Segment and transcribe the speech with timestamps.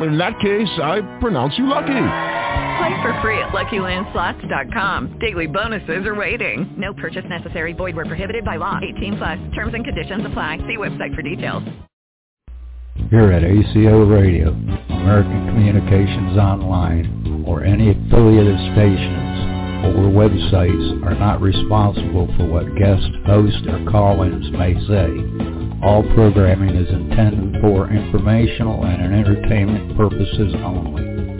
[0.00, 1.92] In that case, I pronounce you lucky.
[2.78, 5.18] Play for free at LuckyLandSlots.com.
[5.20, 6.74] Daily bonuses are waiting.
[6.76, 7.72] No purchase necessary.
[7.72, 8.80] Void where prohibited by law.
[8.96, 9.38] 18 plus.
[9.54, 10.58] Terms and conditions apply.
[10.66, 11.62] See website for details.
[13.10, 19.23] Here at ACO Radio, American Communications Online, or any affiliated stations
[19.84, 25.10] or websites are not responsible for what guest hosts or call-ins may say.
[25.82, 31.33] All programming is intended for informational and entertainment purposes only.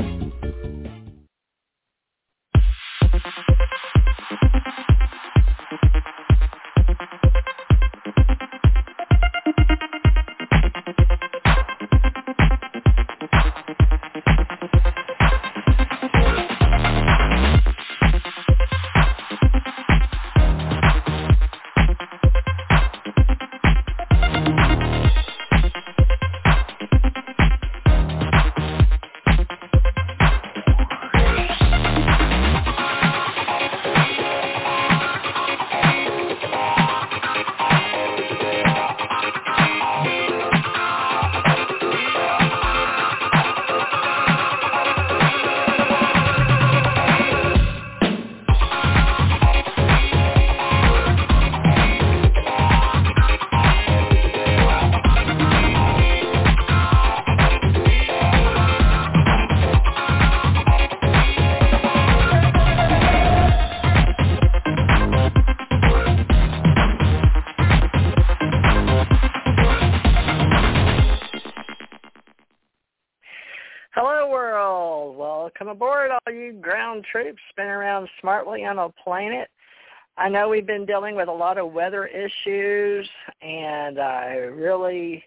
[77.10, 79.48] Troops spin around smartly on a planet.
[80.16, 83.08] I know we've been dealing with a lot of weather issues,
[83.42, 85.24] and I really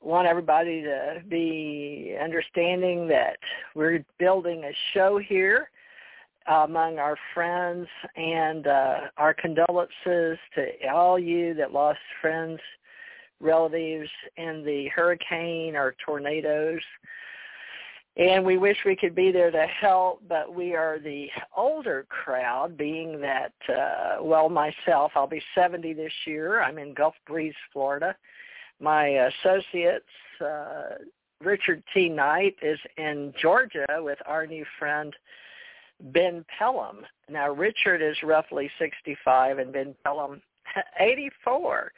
[0.00, 3.36] want everybody to be understanding that
[3.74, 5.70] we're building a show here
[6.48, 12.58] among our friends and uh, our condolences to all you that lost friends,
[13.40, 16.80] relatives in the hurricane or tornadoes
[18.16, 22.76] and we wish we could be there to help, but we are the older crowd,
[22.76, 26.62] being that, uh, well, myself, I'll be 70 this year.
[26.62, 28.14] I'm in Gulf Breeze, Florida.
[28.80, 30.04] My associates,
[30.44, 30.96] uh,
[31.40, 32.10] Richard T.
[32.10, 35.14] Knight, is in Georgia with our new friend,
[36.00, 37.04] Ben Pellom.
[37.30, 40.42] Now, Richard is roughly 65 and Ben Pellom
[41.00, 41.92] 84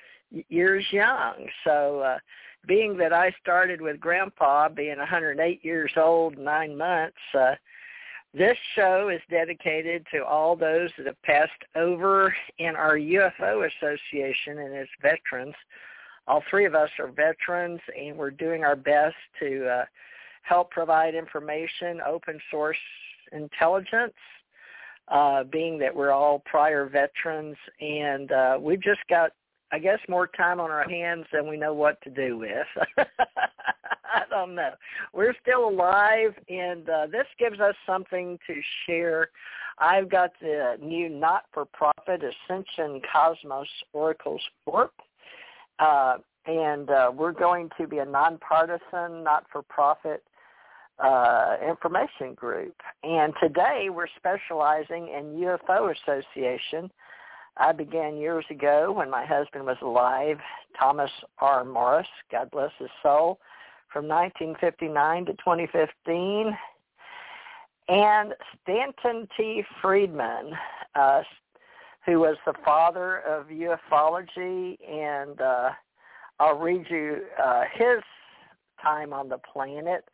[0.49, 1.49] years young.
[1.65, 2.19] So, uh,
[2.67, 7.55] being that I started with Grandpa being 108 years old, nine months, uh,
[8.33, 14.59] this show is dedicated to all those that have passed over in our UFO Association
[14.59, 15.55] and its veterans.
[16.27, 19.85] All three of us are veterans, and we're doing our best to uh,
[20.43, 22.77] help provide information, open source
[23.31, 24.15] intelligence,
[25.09, 29.33] uh, being that we're all prior veterans, and uh, we've just got
[29.75, 32.67] I guess more time on our hands than we know what to do with.
[32.97, 34.71] I don't know.
[35.13, 38.55] We're still alive, and uh, this gives us something to
[38.87, 39.31] share.
[39.79, 44.93] I've got the new not-for-profit Ascension Cosmos Oracles Corp,
[45.81, 50.23] uh, and uh, we're going to be a nonpartisan, not-for-profit
[51.05, 52.77] uh, information group.
[53.03, 56.93] And today we're specializing in UFO Association
[57.57, 60.39] I began years ago when my husband was alive,
[60.79, 61.65] Thomas R.
[61.65, 63.39] Morris, God bless his soul,
[63.93, 66.57] from 1959 to 2015.
[67.89, 69.63] And Stanton T.
[69.81, 70.53] Friedman,
[70.95, 71.23] uh,
[72.07, 75.71] who was the father of ufology, and uh,
[76.41, 78.03] I'll read you uh, his
[78.83, 80.05] time on the planet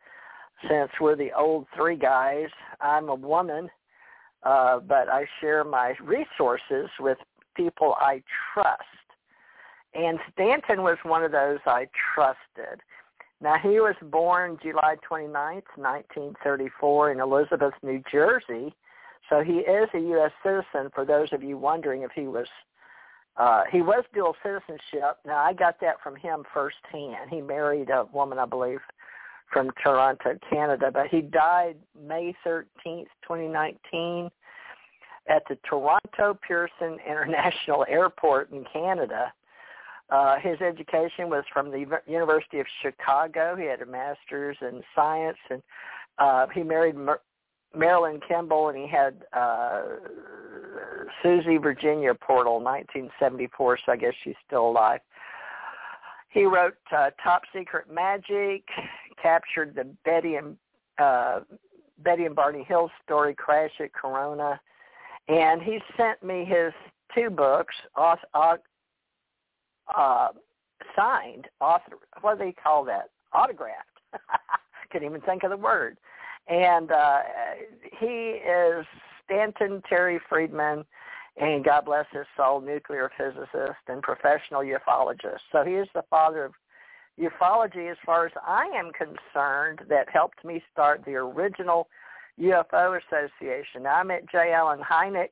[0.69, 2.47] since we're the old three guys.
[2.81, 3.69] I'm a woman,
[4.43, 7.17] uh, but I share my resources with
[7.55, 8.21] people I
[8.53, 8.83] trust.
[9.93, 12.81] And Stanton was one of those I trusted.
[13.41, 18.73] Now, he was born July 29th, 1934 in Elizabeth, New Jersey.
[19.29, 20.31] So he is a U.S.
[20.43, 22.47] citizen for those of you wondering if he was,
[23.37, 25.17] uh, he was dual citizenship.
[25.25, 27.29] Now, I got that from him firsthand.
[27.29, 28.79] He married a woman, I believe,
[29.51, 34.29] from Toronto, Canada, but he died May 13th, 2019
[35.27, 39.33] at the Toronto Pearson International Airport in Canada.
[40.09, 43.55] Uh, his education was from the University of Chicago.
[43.55, 45.61] He had a master's in science, and
[46.17, 47.21] uh, he married Mer-
[47.73, 49.83] Marilyn Kimball, and he had uh,
[51.23, 53.79] Susie Virginia Portal, 1974.
[53.85, 54.99] So I guess she's still alive.
[56.27, 58.63] He wrote uh, Top Secret Majic,
[59.21, 60.57] captured the Betty and
[60.97, 61.41] uh,
[61.99, 64.59] Betty and Barney Hill story, Crash at Corona,
[65.27, 66.73] and he sent me his
[67.15, 68.15] two books, uh,
[69.95, 70.27] uh,
[70.95, 71.97] signed, author.
[72.21, 73.09] What do they call that?
[73.33, 73.99] Autographed.
[74.91, 75.97] Couldn't even think of the word.
[76.47, 77.19] And uh,
[77.99, 78.85] he is
[79.23, 80.83] Stanton Terry Friedman,
[81.37, 85.39] and God bless his soul, nuclear physicist and professional ufologist.
[85.51, 86.53] So he is the father of
[87.19, 91.87] ufology, as far as I am concerned, that helped me start the original
[92.39, 93.85] UFO Association.
[93.85, 94.53] I met J.
[94.53, 95.29] Allen Hynek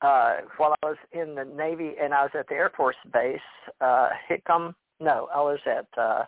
[0.00, 3.40] uh, while I was in the Navy, and I was at the Air Force Base,
[3.80, 4.74] uh, Hickam.
[5.00, 6.24] No, I was at uh,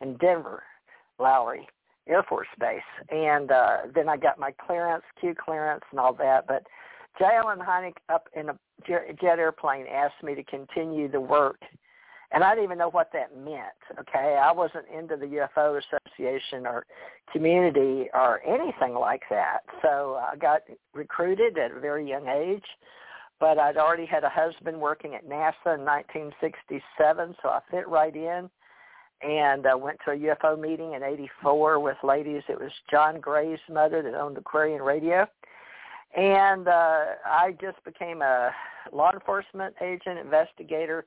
[0.00, 0.62] in Denver,
[1.18, 1.66] Lowry
[2.08, 2.80] Air Force Base,
[3.10, 6.46] and uh, then I got my clearance, Q clearance, and all that.
[6.46, 6.64] But
[7.18, 7.24] J.
[7.24, 11.60] Allen Hynek up in a jet airplane asked me to continue the work
[12.32, 13.78] and I didn't even know what that meant.
[14.00, 15.78] Okay, I wasn't into the UFO
[16.18, 16.86] Association or
[17.32, 19.60] community or anything like that.
[19.82, 20.62] So I got
[20.94, 22.64] recruited at a very young age,
[23.40, 28.14] but I'd already had a husband working at NASA in 1967, so I fit right
[28.14, 28.48] in.
[29.22, 32.42] And I went to a UFO meeting in '84 with ladies.
[32.50, 35.26] It was John Gray's mother that owned Aquarian Radio,
[36.14, 38.50] and uh, I just became a
[38.92, 41.06] law enforcement agent, investigator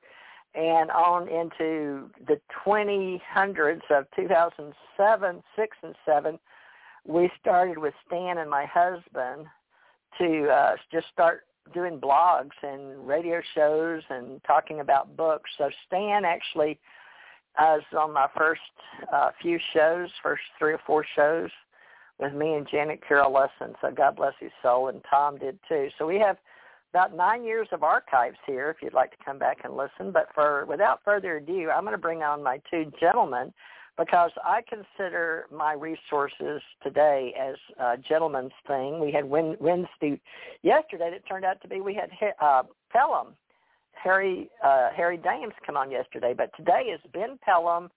[0.54, 6.38] and on into the 2000s of 2007, 6 and 7,
[7.06, 9.46] we started with Stan and my husband
[10.18, 15.50] to uh, just start doing blogs and radio shows and talking about books.
[15.56, 16.78] So Stan actually
[17.58, 18.60] uh, was on my first
[19.12, 21.50] uh, few shows, first three or four shows
[22.18, 23.74] with me and Janet Carroll Lessin.
[23.80, 25.88] So God bless his soul, and Tom did too.
[25.98, 26.36] So we have–
[26.92, 30.12] about nine years of archives here if you'd like to come back and listen.
[30.12, 33.52] But for without further ado, I'm going to bring on my two gentlemen
[33.96, 38.98] because I consider my resources today as a gentleman's thing.
[38.98, 40.20] We had Wednesday
[40.62, 42.10] yesterday that turned out to be we had
[42.40, 42.62] uh,
[42.94, 43.34] Pellom,
[43.92, 47.90] Harry uh, Harry Dames come on yesterday, but today is Ben Pellom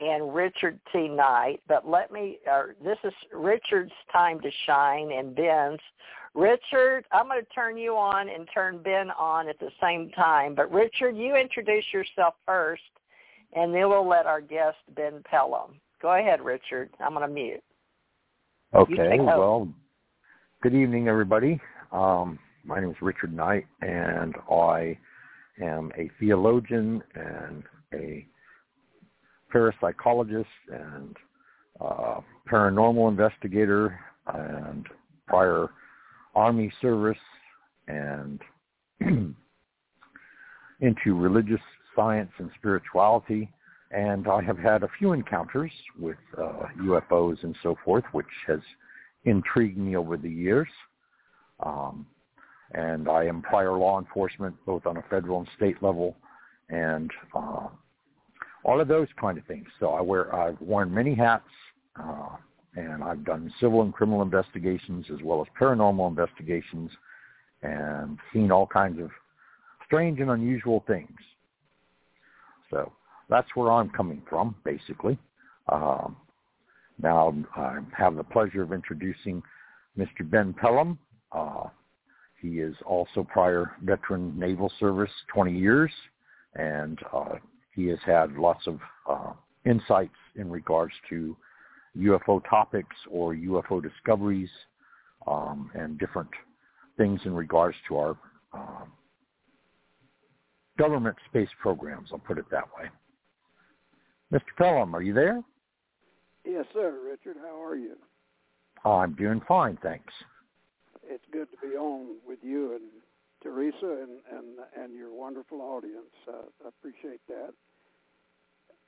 [0.00, 1.08] and Richard T.
[1.08, 1.60] Knight.
[1.68, 5.80] But let me, uh, this is Richard's time to shine and Ben's.
[6.34, 10.54] Richard, I'm going to turn you on and turn Ben on at the same time.
[10.54, 12.82] But Richard, you introduce yourself first,
[13.54, 15.74] and then we'll let our guest Ben Pellom.
[16.00, 16.90] Go ahead, Richard.
[17.00, 17.62] I'm going to mute.
[18.74, 19.18] Okay.
[19.20, 19.68] Well,
[20.62, 21.60] good evening, everybody.
[21.92, 24.96] Um, my name is Richard Knight, and I
[25.60, 27.62] am a theologian and
[27.92, 28.26] a
[29.52, 31.16] parapsychologist and
[31.80, 32.20] uh,
[32.50, 33.98] paranormal investigator
[34.34, 34.86] and
[35.26, 35.68] prior
[36.34, 37.18] Army service
[37.88, 38.40] and
[40.80, 41.60] into religious
[41.94, 43.50] science and spirituality.
[43.90, 48.60] And I have had a few encounters with uh, UFOs and so forth, which has
[49.24, 50.68] intrigued me over the years.
[51.64, 52.06] Um,
[52.72, 56.16] and I am prior law enforcement, both on a federal and state level,
[56.70, 57.68] and uh,
[58.64, 59.66] all of those kind of things.
[59.80, 61.48] So I wear, I've worn many hats.
[61.98, 62.36] Uh,
[62.74, 66.90] and I've done civil and criminal investigations as well as paranormal investigations
[67.62, 69.10] and seen all kinds of
[69.84, 71.10] strange and unusual things.
[72.70, 72.92] So
[73.28, 75.18] that's where I'm coming from, basically.
[75.68, 76.16] Um,
[77.00, 79.42] now I have the pleasure of introducing
[79.98, 80.28] Mr.
[80.28, 80.96] Ben Pellom.
[81.30, 81.64] Uh,
[82.40, 85.92] he is also prior veteran naval service, 20 years,
[86.54, 87.34] and uh,
[87.74, 89.32] he has had lots of uh,
[89.64, 91.36] insights in regards to
[91.96, 94.50] UFO topics or UFO discoveries
[95.26, 96.30] um, and different
[96.96, 98.16] things in regards to our
[98.52, 98.84] uh,
[100.78, 102.08] government space programs.
[102.12, 102.88] I'll put it that way.
[104.32, 104.40] Mr.
[104.58, 105.42] Pellom, are you there?
[106.44, 106.98] Yes, sir.
[107.04, 107.96] Richard, how are you?
[108.84, 110.12] I'm doing fine, thanks.
[111.04, 112.82] It's good to be on with you and
[113.42, 116.14] Theresa and and, and your wonderful audience.
[116.28, 117.52] Uh, I appreciate that.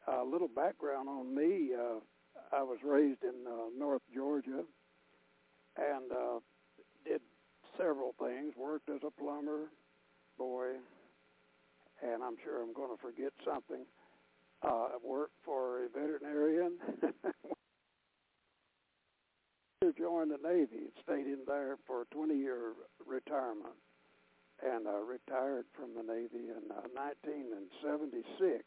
[0.06, 1.70] A little background on me.
[1.74, 2.00] Uh,
[2.52, 4.62] I was raised in uh, North Georgia
[5.76, 6.38] and uh,
[7.04, 7.20] did
[7.78, 8.52] several things.
[8.56, 9.70] Worked as a plumber,
[10.38, 10.72] boy,
[12.02, 13.86] and I'm sure I'm going to forget something.
[14.62, 16.72] Uh, worked for a veterinarian.
[19.98, 22.72] joined the Navy and stayed in there for a 20-year
[23.06, 23.76] retirement.
[24.64, 28.64] And I retired from the Navy in uh, 1976.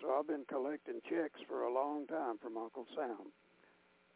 [0.00, 3.32] So I've been collecting checks for a long time from Uncle Sam.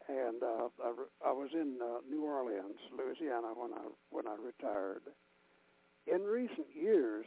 [0.07, 4.35] And uh, I, re- I was in uh, New Orleans, Louisiana, when I when I
[4.37, 5.01] retired.
[6.05, 7.25] In recent years,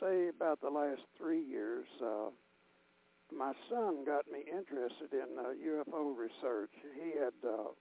[0.00, 2.30] say about the last three years, uh,
[3.36, 6.70] my son got me interested in uh, UFO research.
[6.94, 7.74] He had uh,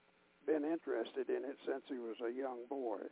[0.47, 3.05] been interested in it since he was a young boy,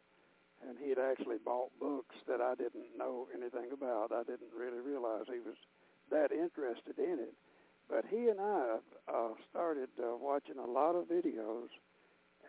[0.66, 4.12] and he had actually bought books that I didn't know anything about.
[4.12, 5.58] I didn't really realize he was
[6.12, 7.34] that interested in it.
[7.90, 11.70] But he and I uh, started uh, watching a lot of videos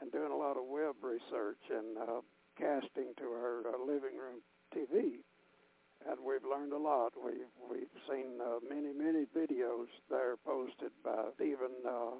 [0.00, 2.20] and doing a lot of web research and uh,
[2.58, 4.42] casting to our uh, living room
[4.74, 5.22] TV
[6.06, 7.12] and we've learned a lot.
[7.18, 11.74] We've we've seen uh, many many videos there posted by Stephen.
[11.86, 12.14] Uh,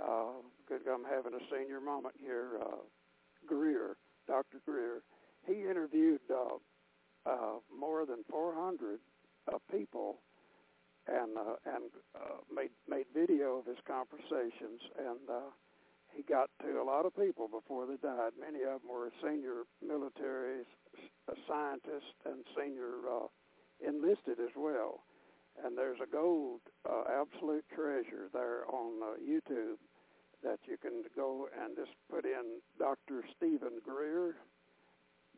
[0.00, 2.58] uh, good, I'm having a senior moment here.
[2.60, 2.86] Uh,
[3.46, 3.96] Greer,
[4.26, 4.60] Dr.
[4.64, 5.02] Greer,
[5.46, 6.56] he interviewed uh,
[7.28, 8.98] uh, more than 400
[9.48, 10.18] uh, people
[11.06, 15.28] and uh, and uh, made made video of his conversations and.
[15.28, 15.50] Uh,
[16.10, 18.32] he got to a lot of people before they died.
[18.34, 20.66] Many of them were senior military
[21.46, 23.26] scientists and senior uh,
[23.86, 25.02] enlisted as well.
[25.64, 29.78] And there's a gold uh, absolute treasure there on uh, YouTube
[30.42, 33.24] that you can go and just put in Dr.
[33.36, 34.36] Stephen Greer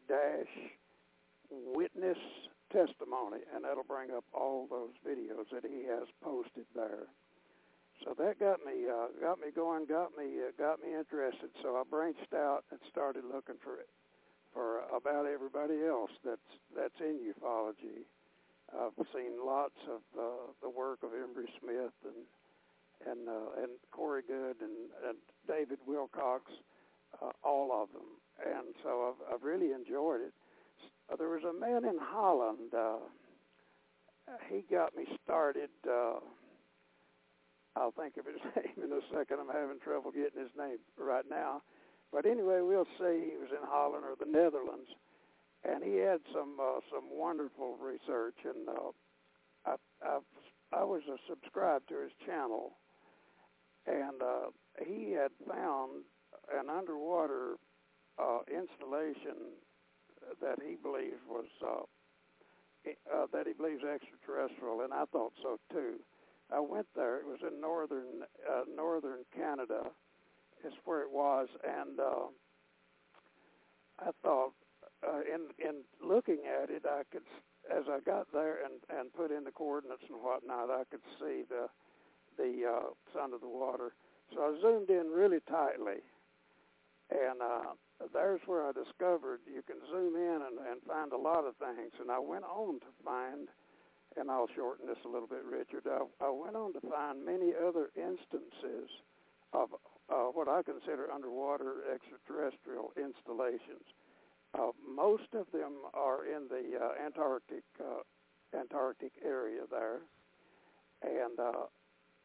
[0.09, 0.53] dash
[1.51, 2.19] witness
[2.73, 7.07] testimony, and that'll bring up all those videos that he has posted there.
[8.05, 11.51] So that got me uh, got me going, got me uh, got me interested.
[11.63, 13.89] So I branched out and started looking for it
[14.53, 18.03] for about everybody else that's that's in ufology.
[18.73, 22.25] I've seen lots of uh, the work of Emery Smith and
[23.11, 25.19] and uh, and Corey Goode and, and
[25.49, 26.43] David Wilcock,
[27.21, 28.09] uh, all of them,
[28.45, 30.33] and so I've, I've really enjoyed it.
[31.11, 32.73] Uh, there was a man in Holland.
[32.77, 32.99] Uh,
[34.49, 35.71] he got me started.
[35.89, 36.21] Uh,
[37.77, 39.39] I'll think of his name in a second.
[39.41, 41.63] I'm having trouble getting his name right now.
[42.13, 44.89] But anyway, we'll say he was in Holland or the Netherlands,
[45.65, 48.37] and he had some uh, some wonderful research.
[48.45, 48.93] And uh,
[49.65, 50.19] I, I
[50.73, 52.77] I was a subscribed to his channel,
[53.87, 54.51] and uh,
[54.85, 56.05] he had found
[56.53, 57.57] an underwater
[58.19, 59.57] uh, installation
[60.41, 61.83] that he believes was uh,
[63.15, 65.95] uh, that he believes extraterrestrial, and I thought so too.
[66.53, 67.19] I went there.
[67.19, 69.91] It was in northern uh, northern Canada,
[70.65, 72.27] is where it was, and uh,
[74.01, 74.53] I thought
[75.07, 77.27] uh, in in looking at it, I could
[77.71, 81.43] as I got there and and put in the coordinates and whatnot, I could see
[81.49, 81.69] the
[82.37, 83.95] the uh, under the water.
[84.35, 86.01] So I zoomed in really tightly,
[87.11, 87.77] and uh,
[88.13, 91.93] there's where I discovered you can zoom in and, and find a lot of things.
[92.01, 93.49] And I went on to find
[94.17, 95.85] and I'll shorten this a little bit, Richard.
[95.89, 98.91] I, I went on to find many other instances
[99.53, 99.71] of
[100.11, 103.87] uh, what I consider underwater extraterrestrial installations.
[104.53, 108.05] Uh, most of them are in the uh, Antarctic uh,
[108.59, 110.01] Antarctic area there,
[111.03, 111.65] and uh,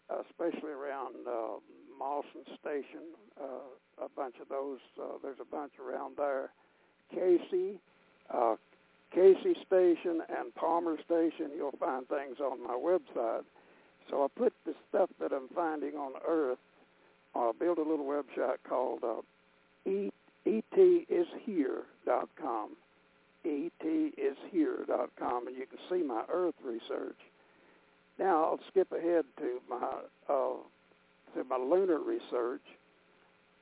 [0.09, 1.59] especially around uh,
[1.97, 3.15] Mawson Station.
[3.39, 4.79] Uh, a bunch of those.
[4.99, 6.49] Uh, there's a bunch around there.
[7.13, 7.79] Casey,
[8.33, 8.55] uh,
[9.13, 13.43] Casey Station and Palmer Station, you'll find things on my website.
[14.09, 16.57] So I put the stuff that I'm finding on Earth.
[17.35, 19.21] I'll build a little website called uh,
[19.85, 22.71] etishere.com.
[23.45, 27.17] etishere.com, and you can see my Earth research.
[28.19, 29.89] Now I'll skip ahead to my
[30.27, 30.53] uh,
[31.35, 32.63] to my lunar research,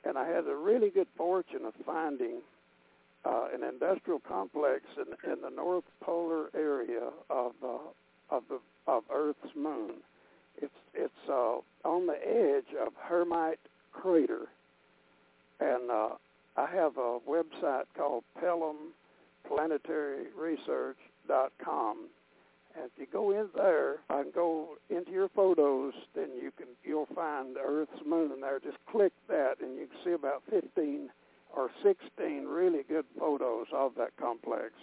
[0.06, 2.42] and I had a really good fortune of finding
[3.26, 7.78] uh, an industrial complex in, in the north polar area of uh,
[8.30, 9.96] of the of Earth's moon.
[10.62, 13.60] It's it's uh, on the edge of Hermite
[13.92, 14.48] Crater,
[15.60, 16.10] and uh,
[16.56, 18.94] I have a website called Pellom
[19.48, 20.98] Planetary Research
[21.28, 22.08] dot com.
[22.76, 27.08] And if you go in there and go into your photos, then you can you'll
[27.16, 28.60] find Earth's moon there.
[28.60, 31.10] Just click that, and you can see about 15
[31.56, 34.74] or 16 really good photos of that complex.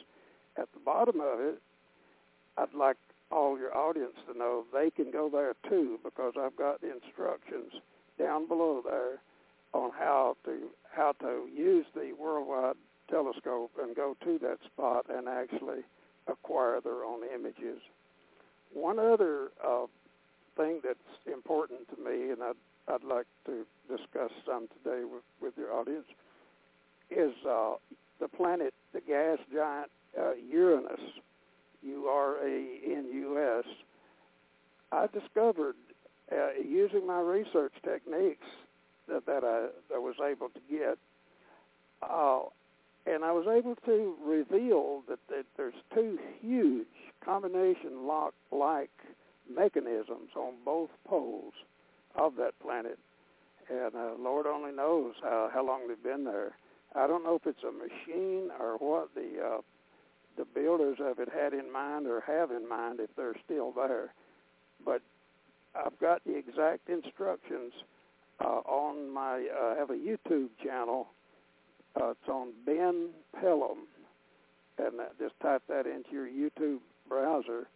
[0.57, 1.61] At the bottom of it,
[2.57, 2.97] I'd like
[3.31, 7.73] all your audience to know they can go there too because I've got instructions
[8.19, 9.21] down below there
[9.73, 12.77] on how to how to use the worldwide
[13.11, 15.83] telescope and go to that spot and actually
[16.29, 17.81] acquire their own images.
[18.73, 19.87] One other uh,
[20.57, 20.99] thing that's
[21.33, 22.55] important to me, and I'd,
[22.89, 26.07] I'd like to discuss some today with, with your audience,
[27.11, 27.75] is uh,
[28.21, 31.01] the planet, the gas giant uh, Uranus,
[31.83, 33.65] U-R-A-N-U-S,
[34.93, 35.75] I discovered
[36.31, 38.47] uh, using my research techniques
[39.09, 40.99] that, that I, I was able to get,
[42.03, 42.41] uh,
[43.07, 46.87] and I was able to reveal that, that there's two huge
[47.25, 48.91] combination lock-like
[49.53, 51.55] mechanisms on both poles
[52.15, 52.99] of that planet,
[53.69, 56.53] and uh, Lord only knows how, how long they've been there.
[56.95, 59.61] I don't know if it's a machine or what the uh,
[60.37, 64.15] the builders of it had in mind or have in mind if they're still there.
[64.85, 65.03] But
[65.75, 67.73] I've got the exact instructions
[68.41, 69.47] uh, on my.
[69.49, 71.09] Uh, I have a YouTube channel.
[72.01, 73.85] Uh, it's on Ben Pellom,
[74.79, 77.69] and uh, just type that into your YouTube browser,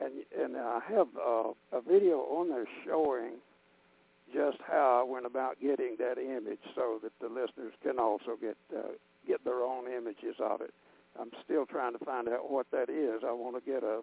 [0.00, 3.32] and and I have uh, a video on there showing
[4.32, 8.56] just how I went about getting that image, so that the listeners can also get
[8.76, 8.92] uh,
[9.26, 10.72] get their own images of it.
[11.18, 13.22] I'm still trying to find out what that is.
[13.26, 14.02] I want to get a,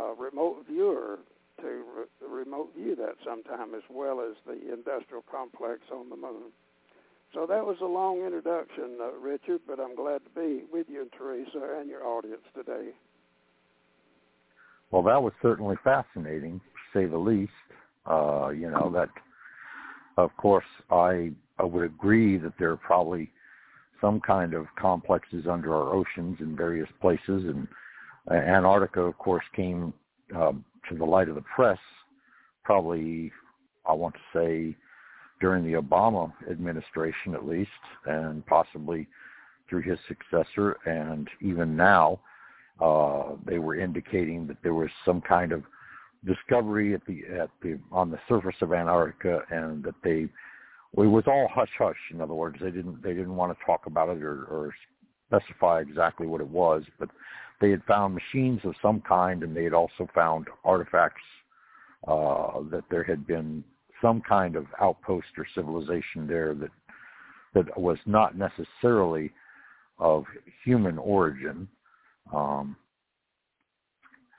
[0.00, 1.18] a remote viewer
[1.60, 6.52] to re- remote view that sometime, as well as the industrial complex on the moon.
[7.34, 11.02] So that was a long introduction, uh, Richard, but I'm glad to be with you
[11.02, 12.90] and Theresa and your audience today.
[14.90, 17.52] Well, that was certainly fascinating, to say the least.
[18.04, 19.08] Uh, you know that,
[20.16, 23.30] of course, I I would agree that there are probably
[24.00, 27.66] some kind of complexes under our oceans in various places, and
[28.30, 29.94] uh, Antarctica, of course, came
[30.36, 30.52] uh,
[30.88, 31.78] to the light of the press
[32.64, 33.32] probably,
[33.86, 34.76] I want to say,
[35.42, 37.70] during the Obama administration at least,
[38.06, 39.08] and possibly
[39.68, 42.20] through his successor, and even now,
[42.80, 45.64] uh, they were indicating that there was some kind of
[46.24, 50.28] discovery at the at the on the surface of Antarctica, and that they
[51.02, 51.96] it was all hush hush.
[52.12, 54.72] In other words, they didn't they didn't want to talk about it or, or
[55.26, 57.08] specify exactly what it was, but
[57.60, 61.22] they had found machines of some kind, and they had also found artifacts
[62.06, 63.64] uh, that there had been
[64.02, 66.70] some kind of outpost or civilization there that
[67.54, 69.30] that was not necessarily
[69.98, 70.24] of
[70.64, 71.68] human origin.
[72.34, 72.76] Um,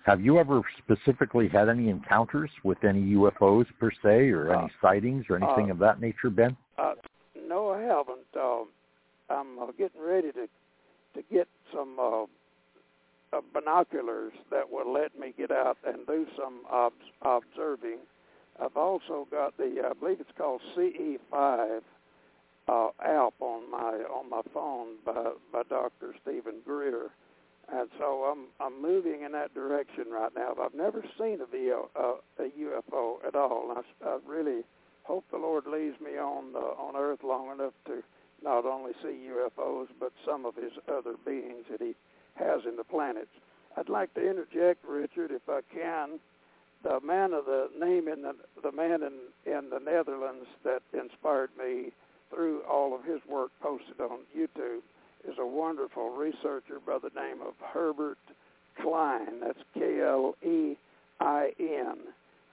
[0.06, 4.68] have you ever specifically had any encounters with any UFOs per se, or any uh,
[4.82, 6.58] sightings, or anything uh, of that nature, Ben?
[6.78, 6.94] Uh,
[7.48, 8.28] no, I haven't.
[8.36, 8.68] Um,
[9.30, 10.48] I'm uh, getting ready to
[11.16, 12.24] to get some uh,
[13.38, 18.00] uh, binoculars that will let me get out and do some ob- observing.
[18.62, 21.82] I've also got the, I believe it's called CE5
[22.68, 26.16] uh, app on my on my phone by by Dr.
[26.22, 27.10] Stephen Greer
[27.72, 30.54] and so I'm I'm moving in that direction right now.
[30.62, 33.70] I've never seen a VO, uh, a UFO at all.
[33.70, 34.64] And I, I really
[35.04, 38.04] hope the Lord leaves me on uh, on Earth long enough to
[38.44, 41.96] not only see UFOs but some of His other beings that He
[42.36, 43.32] has in the planets.
[43.78, 46.20] I'd like to interject, Richard, if I can.
[46.84, 49.14] The man of the name in the the man in
[49.46, 51.92] in the Netherlands that inspired me
[52.30, 54.82] through all of his work posted on YouTube
[55.28, 58.18] is a wonderful researcher by the name of Herbert
[58.82, 59.40] Klein.
[59.42, 60.78] That's K-L-E-I-N.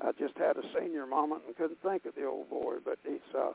[0.02, 3.34] I just had a senior moment and couldn't think of the old boy, but he's
[3.34, 3.50] a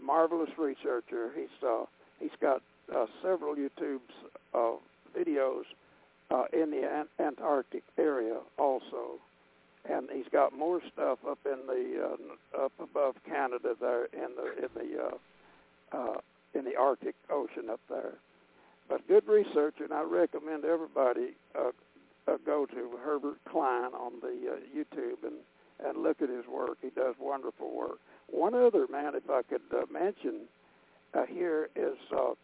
[0.00, 1.30] marvelous researcher.
[1.34, 1.84] He's uh,
[2.20, 2.62] he's got
[2.94, 4.14] uh, several YouTube's
[4.54, 4.72] uh,
[5.16, 5.64] videos
[6.30, 9.18] uh, in the Ant- Antarctic area also,
[9.88, 14.64] and he's got more stuff up in the uh, up above Canada there in the
[14.64, 16.20] in the uh, uh,
[16.54, 18.14] in the Arctic Ocean up there
[18.92, 21.70] but good researcher, and I recommend everybody uh,
[22.28, 25.36] uh, go to Herbert Klein on the uh, YouTube and
[25.84, 26.76] and look at his work.
[26.80, 27.98] He does wonderful work.
[28.28, 30.42] One other man, if I could uh, mention
[31.14, 32.34] uh, here, is uh,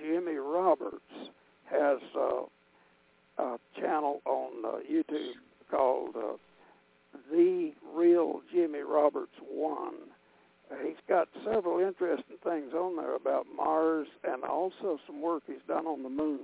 [0.00, 1.02] Jimmy Roberts
[1.64, 5.32] has uh, a channel on uh, YouTube
[5.70, 6.36] called uh,
[7.30, 9.94] The Real Jimmy Roberts One
[10.84, 15.86] he's got several interesting things on there about Mars and also some work he's done
[15.86, 16.40] on the moon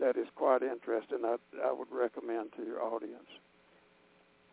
[0.00, 1.18] that is quite interesting.
[1.24, 3.28] I, I would recommend to your audience.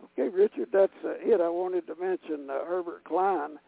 [0.03, 1.41] Okay, Richard, that's uh, it.
[1.41, 3.59] I wanted to mention uh, Herbert Klein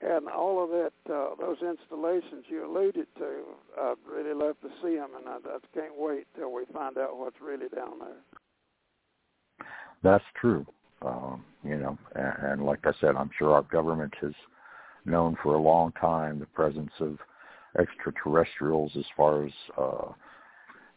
[0.00, 3.42] and all of that, uh, those installations you alluded to.
[3.78, 7.18] I'd really love to see them, and I, I can't wait till we find out
[7.18, 9.66] what's really down there.
[10.02, 10.64] That's true.
[11.02, 14.32] Um, you know, and, and like I said, I'm sure our government has
[15.04, 17.18] known for a long time the presence of
[17.78, 20.12] extraterrestrials as far as uh,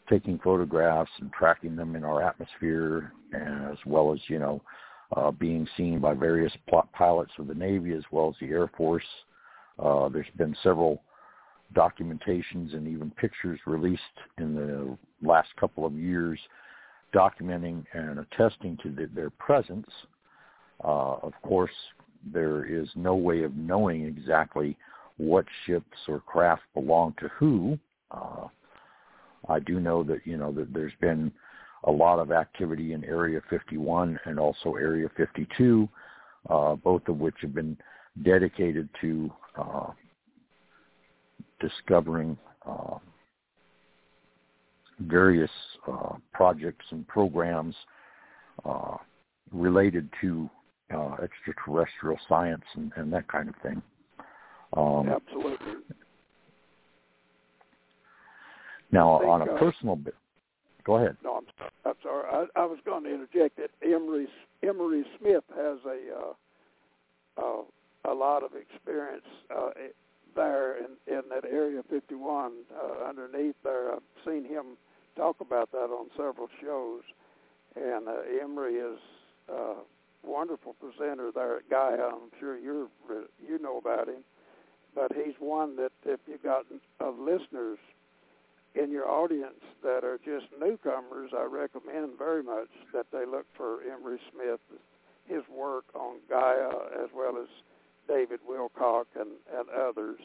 [0.09, 4.61] taking photographs and tracking them in our atmosphere, as well as you know
[5.15, 6.53] uh, being seen by various
[6.93, 9.03] pilots of the Navy as well as the Air Force.
[9.79, 11.01] Uh, there's been several
[11.73, 14.01] documentations and even pictures released
[14.37, 16.39] in the last couple of years
[17.13, 19.87] documenting and attesting to the, their presence.
[20.83, 21.71] Uh, of course,
[22.33, 24.77] there is no way of knowing exactly
[25.17, 27.77] what ships or craft belong to who.
[28.11, 28.47] Uh,
[29.47, 31.31] I do know that you know that there's been
[31.85, 35.87] a lot of activity in Area 51 and also Area 52,
[36.49, 37.77] uh, both of which have been
[38.23, 39.87] dedicated to uh,
[41.59, 42.97] discovering uh,
[44.99, 45.51] various
[45.91, 47.75] uh, projects and programs
[48.65, 48.97] uh,
[49.51, 50.49] related to
[50.93, 53.81] uh, extraterrestrial science and, and, that kind of thing.
[54.77, 55.73] Um, Absolutely.
[58.91, 60.15] Now, think, on a personal bit,
[60.83, 61.17] go ahead.
[61.23, 61.45] No, I'm,
[61.85, 62.47] I'm sorry.
[62.55, 64.27] I, I, was going to interject that Emery
[64.61, 67.61] Emery Smith has a uh,
[68.05, 69.25] a lot of experience
[69.55, 69.69] uh,
[70.35, 73.93] there in, in that Area 51 uh, underneath there.
[73.93, 74.77] I've seen him
[75.15, 77.01] talk about that on several shows,
[77.75, 78.99] and uh, Emery is
[79.49, 79.73] a uh,
[80.23, 82.07] wonderful presenter there at Gaia.
[82.07, 82.87] I'm sure you're
[83.45, 84.23] you know about him,
[84.95, 86.65] but he's one that if you've got
[86.99, 87.77] of listeners
[88.75, 93.79] in your audience that are just newcomers, I recommend very much that they look for
[93.83, 94.59] Emery Smith,
[95.27, 96.69] his work on Gaia
[97.03, 97.47] as well as
[98.07, 100.19] David Wilcock and, and others.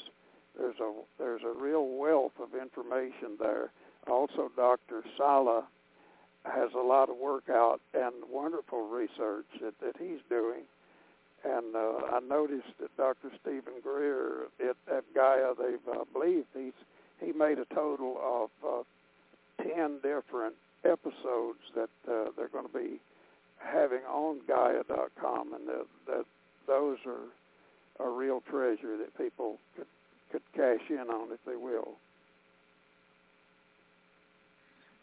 [0.57, 3.71] There's a there's a real wealth of information there.
[4.09, 5.03] Also, Dr.
[5.17, 5.65] Salla
[6.45, 10.63] has a lot of work out and wonderful research that, that he's doing.
[11.45, 13.31] And uh, I noticed that Dr.
[13.41, 16.73] Stephen Greer at, at Gaia, they've uh, believe he's
[17.21, 23.01] he made a total of uh, ten different episodes that uh, they're going to be
[23.59, 26.25] having on Gaia.com, and that, that
[26.67, 27.27] those are
[28.05, 29.87] a real treasure that people could
[30.31, 31.97] could cash in on if they will.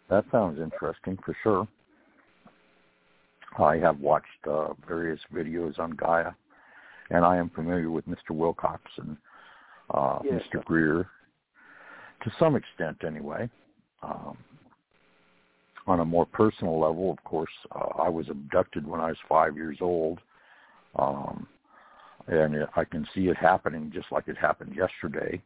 [0.09, 1.67] That sounds interesting for sure.
[3.57, 6.31] I have watched uh, various videos on Gaia,
[7.09, 8.31] and I am familiar with Mr.
[8.31, 9.17] Wilcox and
[9.89, 10.41] uh, yes.
[10.53, 10.63] Mr.
[10.63, 11.07] Greer
[12.23, 13.49] to some extent, anyway.
[14.03, 14.37] Um,
[15.87, 19.55] on a more personal level, of course, uh, I was abducted when I was five
[19.55, 20.19] years old.
[20.97, 21.47] Um,
[22.27, 25.41] and I can see it happening just like it happened yesterday.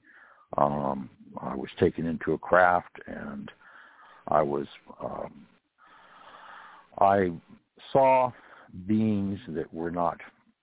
[0.57, 1.09] Um,
[1.41, 3.51] I was taken into a craft, and
[4.27, 4.65] I was
[5.01, 5.45] um,
[6.99, 7.31] I
[7.91, 8.31] saw
[8.87, 10.19] beings that were not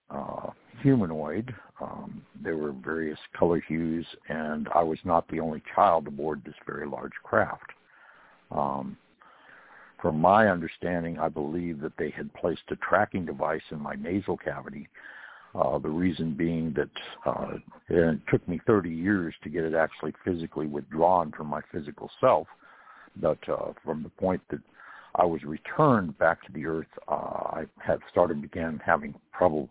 [0.09, 0.49] uh,
[0.81, 1.53] humanoid.
[1.81, 6.55] Um, there were various color hues, and I was not the only child aboard this
[6.65, 7.71] very large craft.
[8.51, 8.97] Um,
[10.01, 14.37] from my understanding, I believe that they had placed a tracking device in my nasal
[14.37, 14.87] cavity
[15.57, 16.89] uh, the reason being that
[17.25, 17.57] uh,
[17.89, 22.47] it took me 30 years to get it actually physically withdrawn from my physical self.
[23.15, 24.59] But uh, from the point that
[25.15, 29.69] I was returned back to the earth, uh, I had started began having trouble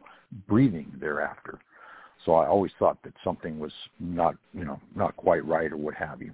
[0.49, 1.59] breathing thereafter.
[2.25, 5.94] So I always thought that something was not, you know, not quite right or what
[5.94, 6.33] have you.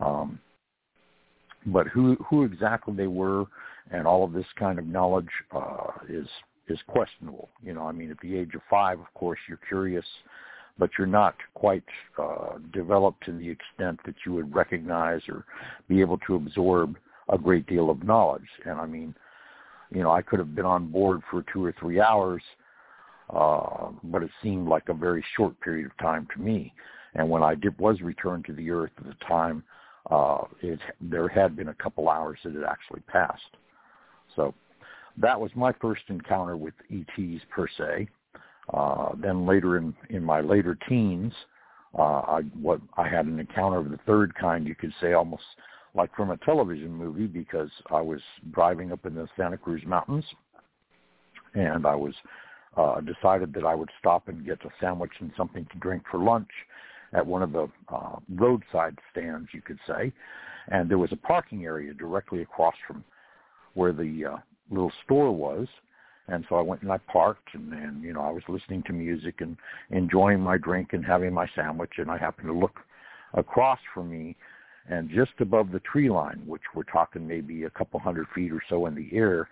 [0.00, 0.40] Um,
[1.66, 3.44] but who who exactly they were
[3.90, 6.26] and all of this kind of knowledge uh, is
[6.68, 7.48] is questionable.
[7.62, 10.04] You know, I mean, at the age of five, of course, you're curious,
[10.78, 11.84] but you're not quite
[12.18, 15.44] uh, developed to the extent that you would recognize or
[15.88, 16.96] be able to absorb
[17.30, 18.48] a great deal of knowledge.
[18.64, 19.14] And I mean,
[19.90, 22.42] you know, I could have been on board for two or three hours,
[23.30, 26.72] uh, but it seemed like a very short period of time to me.
[27.14, 29.62] And when I did, was returned to the earth at the time,
[30.10, 33.56] uh, it, there had been a couple hours that had actually passed.
[34.36, 34.54] So
[35.20, 38.08] that was my first encounter with ETs per se.
[38.72, 41.32] Uh, then later in, in my later teens,
[41.98, 45.42] uh, I, what, I had an encounter of the third kind, you could say almost
[45.94, 48.20] like from a television movie because I was
[48.52, 50.24] driving up in the Santa Cruz Mountains
[51.54, 52.14] and I was
[52.76, 56.18] uh, decided that I would stop and get a sandwich and something to drink for
[56.18, 56.50] lunch
[57.12, 60.12] at one of the uh, roadside stands, you could say.
[60.68, 63.02] And there was a parking area directly across from
[63.74, 64.36] where the uh,
[64.70, 65.66] little store was.
[66.28, 68.92] And so I went and I parked and, and you know, I was listening to
[68.92, 69.56] music and
[69.90, 72.80] enjoying my drink and having my sandwich and I happened to look
[73.34, 74.36] across from me
[74.90, 78.62] and just above the tree line, which we're talking maybe a couple hundred feet or
[78.68, 79.48] so in the air,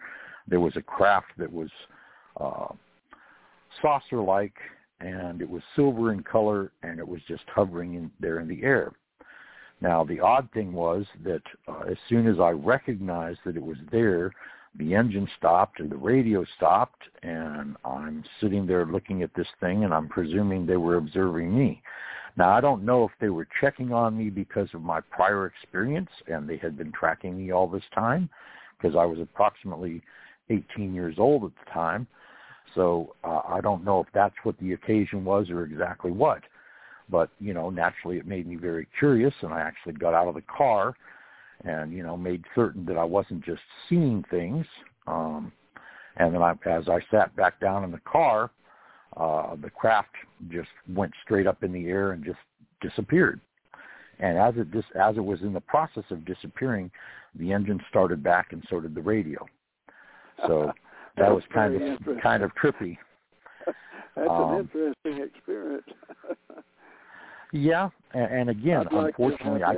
[0.49, 1.71] there was a craft that was
[2.41, 2.69] uh,
[3.81, 4.57] saucer-like
[5.01, 8.63] and it was silver in color and it was just hovering in, there in the
[8.63, 8.93] air.
[9.81, 13.77] Now the odd thing was that uh, as soon as I recognized that it was
[13.93, 14.33] there,
[14.79, 19.85] the engine stopped and the radio stopped and I'm sitting there looking at this thing
[19.85, 21.83] and I'm presuming they were observing me.
[22.37, 26.11] Now, I don't know if they were checking on me because of my prior experience
[26.27, 28.29] and they had been tracking me all this time
[28.77, 30.03] because I was approximately
[30.51, 32.07] 18 years old at the time.
[32.75, 36.43] So uh, I don't know if that's what the occasion was or exactly what.
[37.09, 40.35] But, you know, naturally it made me very curious and I actually got out of
[40.35, 40.95] the car
[41.65, 44.67] and, you know, made certain that I wasn't just seeing things.
[45.07, 45.53] Um,
[46.17, 48.51] and then I, as I sat back down in the car,
[49.17, 50.11] uh, the craft
[50.49, 52.39] just went straight up in the air and just
[52.81, 53.41] disappeared.
[54.19, 56.91] And as it dis- as it was in the process of disappearing,
[57.35, 59.45] the engine started back, and so did the radio.
[60.47, 60.73] So
[61.17, 62.97] that was kind of kind of trippy.
[64.17, 65.87] That's um, an interesting experience.
[67.53, 69.75] yeah, and, and again, like unfortunately, I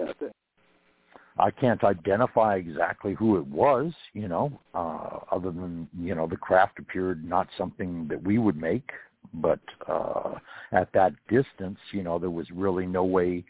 [1.39, 6.37] I can't identify exactly who it was, you know, uh, other than, you know, the
[6.37, 8.91] craft appeared not something that we would make,
[9.35, 10.35] but uh,
[10.73, 13.45] at that distance, you know, there was really no way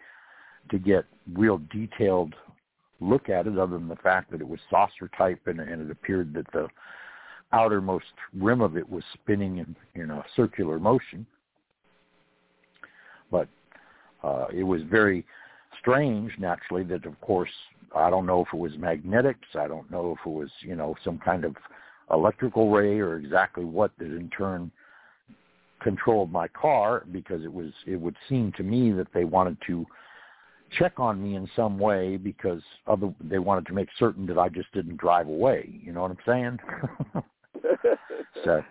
[0.70, 2.34] to get real detailed
[3.00, 5.90] look at it other than the fact that it was saucer type and, and it
[5.90, 6.68] appeared that the
[7.52, 8.04] outermost
[8.36, 11.24] rim of it was spinning in, in a circular motion.
[13.30, 13.48] But
[14.22, 15.24] uh, it was very
[15.80, 17.50] strange, naturally, that of course
[17.94, 19.48] I don't know if it was magnetics.
[19.54, 21.56] I don't know if it was you know some kind of
[22.10, 24.70] electrical ray or exactly what that in turn
[25.80, 29.86] controlled my car because it was it would seem to me that they wanted to
[30.78, 34.48] check on me in some way because other they wanted to make certain that I
[34.48, 35.68] just didn't drive away.
[35.82, 36.58] You know what I'm saying?
[38.44, 38.62] so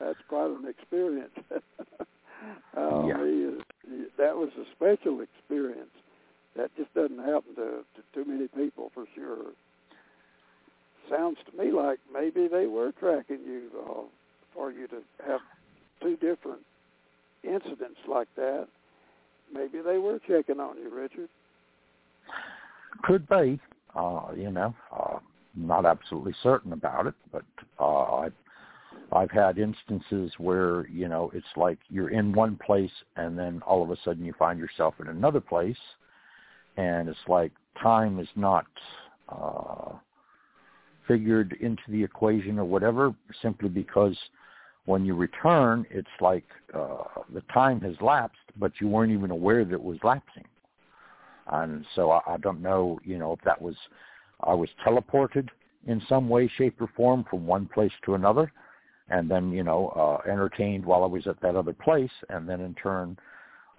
[0.00, 1.32] that's quite an experience.
[2.76, 3.96] oh, yeah.
[4.18, 5.90] that was a special experience.
[6.56, 9.52] That just doesn't happen to, to too many people for sure.
[11.08, 14.02] Sounds to me like maybe they were tracking you uh,
[14.54, 15.40] for you to have
[16.00, 16.60] two different
[17.42, 18.68] incidents like that.
[19.52, 21.28] Maybe they were checking on you, Richard.
[23.02, 23.60] Could be.
[23.94, 25.18] Uh, you know, uh,
[25.56, 27.42] not absolutely certain about it, but
[27.80, 28.32] uh, I've
[29.12, 33.82] I've had instances where you know it's like you're in one place and then all
[33.82, 35.76] of a sudden you find yourself in another place,
[36.80, 38.66] and it's like time is not
[39.28, 39.92] uh,
[41.06, 44.16] figured into the equation or whatever, simply because
[44.86, 47.02] when you return, it's like uh,
[47.34, 50.46] the time has lapsed, but you weren't even aware that it was lapsing.
[51.52, 53.76] And so I, I don't know, you know, if that was
[54.42, 55.48] I was teleported
[55.86, 58.50] in some way, shape, or form from one place to another,
[59.10, 62.60] and then you know uh, entertained while I was at that other place, and then
[62.60, 63.18] in turn,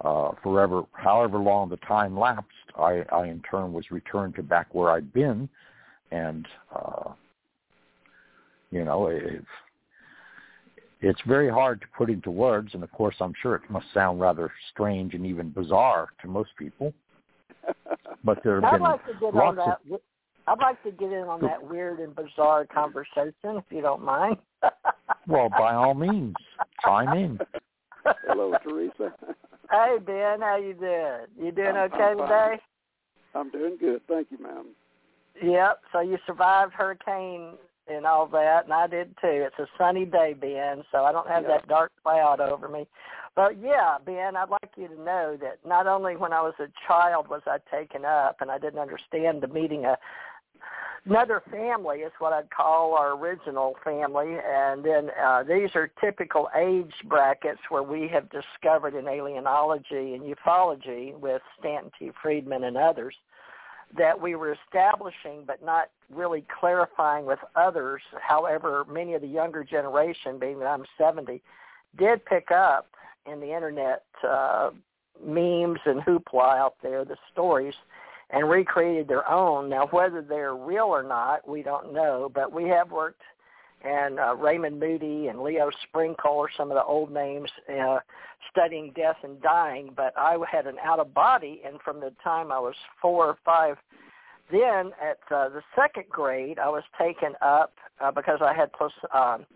[0.02, 4.74] uh, forever, however long the time lapsed, I, I in turn was returned to back
[4.74, 5.48] where I'd been,
[6.10, 7.12] and uh,
[8.70, 9.44] you know, it,
[11.00, 14.20] it's very hard to put into words, and of course, I'm sure it must sound
[14.20, 16.92] rather strange and even bizarre to most people.
[18.24, 19.78] But there have I'd been like to get lots on that.
[19.92, 20.00] of.
[20.46, 24.36] I'd like to get in on that weird and bizarre conversation, if you don't mind.
[25.26, 26.36] well, by all means,
[26.84, 27.40] chime in.
[28.28, 29.12] Hello, Theresa.
[29.72, 31.26] Hey, Ben, how you doing?
[31.40, 32.60] You doing I'm, okay I'm today?
[33.34, 34.66] I'm doing good, thank you, ma'am.
[35.42, 35.80] Yep.
[35.92, 37.54] So you survived hurricane
[37.88, 39.46] and all that, and I did too.
[39.48, 41.56] It's a sunny day, Ben, so I don't have Yeah.
[41.56, 42.86] that dark cloud over me.
[43.34, 46.68] But yeah, Ben, I'd like you to know that not only when I was a
[46.86, 49.96] child was I taken up, and I didn't understand the meeting a
[51.04, 56.48] another family is what I'd call our original family, and then uh, these are typical
[56.56, 62.10] age brackets where we have discovered in alienology and ufology with Stanton T.
[62.22, 63.14] Friedman and others
[63.96, 68.02] that we were establishing but not really clarifying with others.
[68.20, 71.42] However, many of the younger generation, being that I'm 70,
[71.98, 72.88] did pick up
[73.30, 74.70] in the internet uh,
[75.24, 77.74] memes and hoopla out there, the stories,
[78.32, 79.68] and recreated their own.
[79.68, 83.22] Now, whether they're real or not, we don't know, but we have worked,
[83.84, 87.98] and uh, Raymond Moody and Leo Sprinkle are some of the old names uh,
[88.50, 92.50] studying death and dying, but I had an out of body, and from the time
[92.50, 93.76] I was four or five,
[94.50, 98.92] then at uh, the second grade, I was taken up uh, because I had plus,
[99.14, 99.46] um,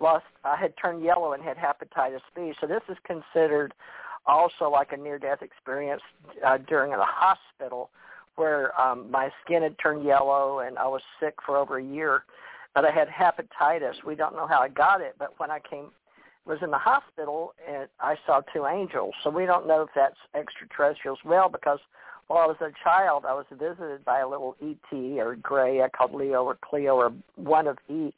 [0.00, 2.52] lost, I had turned yellow and had hepatitis B.
[2.60, 3.72] So this is considered
[4.26, 6.02] also like a near-death experience
[6.46, 7.90] uh, during a hospital
[8.36, 12.24] where um, my skin had turned yellow and I was sick for over a year.
[12.74, 14.02] But I had hepatitis.
[14.04, 15.90] We don't know how I got it, but when I came
[16.46, 19.14] was in the hospital and I saw two angels.
[19.22, 21.18] So we don't know if that's extraterrestrials.
[21.24, 21.78] Well, because
[22.26, 25.82] while I was a child, I was visited by a little ET or gray.
[25.82, 28.14] I called Leo or Cleo or one of each,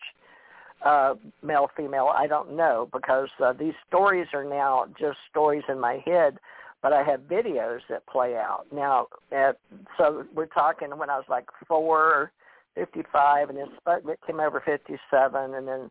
[0.84, 2.12] uh, male, female.
[2.14, 6.38] I don't know because uh, these stories are now just stories in my head.
[6.82, 8.66] but I have videos that play out.
[8.72, 9.58] Now, at,
[9.98, 12.30] so we're talking when I was like four,
[12.74, 15.90] fifty-five, and then Sputnik came over 57, and then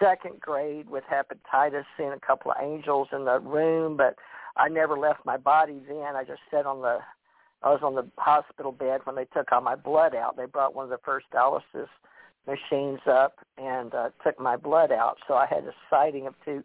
[0.00, 4.14] second grade with hepatitis, seeing a couple of angels in the room, but
[4.56, 6.14] I never left my body then.
[6.14, 6.98] I just sat on the,
[7.62, 10.36] I was on the hospital bed when they took all my blood out.
[10.36, 11.88] They brought one of the first dialysis
[12.46, 15.18] machines up and uh, took my blood out.
[15.26, 16.62] So I had a sighting of two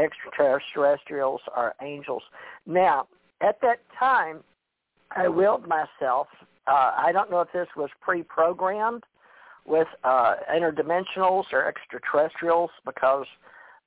[0.00, 2.22] extraterrestrials or angels.
[2.66, 3.06] Now,
[3.40, 4.42] at that time,
[5.10, 6.28] I willed myself.
[6.66, 9.04] Uh, I don't know if this was pre-programmed
[9.66, 13.26] with uh, interdimensionals or extraterrestrials because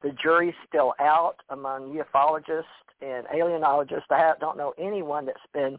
[0.01, 2.63] the jury's still out among ufologists
[3.01, 4.09] and alienologists.
[4.09, 5.77] I don't know anyone that's been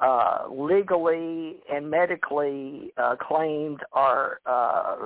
[0.00, 4.96] uh, legally and medically uh, claimed are uh,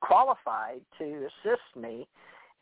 [0.00, 2.06] qualified to assist me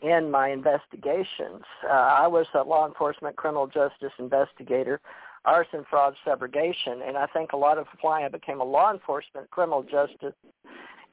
[0.00, 1.62] in my investigations.
[1.84, 5.00] Uh, I was a law enforcement criminal justice investigator,
[5.44, 9.50] arson, fraud, subrogation, and I think a lot of why I became a law enforcement
[9.50, 10.34] criminal justice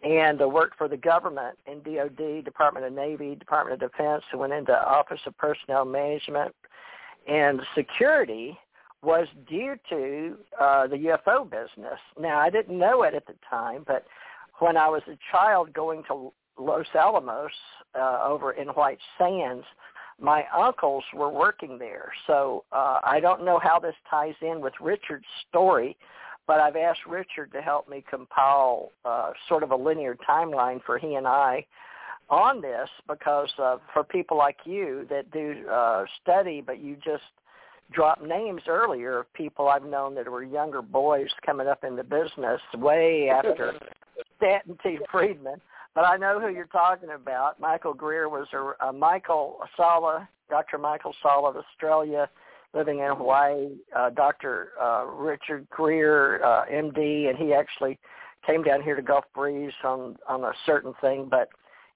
[0.01, 4.53] and uh, worked for the government in DOD, Department of Navy, Department of Defense, went
[4.53, 6.55] into Office of Personnel Management
[7.27, 8.57] and Security
[9.01, 11.99] was due to uh, the UFO business.
[12.19, 14.05] Now, I didn't know it at the time, but
[14.59, 17.51] when I was a child going to Los Alamos
[17.97, 19.65] uh, over in White Sands,
[20.19, 22.11] my uncles were working there.
[22.27, 25.95] So uh, I don't know how this ties in with Richard's story,
[26.45, 30.97] but I've asked Richard to help me compile uh, sort of a linear timeline for
[30.97, 31.65] he and I
[32.29, 37.23] on this because uh, for people like you that do uh, study, but you just
[37.91, 42.03] drop names earlier of people I've known that were younger boys coming up in the
[42.03, 43.73] business way after
[44.37, 44.99] Stanton T.
[45.11, 45.61] Friedman.
[45.95, 47.59] But I know who you're talking about.
[47.59, 50.77] Michael Greer was a, a Michael Salla, Dr.
[50.77, 52.29] Michael Salla of Australia,
[52.73, 53.69] living in Hawaii.
[53.95, 54.69] Uh, Dr.
[54.79, 57.97] Uh, Richard Greer, uh, MD, and he actually
[58.45, 61.27] came down here to Gulf Breeze on on a certain thing.
[61.29, 61.49] But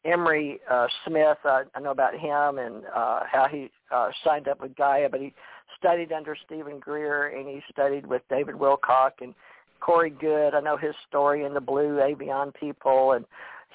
[0.06, 4.62] Emery uh, Smith, uh, I know about him and uh, how he uh, signed up
[4.62, 5.34] with Gaia, but he
[5.84, 9.36] studied under Steven Greer and he studied with David Wilcock and
[9.82, 10.54] Corey Goode.
[10.54, 13.26] I know his story in the Blue Avian people and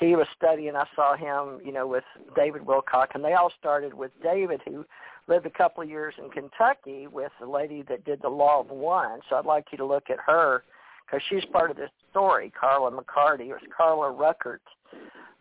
[0.00, 0.74] he was studying.
[0.74, 2.04] I saw him, you know, with
[2.36, 4.84] David Wilcock, and they all started with David, who
[5.26, 8.70] lived a couple of years in Kentucky with the lady that did the Law of
[8.70, 9.20] One.
[9.28, 10.62] So I'd like you to look at her
[11.04, 12.52] because she's part of this story.
[12.58, 14.60] Carla McCarty, or Carla Rueckert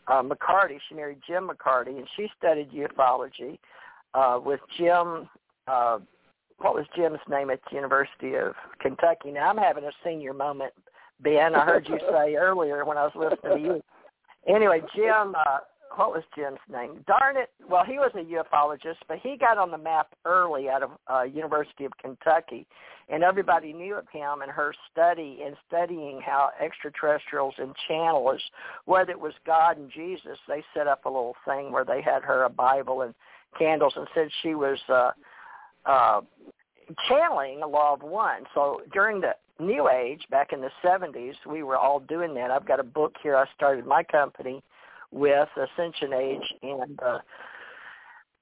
[0.08, 0.80] uh, McCarty.
[0.90, 3.60] She married Jim McCarty, and she studied ufology
[4.14, 5.30] uh, with Jim.
[5.68, 6.00] Uh,
[6.60, 9.32] what was Jim's name at the University of Kentucky?
[9.32, 10.74] Now I'm having a senior moment,
[11.22, 11.56] Ben.
[11.56, 13.84] I heard you say earlier when I was listening to you.
[14.48, 15.36] Anyway, Jim.
[15.36, 15.60] Uh,
[15.96, 17.04] what was Jim's name?
[17.08, 17.50] Darn it.
[17.68, 21.24] Well, he was a ufologist, but he got on the map early out of uh,
[21.24, 22.68] University of Kentucky,
[23.10, 28.42] and everybody knew of him and her study and studying how extraterrestrials and channelers,
[28.86, 32.22] whether it was God and Jesus, they set up a little thing where they had
[32.24, 33.16] her a Bible and
[33.58, 35.12] candles and said she was uh,
[35.88, 36.22] uh,
[37.08, 38.44] channeling a law of one.
[38.54, 42.52] So during the New Age back in the 70s, we were all doing that.
[42.52, 43.36] I've got a book here.
[43.36, 44.62] I started my company
[45.12, 47.20] with Ascension Age, and uh,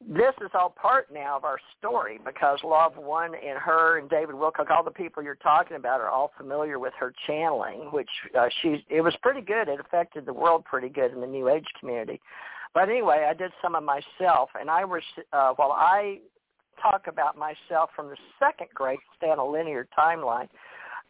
[0.02, 4.10] this is all part now of our story because Law of One and her and
[4.10, 8.10] David Wilcock, all the people you're talking about, are all familiar with her channeling, which
[8.38, 9.70] uh, she it was pretty good.
[9.70, 12.20] It affected the world pretty good in the New Age community.
[12.74, 16.20] But anyway, I did some of myself, and I was uh, while I
[16.82, 20.48] talk about myself from the second grade, stay a linear timeline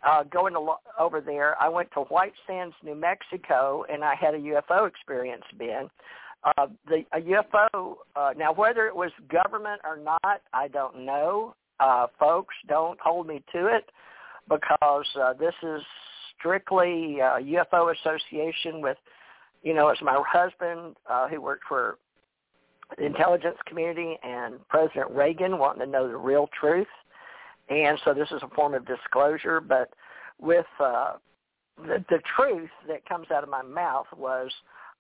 [0.06, 4.36] uh, going to, over there, I went to White Sands, New Mexico, and I had
[4.36, 5.44] a UFO experience.
[5.58, 5.90] Ben,
[6.44, 7.96] uh, the a UFO.
[8.16, 11.56] Uh, now, whether it was government or not, I don't know.
[11.80, 13.90] Uh, folks, don't hold me to it
[14.48, 15.82] because uh, this is
[16.38, 18.98] strictly uh, UFO association with,
[19.64, 21.98] you know, it's my husband uh, who worked for
[22.98, 26.88] the intelligence community and President Reagan wanting to know the real truth.
[27.70, 29.90] And so this is a form of disclosure, but
[30.40, 31.14] with uh,
[31.78, 34.52] the, the truth that comes out of my mouth was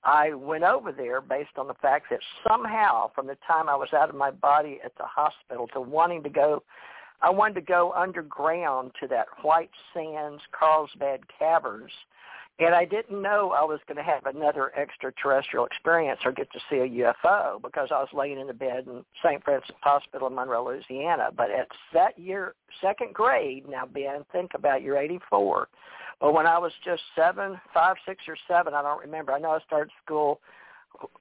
[0.03, 3.89] I went over there based on the fact that somehow from the time I was
[3.93, 6.63] out of my body at the hospital to wanting to go,
[7.21, 11.91] I wanted to go underground to that White Sands Carlsbad Caverns
[12.58, 16.60] and I didn't know I was going to have another extraterrestrial experience or get to
[16.70, 19.43] see a UFO because I was laying in the bed in St.
[19.43, 21.30] Francis Hospital in Monroe, Louisiana.
[21.36, 25.68] But at that year, second grade, now Ben, think about you're 84.
[26.22, 29.34] But when I was just seven, five, six, or seven, I don't remember.
[29.34, 30.39] I know I started school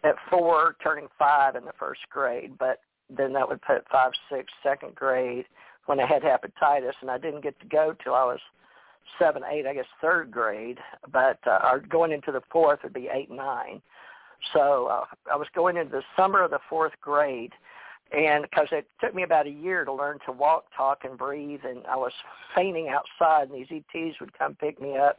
[0.05, 2.81] at four, turning five in the first grade, but
[3.11, 5.47] then that would put five, six, second grade,
[5.87, 8.41] when I had hepatitis, and I didn't get to go till I was
[9.19, 10.79] seven, eight, I guess third grade,
[11.13, 13.81] but uh, or going into the fourth would be eight, nine.
[14.53, 17.53] So uh, I was going into the summer of the fourth grade,
[18.17, 21.61] and because it took me about a year to learn to walk, talk, and breathe,
[21.65, 22.13] and I was
[22.55, 25.19] fainting outside, and these ETs would come pick me up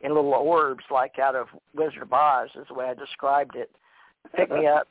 [0.00, 3.70] in little orbs like out of Wizard of Oz, is the way I described it.
[4.36, 4.86] Pick me up,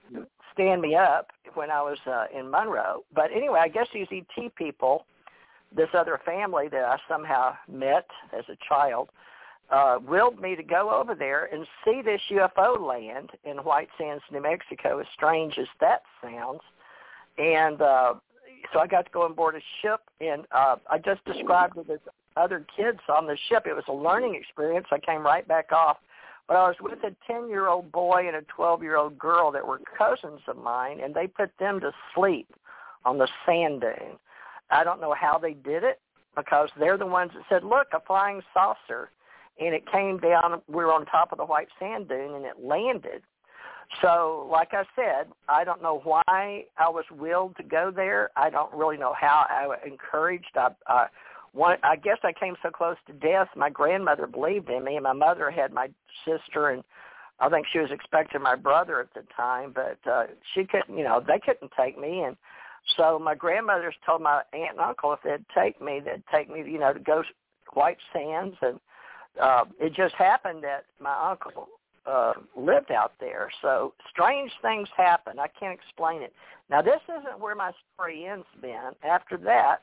[0.53, 3.03] stand me up when I was uh, in Monroe.
[3.13, 5.05] But anyway, I guess these ET people,
[5.75, 8.07] this other family that I somehow met
[8.37, 9.09] as a child,
[9.69, 14.23] uh, willed me to go over there and see this UFO land in White Sands,
[14.31, 16.61] New Mexico, as strange as that sounds.
[17.37, 18.13] And uh,
[18.73, 21.89] so I got to go on board a ship, and uh, I just described it
[21.89, 21.99] as
[22.37, 23.65] other kids on the ship.
[23.65, 24.87] It was a learning experience.
[24.91, 25.97] I came right back off.
[26.47, 30.55] But I was with a 10-year-old boy and a 12-year-old girl that were cousins of
[30.57, 32.47] mine, and they put them to sleep
[33.05, 34.17] on the sand dune.
[34.69, 35.99] I don't know how they did it
[36.35, 39.11] because they're the ones that said, look, a flying saucer.
[39.59, 42.63] And it came down, we were on top of the white sand dune, and it
[42.63, 43.23] landed.
[44.01, 48.29] So, like I said, I don't know why I was willed to go there.
[48.35, 50.51] I don't really know how I was encouraged.
[50.55, 51.07] I, I
[51.53, 53.47] one, I guess I came so close to death.
[53.55, 55.89] My grandmother believed in me, and my mother had my
[56.25, 56.83] sister, and
[57.39, 60.95] I think she was expecting my brother at the time, but uh, she couldn't.
[60.95, 62.35] You know, they couldn't take me, and
[62.95, 66.59] so my grandmother's told my aunt and uncle if they'd take me, they'd take me.
[66.69, 67.23] You know, to go
[67.73, 68.79] White Sands, and
[69.41, 71.67] uh, it just happened that my uncle
[72.05, 73.49] uh, lived out there.
[73.61, 75.39] So strange things happen.
[75.39, 76.33] I can't explain it.
[76.69, 78.93] Now this isn't where my story ends, Ben.
[79.03, 79.77] After that,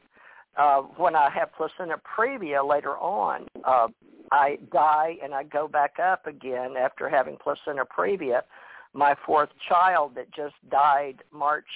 [0.56, 3.88] uh, when I have placenta previa later on, uh,
[4.32, 8.42] I die and I go back up again after having placenta previa.
[8.92, 11.66] My fourth child that just died March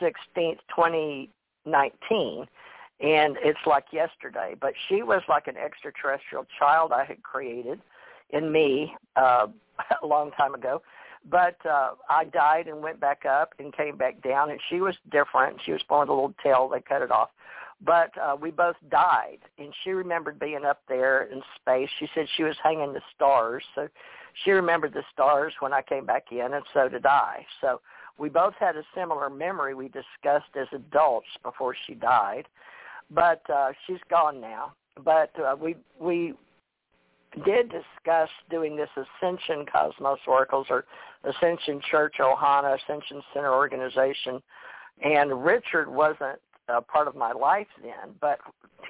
[0.00, 2.46] 16th, 2019,
[3.00, 4.54] and it's like yesterday.
[4.60, 7.80] But she was like an extraterrestrial child I had created
[8.30, 9.46] in me uh,
[10.02, 10.82] a long time ago.
[11.30, 14.96] But uh, I died and went back up and came back down, and she was
[15.10, 15.58] different.
[15.64, 17.28] She was born with a little tail; they cut it off
[17.84, 19.38] but uh, we both died.
[19.58, 21.88] And she remembered being up there in space.
[21.98, 23.88] She said she was hanging the stars, so
[24.44, 27.44] she remembered the stars when I came back in, and so did I.
[27.60, 27.80] So
[28.18, 32.46] we both had a similar memory we discussed as adults before she died,
[33.10, 34.72] but uh, she's gone now.
[35.04, 36.34] But uh, we we
[37.44, 40.84] did discuss doing this Ascension Cosmos Oracles or
[41.24, 44.42] Ascension Church Ohana Ascension Center organization,
[45.02, 46.38] and Richard wasn't
[46.68, 48.14] a part of my life then.
[48.20, 48.38] But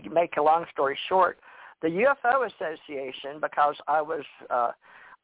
[0.03, 1.39] to make a long story short,
[1.83, 4.73] the UFO Association, because I was uh,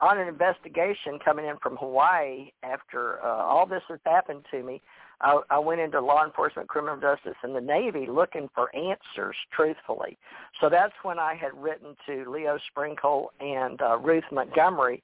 [0.01, 4.81] on an investigation coming in from Hawaii after uh, all this has happened to me,
[5.21, 10.17] I, I went into law enforcement, criminal justice, and the Navy looking for answers, truthfully.
[10.61, 15.03] So that's when I had written to Leo Sprinkle and uh, Ruth Montgomery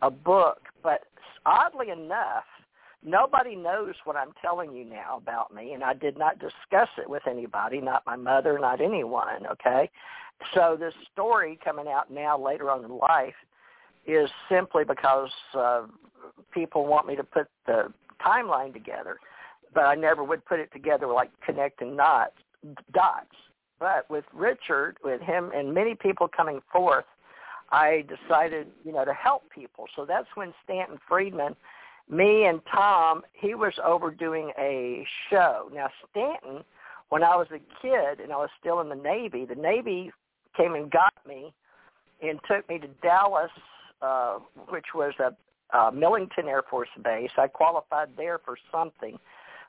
[0.00, 0.62] a book.
[0.82, 1.04] But
[1.46, 2.44] oddly enough,
[3.04, 7.08] nobody knows what I'm telling you now about me, and I did not discuss it
[7.08, 9.88] with anybody, not my mother, not anyone, okay?
[10.54, 13.34] So this story coming out now later on in life
[14.06, 15.82] is simply because uh,
[16.52, 17.92] people want me to put the
[18.24, 19.18] timeline together,
[19.74, 22.36] but I never would put it together like connecting knots,
[22.92, 23.26] dots.
[23.78, 27.04] But with Richard, with him and many people coming forth,
[27.70, 29.86] I decided, you know, to help people.
[29.96, 31.56] So that's when Stanton Friedman–
[32.08, 35.70] me and Tom, he was overdoing a show.
[35.72, 36.64] Now Stanton,
[37.08, 40.10] when I was a kid and I was still in the Navy, the Navy
[40.56, 41.52] came and got me
[42.22, 43.50] and took me to Dallas,
[44.02, 44.38] uh,
[44.68, 45.34] which was a
[45.76, 47.30] uh, Millington Air Force Base.
[47.38, 49.18] I qualified there for something,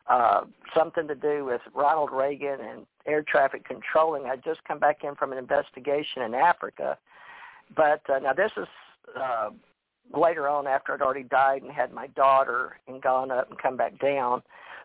[0.08, 0.42] uh,
[0.76, 4.26] something to do with Ronald Reagan and air traffic controlling.
[4.26, 6.98] I'd just come back in from an investigation in Africa.
[7.76, 8.68] But uh, now this is
[9.18, 9.52] uh,
[10.14, 13.78] later on after I'd already died and had my daughter and gone up and come
[13.78, 14.44] back down.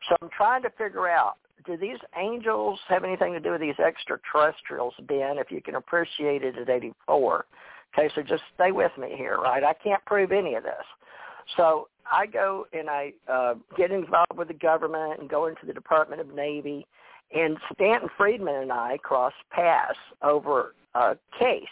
[0.09, 1.35] So I'm trying to figure out,
[1.67, 6.45] do these angels have anything to do with these extraterrestrials, Ben, if you can appreciate
[6.45, 7.45] it at 84?
[7.95, 9.65] Okay, so just stay with me here, right?
[9.65, 10.85] I can't prove any of this.
[11.57, 15.73] So I go and I uh, get involved with the government and go into the
[15.73, 16.87] Department of Navy,
[17.35, 21.65] and Stanton Friedman and I cross paths over a case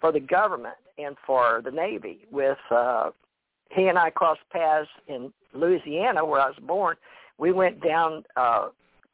[0.00, 2.26] for the government and for the Navy.
[2.30, 3.10] With uh,
[3.70, 6.96] he and I crossed paths in Louisiana, where I was born.
[7.38, 8.68] We went down uh,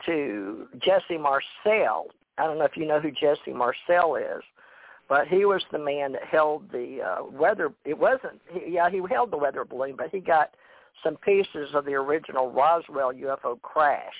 [0.06, 2.06] to Jesse Marcel.
[2.36, 4.42] I don't know if you know who Jesse Marcel is,
[5.08, 7.72] but he was the man that held the uh, weather.
[7.84, 8.40] It wasn't.
[8.52, 10.54] He, yeah, he held the weather balloon, but he got
[11.02, 14.12] some pieces of the original Roswell UFO crash.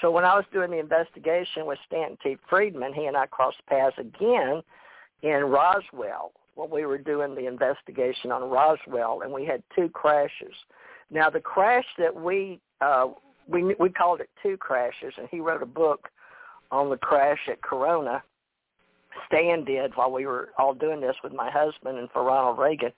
[0.00, 2.36] So when I was doing the investigation with Stanton T.
[2.48, 4.62] Friedman, he and I crossed paths again
[5.22, 10.54] in Roswell when we were doing the investigation on Roswell, and we had two crashes.
[11.10, 13.08] Now the crash that we uh,
[13.48, 16.08] we we called it two crashes, and he wrote a book
[16.70, 18.22] on the crash at Corona.
[19.26, 22.92] Stan did while we were all doing this with my husband and for Ronald Reagan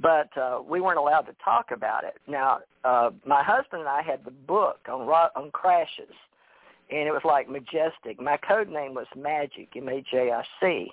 [0.00, 2.14] but uh, we weren't allowed to talk about it.
[2.26, 6.14] Now, uh, my husband and I had the book on on crashes,
[6.90, 8.20] and it was like Majestic.
[8.20, 10.92] My code name was Majic, M-A-J-I-C.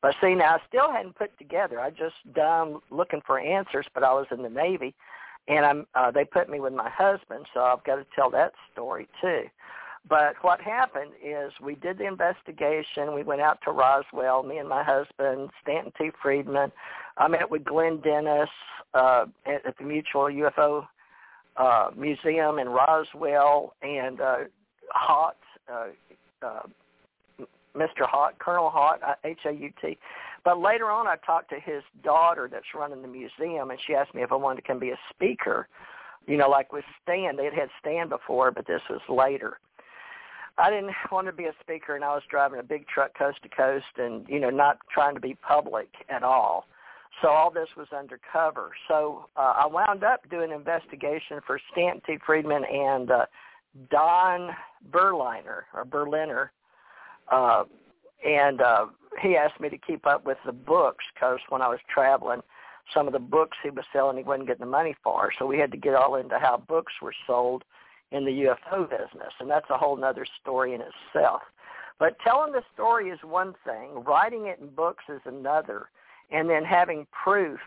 [0.00, 1.80] But see, now I still hadn't put together.
[1.80, 4.94] I just done looking for answers, but I was in the Navy,
[5.48, 8.52] and I'm uh, they put me with my husband, so I've got to tell that
[8.72, 9.42] story too.
[10.08, 13.14] But what happened is we did the investigation.
[13.14, 16.10] We went out to Roswell, me and my husband, Stanton T.
[16.22, 16.72] Friedman.
[17.16, 18.48] I met with Glenn Dennis
[18.94, 20.86] uh, at, at the Mutual UFO
[21.56, 24.36] uh, Museum in Roswell and uh,
[24.90, 25.36] Haut,
[25.70, 25.88] uh,
[26.46, 26.62] uh,
[27.76, 28.06] Mr.
[28.08, 29.98] Haut, Colonel uh, H-A-U-T.
[30.44, 34.14] But later on, I talked to his daughter that's running the museum, and she asked
[34.14, 35.68] me if I wanted to come be a speaker.
[36.26, 39.58] You know, like with Stan, they had Stan before, but this was later.
[40.58, 43.38] I didn't want to be a speaker, and I was driving a big truck coast
[43.42, 46.66] to coast, and you know, not trying to be public at all.
[47.22, 48.70] So all this was undercover.
[48.86, 52.18] So uh, I wound up doing investigation for Stanton T.
[52.24, 53.26] Friedman and uh,
[53.90, 54.50] Don
[54.92, 56.52] Berliner or Berliner,
[57.32, 57.64] uh,
[58.24, 58.86] and uh,
[59.20, 62.40] he asked me to keep up with the books because when I was traveling,
[62.94, 65.30] some of the books he was selling he wasn't getting the money for.
[65.38, 67.64] So we had to get all into how books were sold
[68.12, 71.42] in the UFO business, and that's a whole other story in itself.
[71.98, 75.90] But telling the story is one thing, writing it in books is another,
[76.30, 77.58] and then having proof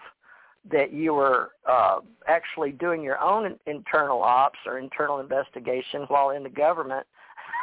[0.71, 6.43] that you were uh, actually doing your own internal ops or internal investigation while in
[6.43, 7.05] the government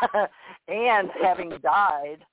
[0.68, 2.24] and having died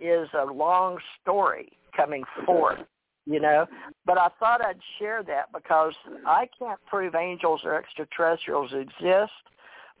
[0.00, 2.78] is a long story coming forth,
[3.26, 3.66] you know.
[4.04, 5.94] But I thought I'd share that because
[6.26, 9.32] I can't prove angels or extraterrestrials exist,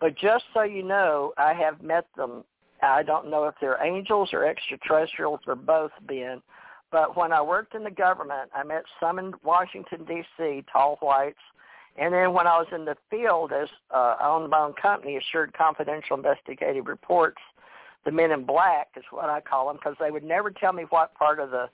[0.00, 2.44] but just so you know, I have met them.
[2.82, 6.42] I don't know if they're angels or extraterrestrials or both, Ben.
[6.92, 11.38] But when I worked in the government, I met some in Washington, D.C., tall whites.
[11.96, 15.16] And then when I was in the field as uh, I owned my own company,
[15.16, 17.40] Assured Confidential Investigative Reports,
[18.04, 20.84] the men in black is what I call them because they would never tell me
[20.90, 21.68] what part of the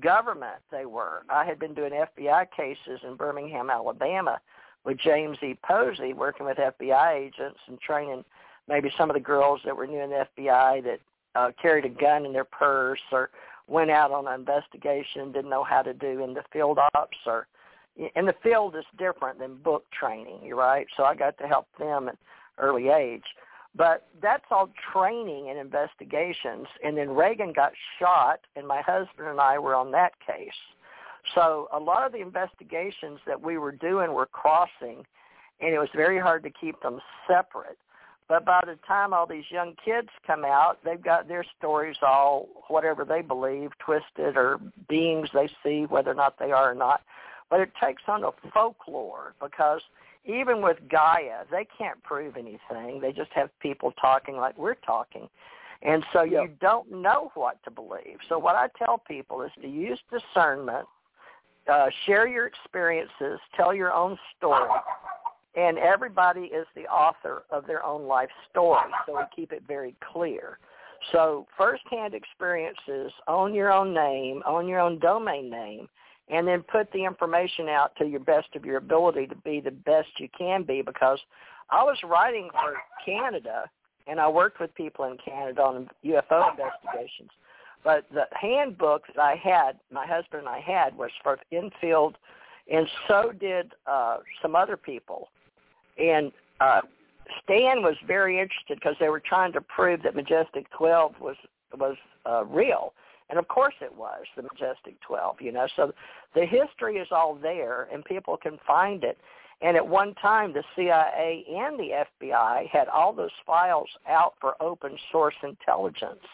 [0.00, 1.22] government they were.
[1.28, 4.40] I had been doing FBI cases in Birmingham, Alabama
[4.84, 5.56] with James E.
[5.64, 8.24] Posey working with FBI agents and training
[8.68, 11.00] maybe some of the girls that were new in the FBI that
[11.34, 13.30] uh, carried a gun in their purse or
[13.66, 17.46] went out on an investigation, didn't know how to do in the field ops or
[17.96, 20.86] in the field is different than book training, you right?
[20.96, 22.16] So I got to help them at
[22.58, 23.24] early age.
[23.74, 26.66] But that's all training and investigations.
[26.84, 30.50] And then Reagan got shot, and my husband and I were on that case.
[31.34, 35.04] So a lot of the investigations that we were doing were crossing,
[35.60, 37.78] and it was very hard to keep them separate.
[38.28, 42.48] But by the time all these young kids come out, they've got their stories all
[42.68, 44.58] whatever they believe, twisted or
[44.88, 47.02] beings they see, whether or not they are or not.
[47.50, 49.82] But it takes on a folklore because
[50.24, 53.00] even with Gaia, they can't prove anything.
[53.00, 55.28] They just have people talking like we're talking.
[55.82, 56.42] And so yep.
[56.42, 58.18] you don't know what to believe.
[58.28, 60.86] So what I tell people is to use discernment
[61.70, 64.70] uh, share your experiences, tell your own story,
[65.54, 69.94] and everybody is the author of their own life story, so we keep it very
[70.12, 70.58] clear.
[71.10, 75.88] So firsthand experiences, own your own name, own your own domain name,
[76.28, 79.70] and then put the information out to your best of your ability to be the
[79.70, 81.18] best you can be because
[81.70, 83.64] I was writing for Canada
[84.06, 87.30] and I worked with people in Canada on UFO investigations.
[87.84, 92.16] But the handbook that I had, my husband and I had, was for infield,
[92.70, 95.28] and so did uh, some other people.
[95.98, 96.30] And
[96.60, 96.82] uh,
[97.42, 101.36] Stan was very interested because they were trying to prove that Majestic 12 was
[101.78, 102.92] was uh, real,
[103.30, 105.36] and of course it was the Majestic 12.
[105.40, 105.92] You know, so
[106.34, 109.18] the history is all there, and people can find it.
[109.62, 114.60] And at one time, the CIA and the FBI had all those files out for
[114.60, 116.24] open source intelligence.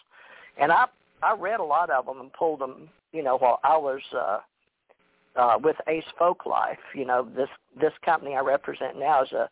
[0.57, 0.87] And I
[1.23, 4.39] I read a lot of them and pulled them, you know, while I was uh,
[5.37, 6.77] uh, with Ace Folklife.
[6.95, 7.49] You know, this
[7.81, 9.49] this company I represent now is a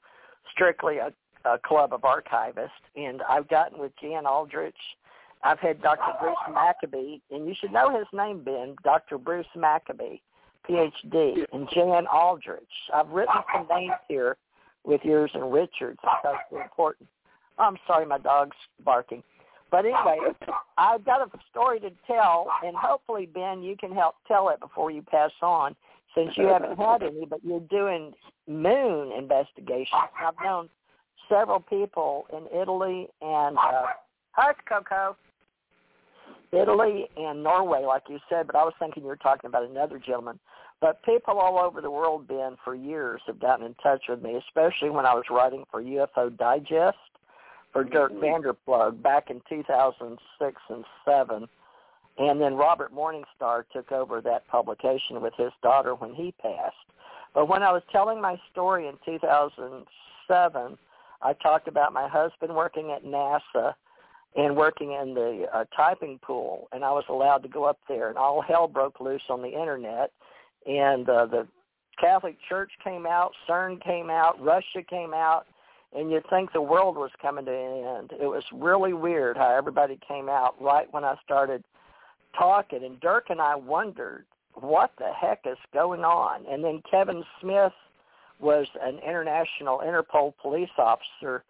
[0.53, 1.13] strictly a,
[1.45, 4.75] a club of archivists, and I've gotten with Jan Aldrich.
[5.43, 6.13] I've had Dr.
[6.21, 9.19] Bruce Maccabee, and you should know his name, Ben, Dr.
[9.19, 10.19] Bruce Maccabee,
[10.69, 12.63] PhD, and Jan Aldrich.
[12.93, 14.37] I've written some names here
[14.85, 17.09] with yours and Richard's because they're important.
[17.59, 19.23] I'm sorry, my dog's barking.
[19.77, 20.33] But anyway,
[20.79, 24.91] I've got a story to tell, and hopefully, Ben, you can help tell it before
[24.91, 25.77] you pass on,
[26.15, 28.15] since you haven't had any, but you're doing
[28.49, 30.01] moon investigations.
[30.19, 30.71] I've known
[31.29, 33.83] several people in Italy and uh,
[34.33, 35.15] hush, Coco.
[36.53, 39.99] Italy and Norway, like you said, but I was thinking you were talking about another
[39.99, 40.41] gentleman.
[40.81, 44.37] But people all over the world, Ben, for years have gotten in touch with me,
[44.37, 46.97] especially when I was writing for UFO Digest
[47.77, 48.21] for Dirk mm-hmm.
[48.21, 51.47] Vander Ploeg back in 2006 and 7.
[52.19, 56.75] And then Robert Morningstar took over that publication with his daughter when he passed.
[57.35, 60.79] But when I was telling my story in 2007,
[61.21, 63.75] I talked about my husband working at NASA
[64.37, 68.09] and working in the uh, typing pool, and I was allowed to go up there,
[68.09, 70.13] and all hell broke loose on the internet,
[70.67, 71.47] and uh, the
[72.01, 75.47] Catholic Church came out, CERN came out, Russia came out,
[75.95, 78.13] and you'd think the world was coming to an end.
[78.21, 81.65] It was really weird how everybody came out right when I started
[82.39, 84.25] talking, and Dirk and I wondered
[84.55, 86.45] what the heck is going on.
[86.51, 87.73] And then Kevin Smith
[88.41, 91.45] was an international Interpol police officer,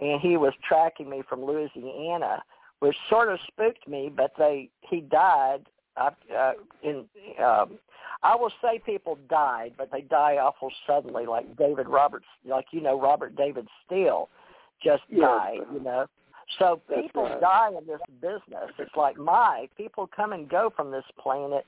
[0.00, 2.42] and he was tracking me from Louisiana,
[2.80, 4.10] which sort of spooked me.
[4.14, 5.66] But they he died.
[5.94, 6.52] Uh, uh,
[6.82, 7.04] in
[7.44, 7.78] um,
[8.22, 12.80] I will say people died, but they die awful suddenly, like David Roberts, like you
[12.80, 14.28] know Robert David Steele,
[14.82, 15.22] just yes.
[15.22, 15.58] died.
[15.72, 16.06] You know,
[16.58, 17.40] so people right.
[17.40, 18.70] die in this business.
[18.78, 21.66] It's like my people come and go from this planet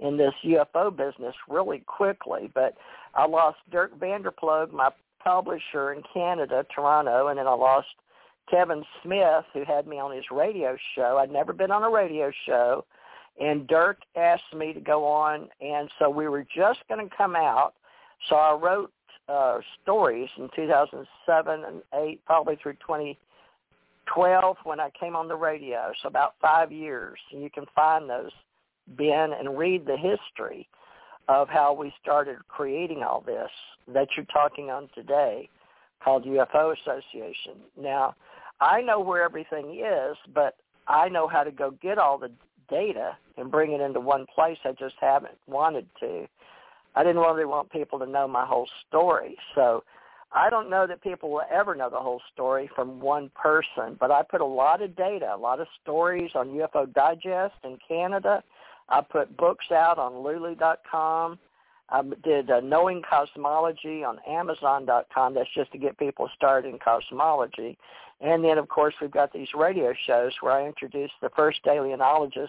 [0.00, 2.50] in this UFO business really quickly.
[2.52, 2.74] But
[3.14, 4.90] I lost Dirk Vander Ploeg, my
[5.22, 7.88] publisher in Canada, Toronto, and then I lost
[8.50, 11.18] Kevin Smith, who had me on his radio show.
[11.18, 12.84] I'd never been on a radio show
[13.40, 17.34] and Dirk asked me to go on, and so we were just going to come
[17.34, 17.74] out.
[18.28, 18.92] So I wrote
[19.28, 25.92] uh, stories in 2007 and 8, probably through 2012 when I came on the radio.
[26.02, 28.30] So about five years, and you can find those,
[28.96, 30.68] Ben, and read the history
[31.28, 33.50] of how we started creating all this
[33.92, 35.48] that you're talking on today,
[36.02, 37.54] called UFO Association.
[37.80, 38.14] Now,
[38.60, 40.56] I know where everything is, but
[40.86, 42.30] I know how to go get all the
[42.68, 44.58] data and bring it into one place.
[44.64, 46.26] I just haven't wanted to.
[46.94, 49.36] I didn't really want people to know my whole story.
[49.54, 49.82] So
[50.32, 54.10] I don't know that people will ever know the whole story from one person, but
[54.10, 58.42] I put a lot of data, a lot of stories on UFO Digest in Canada.
[58.88, 61.38] I put books out on Lulu.com.
[61.90, 65.34] I did uh, Knowing Cosmology on Amazon.com.
[65.34, 67.78] That's just to get people started in cosmology.
[68.20, 72.48] And then, of course, we've got these radio shows where I introduced the first alienologist.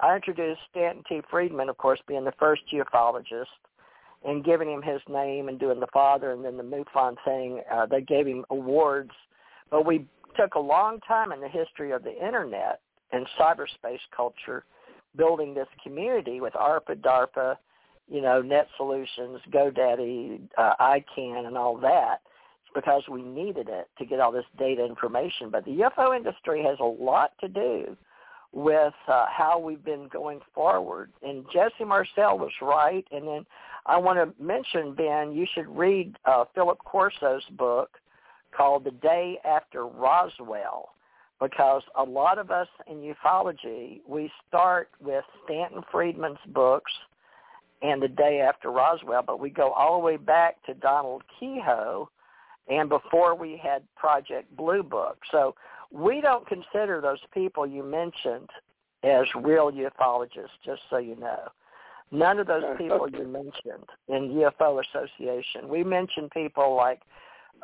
[0.00, 1.20] I introduced Stanton T.
[1.30, 3.46] Friedman, of course, being the first geophologist
[4.24, 7.60] and giving him his name and doing the father and then the MUFON thing.
[7.72, 9.12] Uh, they gave him awards.
[9.70, 10.06] But we
[10.36, 12.80] took a long time in the history of the Internet
[13.12, 14.64] and cyberspace culture
[15.16, 17.56] building this community with ARPA, DARPA,
[18.08, 22.20] you know, Net Solutions, GoDaddy, uh, ICANN, and all that
[22.74, 25.48] because we needed it to get all this data information.
[25.50, 27.96] But the UFO industry has a lot to do
[28.52, 31.12] with uh, how we've been going forward.
[31.22, 33.06] And Jesse Marcel was right.
[33.10, 33.46] And then
[33.86, 37.98] I want to mention, Ben, you should read uh, Philip Corso's book
[38.56, 40.90] called The Day After Roswell
[41.40, 46.92] because a lot of us in ufology, we start with Stanton Friedman's books
[47.82, 52.08] and The Day After Roswell, but we go all the way back to Donald Keyhoe
[52.68, 55.18] and before we had Project Blue Book.
[55.30, 55.54] So
[55.90, 58.48] we don't consider those people you mentioned
[59.02, 61.48] as real ufologists, just so you know.
[62.10, 65.68] None of those people you mentioned in UFO Association.
[65.68, 67.02] We mentioned people like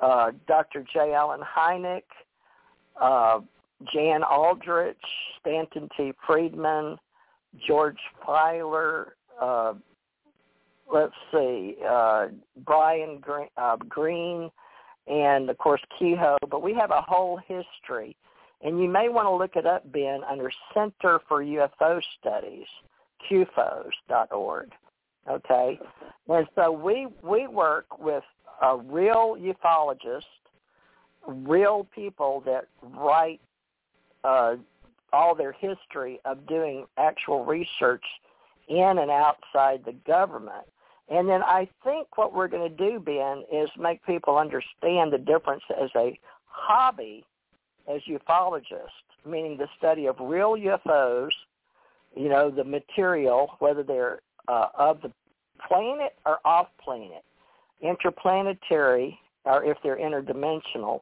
[0.02, 0.84] uh, Dr.
[0.92, 1.14] J.
[1.14, 2.02] Allen Hynek,
[3.00, 3.40] uh,
[3.92, 4.96] Jan Aldrich,
[5.40, 6.12] Stanton T.
[6.26, 6.98] Friedman,
[7.66, 9.74] George Filer, uh,
[10.93, 12.28] let's see, uh,
[12.64, 14.51] Brian Green, uh, Green
[15.07, 18.16] and of course Keyhoe, but we have a whole history.
[18.62, 22.66] And you may want to look it up, Ben, under Center for UFO Studies,
[23.30, 24.70] CUFOS.org.
[25.28, 25.80] Okay?
[26.28, 28.24] And so we, we work with
[28.62, 30.24] a real ufologist,
[31.26, 33.41] real people that write
[34.24, 34.57] uh,
[35.12, 38.05] all their history of doing actual research
[38.68, 40.66] in and outside the government.
[41.11, 45.18] And then I think what we're going to do, Ben, is make people understand the
[45.18, 47.24] difference as a hobby
[47.88, 48.88] as ufologists,
[49.26, 51.30] meaning the study of real UFOs,
[52.16, 55.12] you know, the material, whether they're uh, of the
[55.66, 57.24] planet or off planet,
[57.82, 61.00] interplanetary, or if they're interdimensional,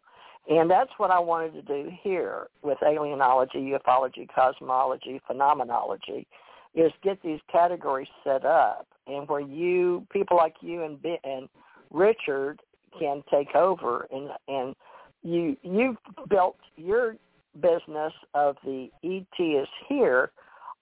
[0.49, 6.27] And that's what I wanted to do here with alienology, ufology, cosmology, phenomenology,
[6.75, 11.49] is get these categories set up, and where you, people like you and and
[11.91, 12.61] Richard,
[12.99, 14.75] can take over, and and
[15.23, 15.97] you you've
[16.29, 17.17] built your
[17.61, 20.31] business of the ET is here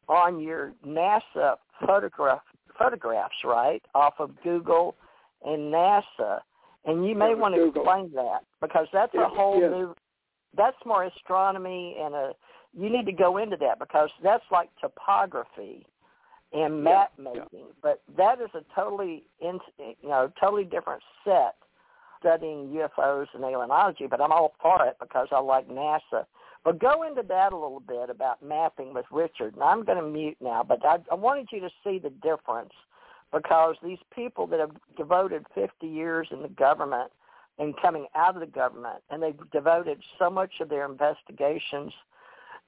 [0.08, 1.56] on your NASA
[1.86, 2.42] photograph
[2.78, 4.96] photographs, right, off of Google
[5.44, 6.40] and NASA.
[6.84, 7.82] And you may want to Google.
[7.82, 9.70] explain that because that's Yes, a whole yes.
[9.70, 9.94] new
[10.56, 12.32] that's more astronomy and a
[12.78, 15.86] you need to go into that because that's like topography
[16.56, 17.24] and map yeah.
[17.24, 17.66] making.
[17.82, 21.56] But that is a totally in, you know, totally different set
[22.18, 26.24] studying UFOs and alienology, but I'm all for it because I like NASA.
[26.64, 29.54] But go into that a little bit about mapping with Richard.
[29.54, 32.72] And I'm going to mute now, but I, I wanted you to see the difference
[33.32, 37.12] because these people that have devoted 50 years in the government
[37.58, 41.92] and coming out of the government, and they've devoted so much of their investigations,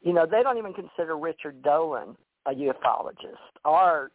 [0.02, 2.16] you know, they don't even consider Richard Dolan
[2.48, 4.10] a ufologist or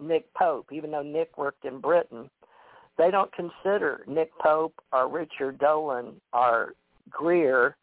[0.00, 2.28] Nick Pope, even though Nick worked in Britain.
[2.96, 6.74] They don't consider Nick Pope or Richard Dolan or
[7.10, 7.76] Greer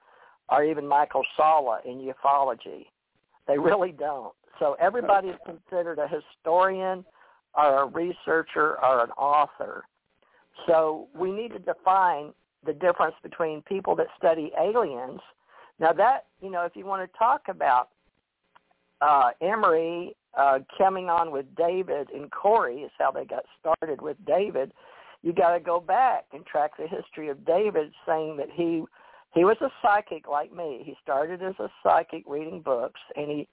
[0.50, 2.88] or even Michael Salla in ufology.
[3.48, 4.34] They really don't.
[4.60, 7.06] So everybody is considered a historian
[7.54, 9.84] or a researcher or an author.
[10.68, 12.34] So we need to define
[12.66, 15.20] the difference between people that study aliens.
[15.80, 17.90] Now that, you know, if you want to talk about
[19.02, 24.18] uh, Emery uh, coming on with David and Corey is how they got started with
[24.26, 24.72] David.
[25.24, 28.84] You got to go back and track the history of David, saying that he
[29.34, 30.82] he was a psychic like me.
[30.84, 33.48] He started as a psychic reading books, and he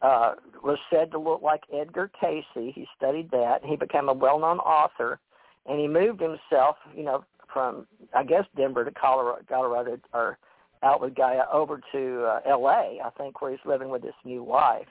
[0.00, 2.44] uh, was said to look like Edgar Cayce.
[2.54, 3.64] He studied that.
[3.64, 5.18] He became a well-known author,
[5.66, 10.38] and he moved himself, you know, from I guess Denver to Colorado, Colorado or
[10.82, 13.00] out with Gaia over to uh, L.A.
[13.04, 14.88] I think where he's living with his new wife.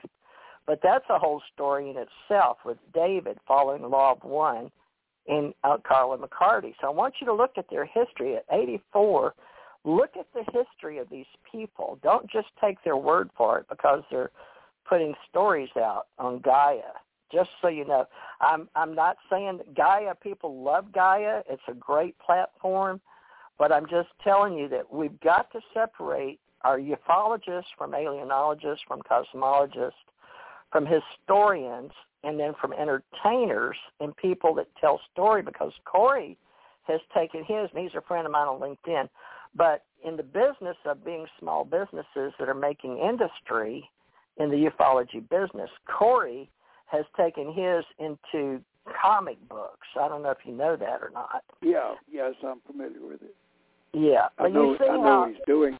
[0.66, 4.70] But that's a whole story in itself with David following law of one
[5.26, 6.74] and uh, Carla McCarty.
[6.80, 9.34] So I want you to look at their history at 84.
[9.84, 11.98] Look at the history of these people.
[12.02, 14.30] Don't just take their word for it because they're
[14.88, 16.92] putting stories out on Gaia.
[17.32, 18.06] Just so you know,
[18.40, 21.42] I'm I'm not saying that Gaia people love Gaia.
[21.48, 23.00] It's a great platform,
[23.58, 29.00] but I'm just telling you that we've got to separate our ufologists from alienologists, from
[29.02, 29.92] cosmologists,
[30.70, 31.92] from historians,
[32.24, 36.36] and then from entertainers and people that tell story because Corey
[36.84, 39.08] has taken his, and he's a friend of mine on LinkedIn,
[39.54, 43.88] but in the business of being small businesses that are making industry
[44.38, 46.50] in the ufology business, Corey
[46.86, 48.62] has taken his into
[49.00, 49.86] comic books.
[50.00, 51.44] I don't know if you know that or not.
[51.62, 53.34] Yeah, yes, I'm familiar with it.
[53.92, 55.78] Yeah, I know, I know how he's doing.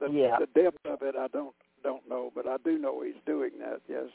[0.00, 0.38] The, Yeah.
[0.38, 3.80] the depth of it, I don't don't know, but I do know he's doing that.
[3.88, 4.06] Yes.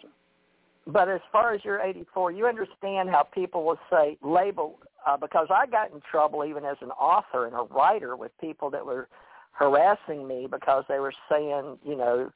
[0.88, 5.48] But as far as your 84, you understand how people will say label uh, because
[5.52, 9.08] I got in trouble even as an author and a writer with people that were
[9.52, 12.32] harassing me because they were saying, you know,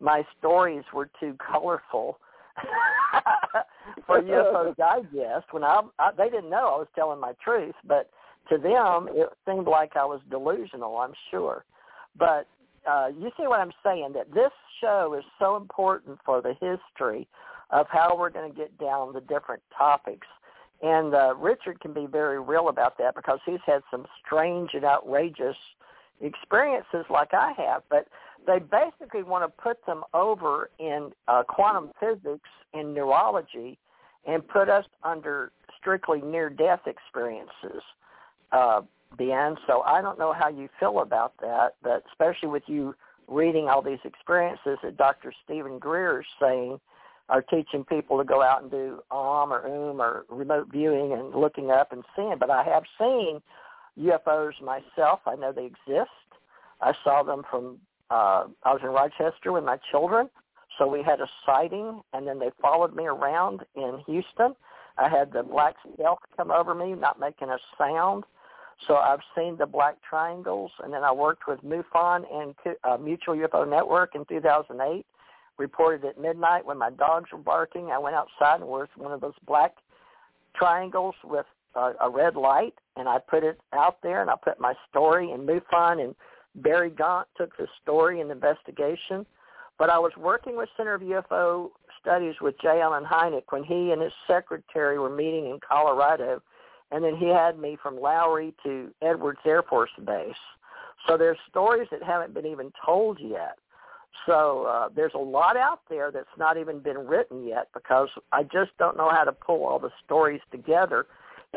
[0.00, 2.18] my stories were too colorful
[4.06, 5.52] for UFO Digest.
[5.52, 8.10] When I, I they didn't know I was telling my truth, but
[8.50, 10.96] to them it seemed like I was delusional.
[10.98, 11.64] I'm sure,
[12.18, 12.46] but
[12.88, 14.12] uh, you see what I'm saying?
[14.14, 17.28] That this show is so important for the history
[17.70, 20.26] of how we're going to get down the different topics.
[20.80, 24.84] And uh, Richard can be very real about that because he's had some strange and
[24.84, 25.56] outrageous
[26.20, 27.82] experiences like I have.
[27.90, 28.06] But
[28.46, 33.78] they basically want to put them over in uh, quantum physics and neurology
[34.26, 37.82] and put us under strictly near-death experiences.
[38.52, 38.82] Uh,
[39.16, 42.94] Ben, so I don't know how you feel about that, but especially with you
[43.26, 45.32] reading all these experiences that Dr.
[45.44, 46.78] Steven Greer is saying
[47.28, 51.34] are teaching people to go out and do OM or OOM or remote viewing and
[51.34, 52.36] looking up and seeing.
[52.38, 53.42] But I have seen
[53.98, 55.20] UFOs myself.
[55.26, 56.10] I know they exist.
[56.80, 57.78] I saw them from,
[58.10, 60.30] uh, I was in Rochester with my children.
[60.78, 64.54] So we had a sighting, and then they followed me around in Houston.
[64.96, 68.24] I had the black stealth come over me, not making a sound.
[68.86, 72.54] So I've seen the black triangles, and then I worked with MUFON and
[72.84, 75.04] uh, Mutual UFO Network in 2008.
[75.58, 77.90] Reported at midnight when my dogs were barking.
[77.90, 79.74] I went outside and was one of those black
[80.54, 84.60] triangles with uh, a red light, and I put it out there, and I put
[84.60, 86.14] my story in MUFON, and
[86.54, 89.26] Barry Gaunt took the story and investigation.
[89.78, 91.70] But I was working with Center of UFO
[92.00, 92.80] Studies with J.
[92.80, 96.40] Allen Hynek when he and his secretary were meeting in Colorado,
[96.90, 100.34] and then he had me from Lowry to Edwards Air Force Base.
[101.06, 103.58] So there's stories that haven't been even told yet.
[104.26, 108.42] So uh, there's a lot out there that's not even been written yet because I
[108.42, 111.06] just don't know how to pull all the stories together.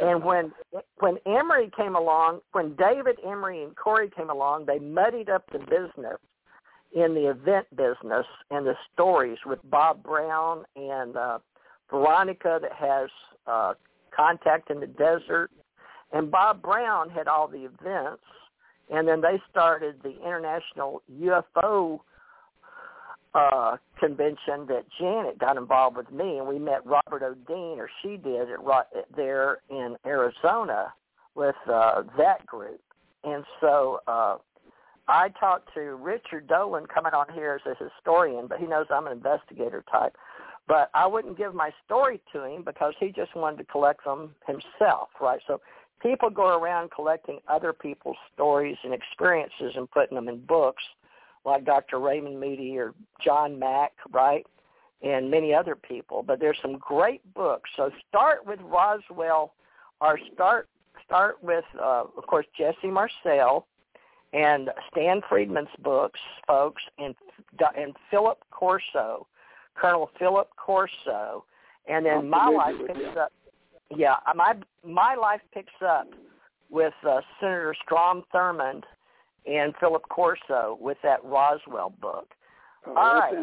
[0.01, 0.53] And when
[0.99, 5.59] when Emery came along, when David Emery and Corey came along, they muddied up the
[5.59, 6.17] business
[6.93, 11.39] in the event business and the stories with Bob Brown and uh,
[11.89, 13.09] Veronica that has
[13.47, 13.73] uh,
[14.15, 15.49] contact in the desert.
[16.11, 18.23] And Bob Brown had all the events.
[18.89, 21.99] And then they started the International UFO
[23.33, 27.33] uh, convention that Janet got involved with me, and we met Robert O.
[27.47, 30.93] Dean, or she did, at, there in Arizona
[31.35, 32.81] with uh, that group.
[33.23, 34.37] And so uh,
[35.07, 39.07] I talked to Richard Dolan coming on here as a historian, but he knows I'm
[39.07, 40.15] an investigator type.
[40.67, 44.35] But I wouldn't give my story to him because he just wanted to collect them
[44.47, 45.41] himself, right?
[45.47, 45.59] So
[46.01, 50.83] people go around collecting other people's stories and experiences and putting them in books,
[51.45, 51.99] like Dr.
[51.99, 52.93] Raymond Moody or
[53.23, 54.45] John Mack, right?
[55.01, 56.23] And many other people.
[56.23, 57.69] But there's some great books.
[57.75, 59.53] So start with Roswell,
[59.99, 60.67] or start
[61.05, 63.67] start with, uh, of course, Jesse Marcel
[64.33, 67.15] and Stan Friedman's books, folks, and
[67.77, 69.27] and Philip Corso,
[69.81, 71.43] Colonel Philip Corso,
[71.87, 73.31] and then my life picks up.
[73.89, 74.53] Yeah, my
[74.85, 76.07] my life picks up
[76.69, 78.83] with uh, Senator Strom Thurmond
[79.45, 82.27] and Philip Corso with that Roswell book.
[82.85, 83.33] Oh, All right,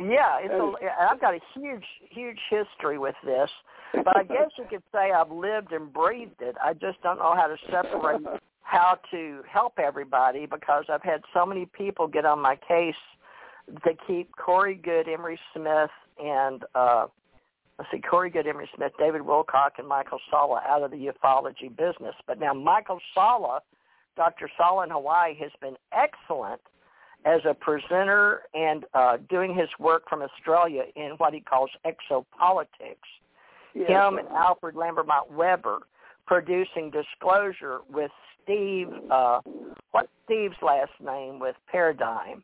[0.00, 3.50] yeah, it's a, I've got a huge, huge history with this,
[3.92, 6.56] but I guess you could say I've lived and breathed it.
[6.62, 8.22] I just don't know how to separate
[8.62, 12.94] how to help everybody because I've had so many people get on my case
[13.84, 15.90] to keep Corey Goode, Emery Smith,
[16.22, 17.06] and uh,
[17.78, 21.74] let's see, Corey Goode, Emery Smith, David Wilcock, and Michael Salla out of the ufology
[21.76, 22.14] business.
[22.26, 23.60] But now Michael Salla,
[24.16, 24.50] Dr.
[24.56, 26.60] Salla in Hawaii, has been excellent
[27.24, 32.96] as a presenter and uh, doing his work from Australia in what he calls exopolitics.
[33.74, 33.88] Yes.
[33.88, 35.80] Him and Alfred Lambremont Webre
[36.26, 38.10] producing Disclosure with
[38.42, 39.40] Steve, uh,
[39.90, 42.42] what's Steve's last name with Paradigm?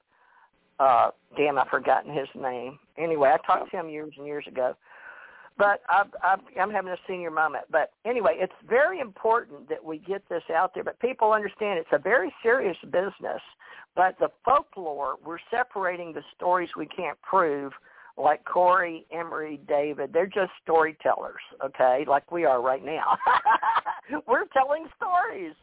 [0.78, 2.78] Uh, damn, I've forgotten his name.
[2.98, 4.76] Anyway, I talked to him years and years ago.
[5.58, 7.64] But I've, I've, I'm having a senior moment.
[7.70, 10.84] But anyway, it's very important that we get this out there.
[10.84, 13.40] But people understand it's a very serious business.
[13.94, 17.72] But the folklore, we're separating the stories we can't prove,
[18.18, 20.12] like Corey, Emery, David.
[20.12, 23.16] They're just storytellers, okay, like we are right now.
[24.26, 25.54] we're telling stories.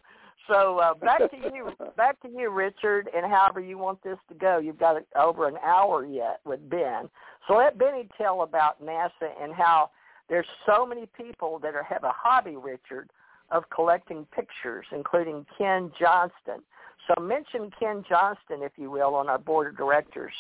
[0.48, 4.36] So uh, back to you, back to you, Richard, and however you want this to
[4.36, 4.58] go.
[4.58, 7.10] You've got over an hour yet with Ben.
[7.48, 9.92] So let Benny tell about NASA and how
[10.30, 13.10] there's so many people that are, have a hobby, Richard,
[13.52, 16.64] of collecting pictures, including Ken Johnston.
[17.08, 20.34] So mention Ken Johnston, if you will, on our board of directors,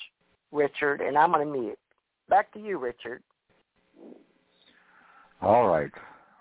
[0.51, 1.79] Richard, and I'm going to mute.
[2.29, 3.21] Back to you, Richard.
[5.41, 5.91] All right.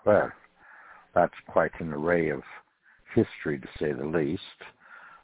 [0.05, 0.31] Well,
[1.13, 2.41] that's quite an array of
[3.13, 4.41] history, to say the least.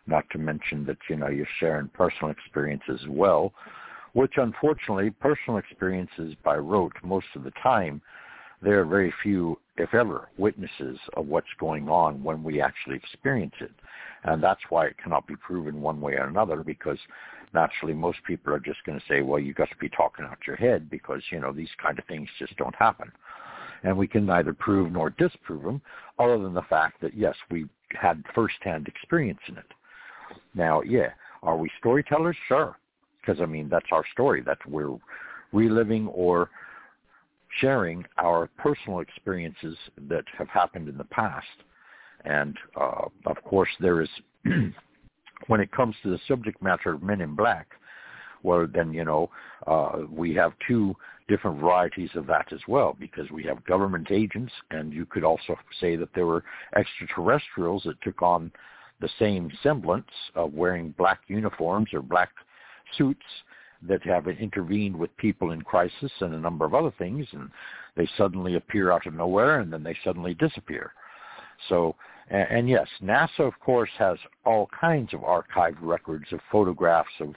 [0.08, 3.54] Not to mention that, you know, you're sharing personal experiences as well,
[4.14, 8.02] which unfortunately, personal experiences by rote most of the time,
[8.62, 13.54] there are very few, if ever, witnesses of what's going on when we actually experience
[13.62, 13.72] it.
[14.24, 16.98] And that's why it cannot be proven one way or another because
[17.54, 20.38] naturally most people are just going to say, well, you've got to be talking out
[20.46, 23.12] your head because, you know, these kind of things just don't happen.
[23.84, 25.82] And we can neither prove nor disprove them
[26.18, 29.66] other than the fact that, yes, we had firsthand experience in it.
[30.54, 31.10] Now, yeah,
[31.44, 32.38] are we storytellers?
[32.48, 32.78] Sure,
[33.22, 34.42] because I mean that's our story.
[34.46, 34.98] That's we're
[35.52, 36.50] reliving or
[37.60, 39.76] sharing our personal experiences
[40.08, 41.48] that have happened in the past.
[42.26, 44.10] And uh, of course, there is
[45.48, 47.68] when it comes to the subject matter of Men in Black.
[48.44, 49.30] Well, then you know
[49.68, 50.96] uh, we have two
[51.30, 55.56] different varieties of that as well because we have government agents and you could also
[55.80, 56.44] say that there were
[56.76, 58.52] extraterrestrials that took on
[59.00, 62.32] the same semblance of wearing black uniforms or black
[62.98, 63.24] suits
[63.88, 67.50] that have intervened with people in crisis and a number of other things and
[67.96, 70.92] they suddenly appear out of nowhere and then they suddenly disappear.
[71.70, 71.96] So,
[72.30, 77.36] and, and yes, NASA of course has all kinds of archived records of photographs of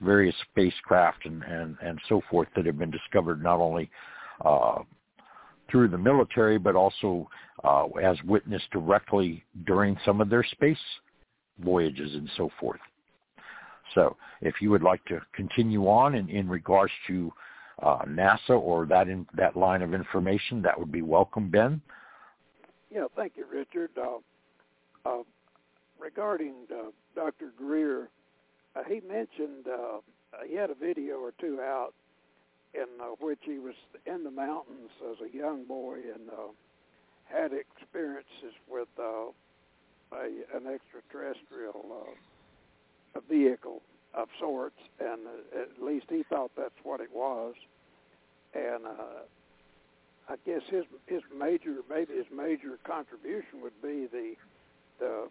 [0.00, 3.90] various spacecraft and, and, and so forth that have been discovered not only
[4.44, 4.78] uh,
[5.70, 7.28] through the military but also
[7.64, 10.78] uh, as witnessed directly during some of their space
[11.60, 12.80] voyages and so forth.
[13.94, 17.32] So if you would like to continue on in, in regards to
[17.82, 21.80] uh, NASA or that in, that line of information, that would be welcome, Ben.
[22.90, 23.90] Yeah, thank you, Richard.
[23.96, 24.18] Uh,
[25.08, 25.22] uh,
[25.98, 27.52] regarding uh, Dr.
[27.56, 28.08] Greer,
[28.76, 29.98] uh, he mentioned uh,
[30.46, 31.94] he had a video or two out
[32.74, 33.74] in uh, which he was
[34.06, 36.52] in the mountains as a young boy and uh,
[37.24, 39.30] had experiences with uh,
[40.12, 41.86] a, an extraterrestrial
[43.14, 43.82] uh, vehicle
[44.14, 47.54] of sorts, and uh, at least he thought that's what it was.
[48.54, 49.24] And uh,
[50.28, 54.34] I guess his his major maybe his major contribution would be the
[54.98, 55.28] the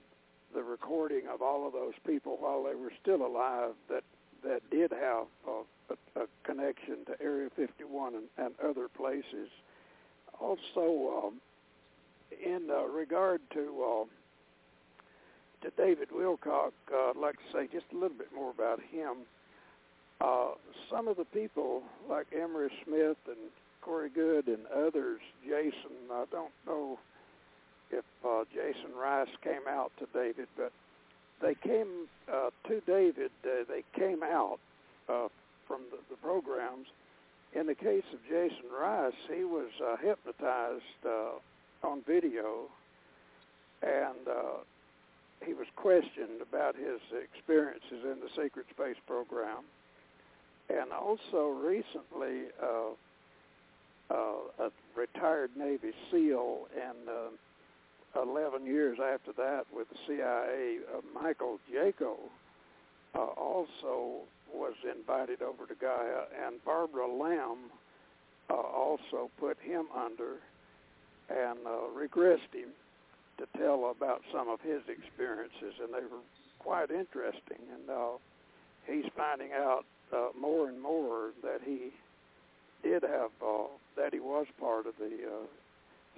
[0.56, 4.04] the recording of all of those people while they were still alive that
[4.44, 9.50] that did have a, a, a connection to Area 51 and, and other places.
[10.40, 11.42] Also, um,
[12.44, 14.06] in uh, regard to uh,
[15.66, 19.26] to David Wilcock, uh, I'd like to say just a little bit more about him.
[20.22, 20.52] Uh,
[20.90, 23.38] some of the people like Emery Smith and
[23.82, 27.00] Corey Goode and others, Jason, I don't know
[27.92, 30.72] if uh, Jason Rice came out to David, but
[31.42, 33.32] they came uh, to David.
[33.44, 34.60] Uh, they came out
[35.10, 35.28] uh,
[35.68, 36.88] from the, the programs.
[37.54, 42.68] In the case of Jason Rice, he was uh, hypnotized uh, on video,
[43.82, 44.64] and uh,
[45.46, 49.64] he was questioned about his experiences in the secret space program.
[50.70, 52.96] And also recently, uh,
[54.10, 57.30] uh, a retired Navy SEAL and uh,
[58.16, 62.16] 11 years after that with the CIA, uh, Michael Jaco
[63.14, 67.72] uh, also was invited over to Gaia, and Barbara Lamb
[68.50, 70.38] uh, also put him under
[71.30, 72.70] and uh, regressed him
[73.38, 76.24] to tell about some of his experiences, and they were
[76.60, 77.60] quite interesting.
[77.74, 78.18] And uh,
[78.88, 81.92] he's finding out uh, more and more that he
[82.84, 85.46] did have uh, that he was part of the uh,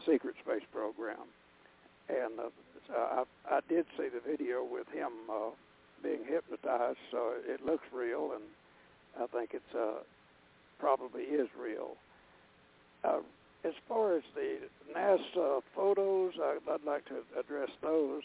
[0.05, 1.25] secret space program,
[2.10, 2.49] and uh,
[2.95, 5.49] I, I did see the video with him uh,
[6.03, 8.43] being hypnotized, so it looks real, and
[9.22, 10.03] I think it's uh,
[10.80, 11.95] probably is real.
[13.03, 13.20] Uh,
[13.64, 14.58] as far as the
[14.95, 18.22] NASA photos, I, I'd like to address those.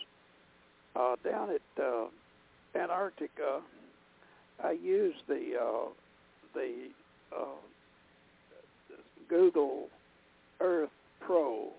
[0.94, 2.04] Uh, down at uh,
[2.78, 3.60] Antarctica,
[4.62, 5.88] I used the uh,
[6.54, 6.88] the
[7.34, 7.44] uh,
[9.28, 9.88] Google
[10.60, 11.70] Earth Pro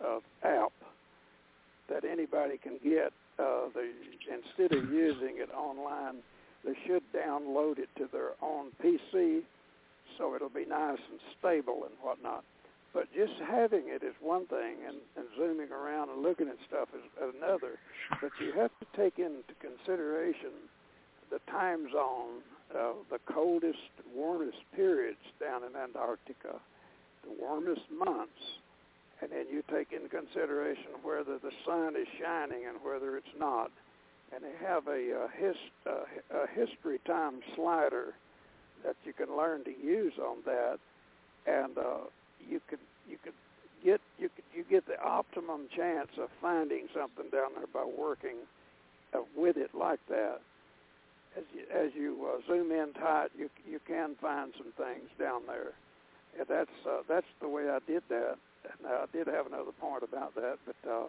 [0.00, 0.72] uh, app
[1.88, 3.12] that anybody can get.
[3.38, 3.90] Uh, they,
[4.28, 6.16] instead of using it online,
[6.64, 9.42] they should download it to their own PC,
[10.16, 12.44] so it'll be nice and stable and whatnot.
[12.92, 16.88] But just having it is one thing, and, and zooming around and looking at stuff
[16.94, 17.78] is another.
[18.20, 20.50] But you have to take into consideration
[21.30, 22.40] the time zone,
[22.74, 26.60] uh, the coldest, warmest periods down in Antarctica,
[27.22, 28.40] the warmest months,
[29.20, 33.70] and then you take into consideration whether the sun is shining and whether it's not.
[34.34, 35.56] And they have a, a, his,
[35.86, 36.04] uh,
[36.36, 38.14] a history time slider
[38.84, 40.78] that you can learn to use on that,
[41.46, 42.06] and uh,
[42.48, 43.32] you could you could
[43.84, 48.36] get you could you get the optimum chance of finding something down there by working
[49.14, 50.40] uh, with it like that
[51.36, 55.42] as you, as you uh, zoom in tight, you you can find some things down
[55.46, 55.72] there.
[56.38, 58.36] And that's uh, that's the way I did that.
[58.78, 61.06] And I did have another point about that, but uh,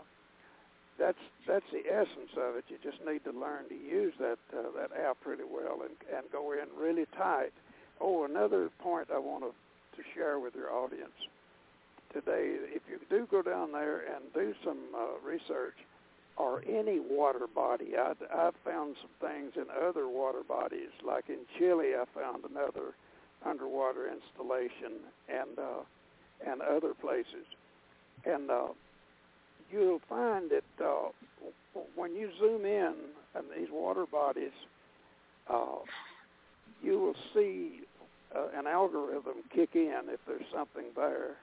[0.97, 2.65] that's that's the essence of it.
[2.67, 6.25] You just need to learn to use that uh, that app pretty well and and
[6.31, 7.53] go in really tight.
[8.01, 11.15] Oh, another point I want to to share with your audience
[12.13, 12.55] today.
[12.73, 15.75] If you do go down there and do some uh, research,
[16.39, 17.97] or any water body.
[17.97, 22.95] I, I've found some things in other water bodies, like in Chile, I found another
[23.45, 25.83] underwater installation, and uh,
[26.45, 27.45] and other places.
[28.25, 28.67] And uh,
[29.71, 31.09] you'll find that uh,
[31.95, 32.93] when you zoom in
[33.35, 34.51] on these water bodies,
[35.49, 35.79] uh,
[36.81, 37.81] you will see
[38.35, 41.35] uh, an algorithm kick in if there's something there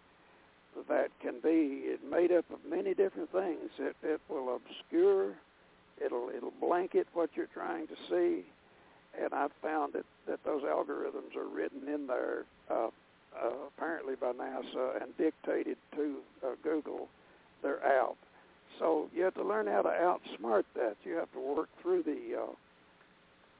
[0.88, 3.70] that can be made up of many different things.
[3.78, 5.32] It, it will obscure,
[6.04, 8.44] it'll it'll blanket what you're trying to see,
[9.18, 12.88] and I've found that that those algorithms are written in there uh,
[13.42, 17.08] uh, apparently by NASA and dictated to uh, Google
[17.62, 18.16] their app.
[18.78, 20.96] So you have to learn how to outsmart that.
[21.04, 22.52] You have to work through the uh,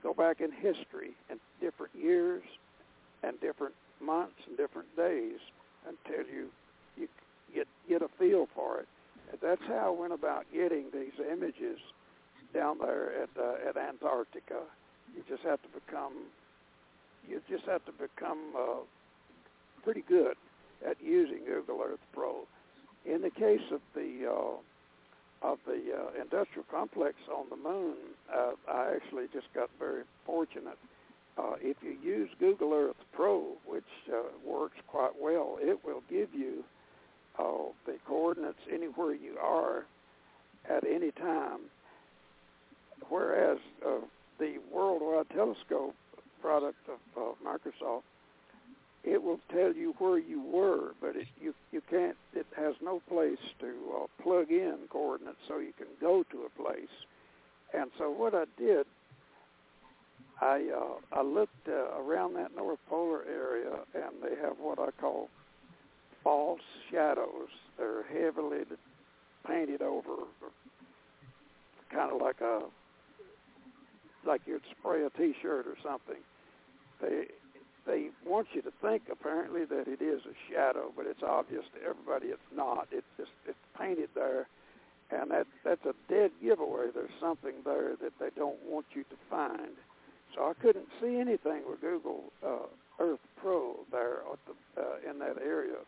[0.02, 2.42] go back in history and different years
[3.22, 5.38] and different months and different days
[5.88, 6.48] until you
[6.96, 7.08] you
[7.54, 8.88] get get a feel for it.
[9.30, 11.78] And that's how I went about getting these images
[12.54, 14.62] down there at uh, at Antarctica.
[15.14, 16.12] You just have to become
[17.28, 18.80] you just have to become uh,
[19.86, 20.34] pretty good
[20.84, 22.40] at using Google Earth Pro.
[23.04, 27.94] In the case of the uh, of the uh, industrial complex on the moon,
[28.34, 30.76] uh, I actually just got very fortunate.
[31.38, 36.34] Uh, if you use Google Earth Pro, which uh, works quite well, it will give
[36.34, 36.64] you
[37.38, 39.84] uh, the coordinates anywhere you are
[40.68, 41.60] at any time.
[43.08, 44.00] Whereas uh,
[44.40, 45.94] the Worldwide Telescope
[46.42, 48.02] product of uh, Microsoft
[49.06, 52.16] it will tell you where you were, but it, you you can't.
[52.34, 56.62] It has no place to uh, plug in coordinates, so you can go to a
[56.62, 56.88] place.
[57.72, 58.84] And so what I did,
[60.40, 64.90] I uh, I looked uh, around that North Polar area, and they have what I
[65.00, 65.28] call
[66.24, 67.48] false shadows.
[67.78, 68.64] They're heavily
[69.46, 70.24] painted over,
[71.92, 72.62] kind of like a
[74.26, 76.20] like you'd spray a T-shirt or something.
[77.00, 77.26] They
[77.86, 81.88] they want you to think apparently that it is a shadow, but it's obvious to
[81.88, 82.88] everybody it's not.
[82.90, 84.48] It's just it's painted there,
[85.10, 86.86] and that that's a dead giveaway.
[86.92, 89.78] There's something there that they don't want you to find.
[90.34, 92.66] So I couldn't see anything with Google uh,
[92.98, 95.78] Earth Pro there the, uh, in that area.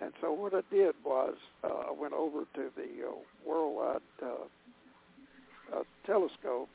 [0.00, 3.12] And so what I did was uh, I went over to the uh,
[3.46, 6.70] Worldwide uh, uh, Telescope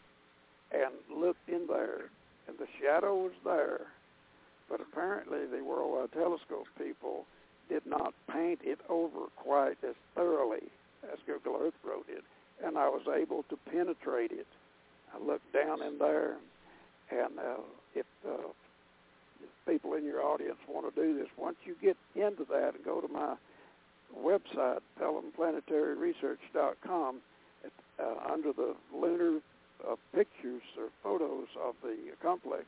[0.72, 2.12] and looked in there,
[2.48, 3.88] and the shadow was there
[4.70, 7.26] but apparently the Worldwide Telescope people
[7.70, 10.64] did not paint it over quite as thoroughly
[11.12, 12.24] as Google Earth Pro did,
[12.64, 14.48] and I was able to penetrate it.
[15.14, 16.36] I looked down in there,
[17.12, 17.62] and uh,
[17.94, 18.50] if, uh,
[19.68, 23.00] people in your audience want to do this, once you get into that and go
[23.02, 23.36] to my
[24.18, 27.22] website, PellomPlanetaryResearch.com,
[27.98, 29.40] uh, under the lunar
[29.90, 32.66] uh, pictures or photos of the complex,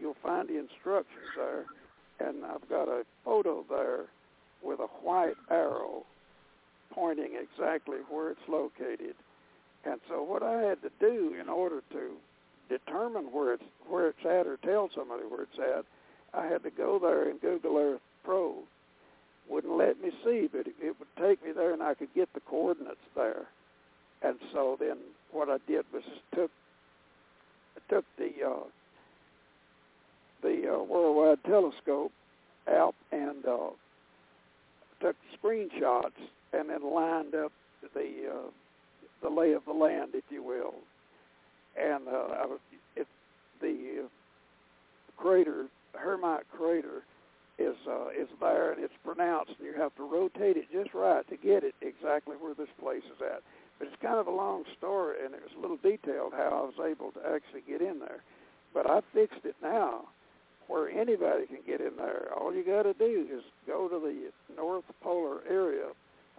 [0.00, 1.64] you'll find the instructions there,
[2.20, 4.06] and I've got a photo there
[4.62, 6.04] with a white arrow
[6.92, 9.14] pointing exactly where it's located.
[9.84, 12.10] And so what I had to do in order to
[12.68, 15.84] determine where it's where it's at or tell somebody where it's at,
[16.38, 18.56] I had to go there in Google Earth Pro.
[19.48, 22.28] Wouldn't let me see, but it, it would take me there and I could get
[22.34, 23.46] the coordinates there.
[24.22, 24.98] And so then
[25.30, 26.02] what I did was
[26.34, 26.50] took
[27.88, 28.64] took the uh,
[30.42, 32.12] the uh, Worldwide Telescope
[32.70, 33.70] out and uh,
[35.00, 36.18] took screenshots
[36.52, 37.52] and then lined up
[37.94, 38.50] the uh,
[39.22, 40.74] the lay of the land, if you will.
[41.80, 42.60] And uh, I was,
[42.96, 43.06] it,
[43.60, 44.08] the uh,
[45.20, 47.02] crater, Hermite crater,
[47.58, 51.28] is uh, is there and it's pronounced, and you have to rotate it just right
[51.28, 53.42] to get it exactly where this place is at.
[53.78, 56.80] But it's kind of a long story, and it was a little detailed how I
[56.80, 58.22] was able to actually get in there.
[58.74, 60.06] But I fixed it now
[60.68, 62.28] where anybody can get in there.
[62.36, 65.88] All you got to do is go to the north polar area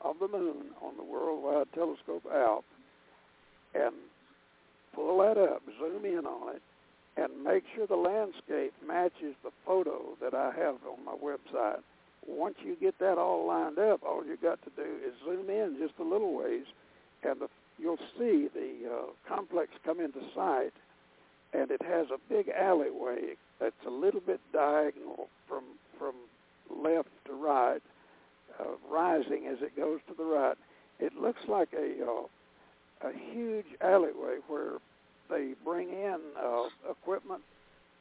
[0.03, 2.63] of the moon on the Worldwide Telescope out
[3.75, 3.93] and
[4.93, 6.61] pull that up, zoom in on it,
[7.17, 11.79] and make sure the landscape matches the photo that I have on my website.
[12.27, 15.77] Once you get that all lined up, all you got to do is zoom in
[15.79, 16.65] just a little ways,
[17.23, 20.71] and the, you'll see the uh, complex come into sight,
[21.53, 25.63] and it has a big alleyway that's a little bit diagonal from
[25.97, 26.13] from
[26.83, 27.81] left to right,
[28.59, 30.57] uh, rising as it goes to the right.
[30.99, 34.77] It looks like a uh, a huge alleyway where
[35.29, 37.41] they bring in uh, equipment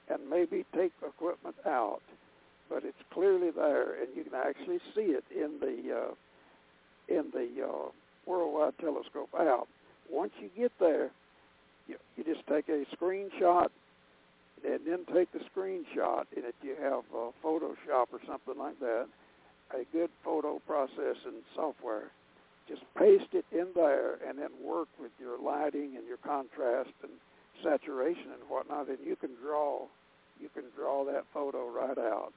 [0.09, 2.01] and maybe take equipment out,
[2.71, 6.15] but it's clearly there, and you can actually see it in the uh,
[7.09, 7.91] in the uh,
[8.27, 9.67] worldwide telescope out.
[10.11, 11.11] Once you get there,
[11.87, 13.69] you, you just take a screenshot
[14.65, 16.25] and then take the screenshot.
[16.37, 19.07] And if you have uh, Photoshop or something like that,
[19.73, 22.11] a good photo processing software,
[22.69, 27.13] just paste it in there and then work with your lighting and your contrast and
[27.63, 29.87] saturation and whatnot, and you can draw
[30.41, 32.33] you can draw that photo right out.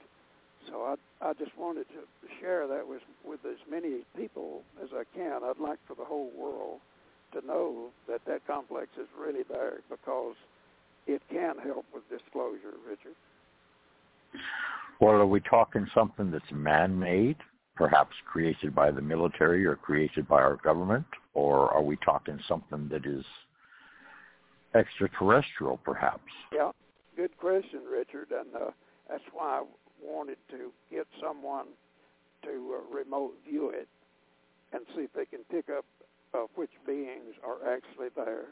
[0.69, 0.95] So I
[1.25, 2.01] I just wanted to
[2.39, 5.43] share that with with as many people as I can.
[5.43, 6.79] I'd like for the whole world
[7.33, 10.35] to know that that complex is really there because
[11.07, 13.15] it can help with disclosure, Richard.
[14.99, 17.37] Well, are we talking something that's man-made,
[17.75, 22.87] perhaps created by the military or created by our government, or are we talking something
[22.89, 23.25] that is
[24.75, 26.31] extraterrestrial, perhaps?
[26.53, 26.71] Yeah,
[27.15, 28.71] good question, Richard, and uh,
[29.09, 29.63] that's why I
[30.01, 31.67] wanted to get someone
[32.43, 33.87] to uh, remote view it
[34.73, 35.85] and see if they can pick up
[36.33, 38.45] uh, which beings are actually there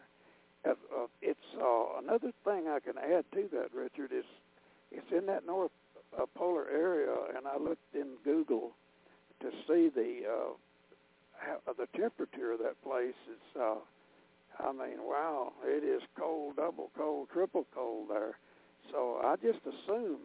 [0.66, 4.12] uh, it's uh, another thing I can add to that, Richard.
[4.12, 4.26] Is
[4.92, 5.72] it's in that north
[6.18, 8.72] uh, polar area, and I looked in Google
[9.42, 10.54] to see the uh,
[11.38, 13.60] how, the temperature of that place is.
[13.60, 13.76] Uh,
[14.62, 18.38] I mean, wow, it is cold, double cold, triple cold there.
[18.92, 20.20] So I just assume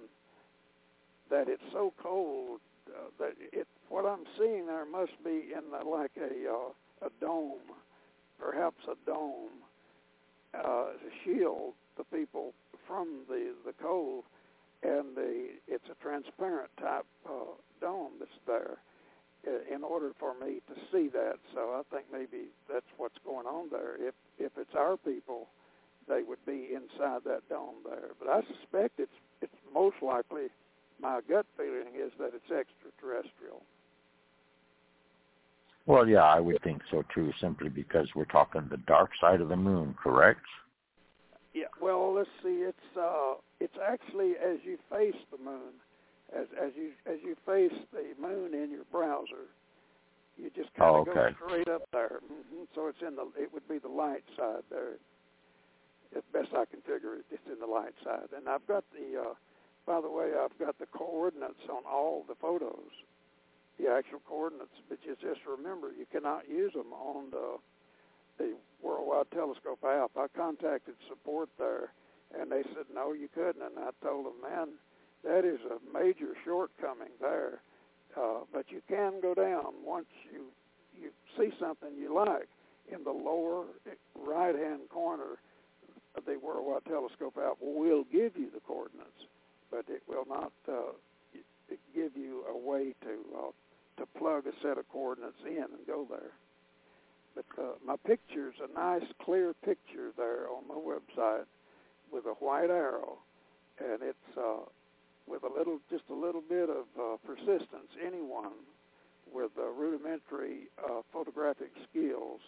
[1.31, 3.69] that it's so cold uh, that it.
[3.89, 7.61] What I'm seeing there must be in the, like a uh, a dome,
[8.40, 9.51] perhaps a dome,
[10.62, 12.52] uh, to shield the people
[12.86, 14.24] from the the cold,
[14.82, 18.78] and the it's a transparent type uh, dome that's there
[19.74, 21.36] in order for me to see that.
[21.52, 23.97] So I think maybe that's what's going on there.
[23.97, 25.48] If if it's our people,
[26.09, 28.10] they would be inside that dome there.
[28.18, 30.48] But I suspect it's it's most likely.
[31.01, 33.62] My gut feeling is that it's extraterrestrial.
[35.86, 39.48] Well, yeah, I would think so too, simply because we're talking the dark side of
[39.48, 40.40] the moon, correct?
[41.52, 41.65] Yeah.
[41.81, 42.65] Well, let's see.
[42.66, 45.74] It's uh, it's actually as you face the moon
[46.32, 49.51] as as you as you face the moon in your browser,
[50.36, 51.35] you just kind of oh, okay.
[51.39, 52.20] go straight up there.
[52.24, 52.65] Mm-hmm.
[52.74, 54.98] So it's in the it would be the light side there.
[56.16, 58.31] As best I can figure it, it's in the light side.
[58.36, 59.35] And I've got the uh,
[59.86, 62.90] by the way, I've got the coordinates on all the photos,
[63.78, 64.76] the actual coordinates.
[64.88, 67.59] But you just remember, you cannot use them on the
[68.36, 70.10] the Worldwide Telescope app.
[70.16, 71.92] I contacted support there,
[72.38, 73.62] and they said no, you couldn't.
[73.62, 74.68] And I told them, man
[75.22, 77.62] that is a major shortcoming there.
[78.16, 80.46] Uh, but you can go down once you
[81.01, 82.48] you see something you like
[82.92, 83.64] in the lower
[84.14, 85.38] right hand corner
[86.26, 89.26] the Worldwide Telescope app will give you the coordinates,
[89.70, 90.92] but it will not uh,
[91.94, 93.50] give you a way to uh,
[93.98, 96.32] to plug a set of coordinates in and go there.
[97.34, 101.44] But uh, my picture's a nice clear picture there on my website
[102.12, 103.18] with a white arrow,
[103.78, 104.64] and it's uh,
[105.26, 108.52] with a little, just a little bit of uh, persistence, anyone
[109.32, 112.40] with uh, rudimentary uh, photographic skills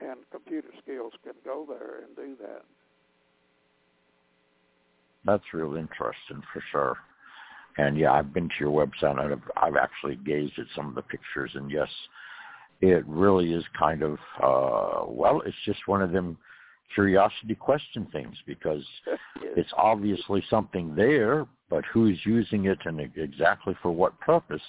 [0.00, 2.62] and computer skills can go there and do that.
[5.24, 6.96] That's real interesting for sure.
[7.78, 10.94] And yeah, I've been to your website and I've, I've actually gazed at some of
[10.94, 11.88] the pictures, and yes,
[12.80, 16.36] it really is kind of uh, well, it's just one of them
[16.94, 18.84] curiosity question things because
[19.56, 24.62] it's obviously something there, but who's using it and exactly for what purpose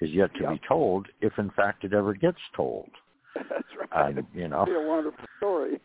[0.00, 0.52] is yet to yep.
[0.52, 2.90] be told, if in fact it ever gets told.
[3.34, 4.16] That's right.
[4.16, 5.80] And, you know, It'd be a wonderful story.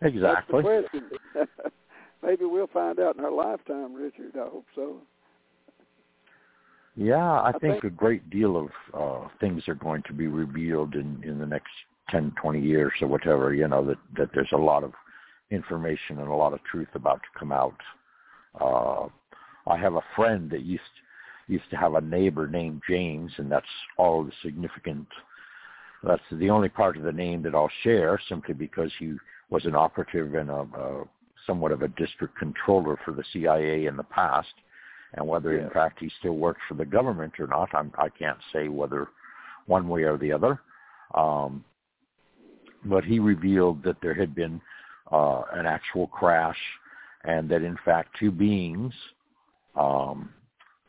[0.02, 0.62] exactly.
[2.22, 2.46] That's the question.
[2.46, 4.32] Maybe we'll find out in our lifetime, Richard.
[4.36, 4.96] I hope so.
[6.96, 10.28] Yeah, I, I think, think, a great deal of uh, things are going to be
[10.28, 11.70] revealed in, in the next
[12.10, 14.92] 10, 20 years or whatever, you know, that, that there's a lot of
[15.50, 17.76] information and a lot of truth about to come out.
[18.60, 19.08] Uh,
[19.68, 20.82] I have a friend that used
[21.48, 23.66] used to have a neighbor named James, and that's
[23.98, 25.06] all the significant.
[26.02, 29.14] That's the only part of the name that I'll share, simply because he
[29.50, 31.04] was an operative and a, a
[31.46, 34.52] somewhat of a district controller for the CIA in the past,
[35.14, 35.64] and whether yeah.
[35.64, 39.08] in fact he still works for the government or not, I'm, I can't say whether
[39.66, 40.60] one way or the other.
[41.14, 41.64] Um,
[42.84, 44.60] but he revealed that there had been
[45.10, 46.58] uh, an actual crash
[47.24, 48.92] and that in fact two beings,
[49.76, 50.30] um,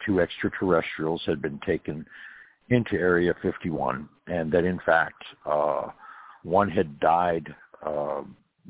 [0.05, 2.05] two extraterrestrials had been taken
[2.69, 5.87] into Area 51 and that in fact uh,
[6.43, 7.53] one had died
[7.85, 8.21] uh,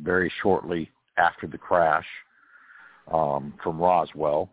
[0.02, 2.06] very shortly after the crash
[3.12, 4.50] um, from Roswell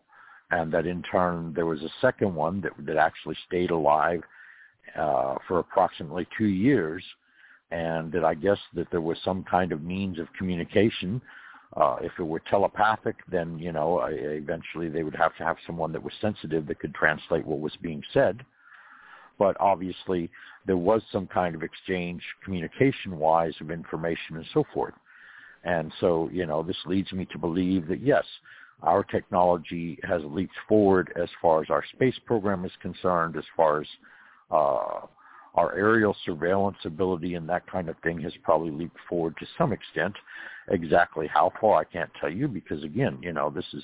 [0.50, 4.20] and that in turn there was a second one that, that actually stayed alive
[4.98, 7.02] uh, for approximately two years
[7.70, 11.20] and that I guess that there was some kind of means of communication.
[11.76, 15.90] Uh, if it were telepathic, then you know eventually they would have to have someone
[15.92, 18.44] that was sensitive that could translate what was being said.
[19.38, 20.30] But obviously,
[20.66, 24.94] there was some kind of exchange communication-wise of information and so forth.
[25.64, 28.24] And so, you know, this leads me to believe that yes,
[28.82, 33.80] our technology has leaped forward as far as our space program is concerned, as far
[33.80, 33.86] as
[34.50, 35.06] uh,
[35.54, 39.72] our aerial surveillance ability and that kind of thing has probably leaped forward to some
[39.72, 40.14] extent.
[40.68, 43.82] Exactly how far I can't tell you because again, you know, this is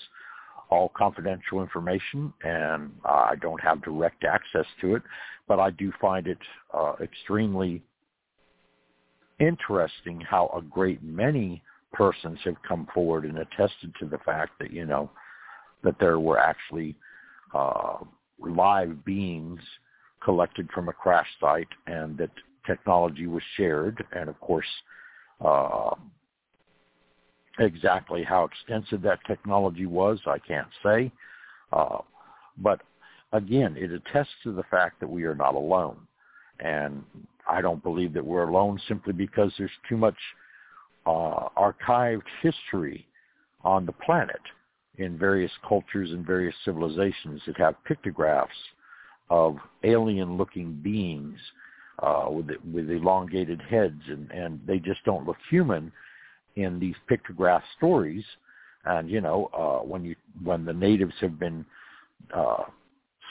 [0.71, 5.03] all confidential information and I don't have direct access to it,
[5.49, 6.39] but I do find it
[6.75, 7.83] uh, extremely
[9.39, 11.63] interesting how a great many
[11.93, 15.11] persons have come forward and attested to the fact that, you know,
[15.83, 16.95] that there were actually
[17.55, 17.97] uh,
[18.39, 19.61] live beings
[20.23, 22.31] collected from a crash site and that
[22.67, 24.05] technology was shared.
[24.13, 24.67] And of course,
[25.45, 25.95] uh,
[27.59, 31.11] exactly how extensive that technology was, I can't say.
[31.73, 31.99] Uh,
[32.59, 32.81] but
[33.33, 35.97] again, it attests to the fact that we are not alone.
[36.61, 37.03] And
[37.49, 40.17] I don't believe that we're alone simply because there's too much
[41.07, 43.07] uh, archived history
[43.63, 44.41] on the planet
[44.99, 48.51] in various cultures and various civilizations that have pictographs
[49.31, 51.39] of alien-looking beings
[52.01, 55.93] uh, with with elongated heads, and and they just don't look human
[56.57, 58.25] in these pictograph stories.
[58.85, 61.65] And you know, uh, when you when the natives have been
[62.35, 62.65] uh,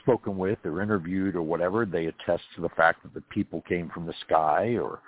[0.02, 3.90] spoken with or interviewed or whatever, they attest to the fact that the people came
[3.90, 5.00] from the sky, or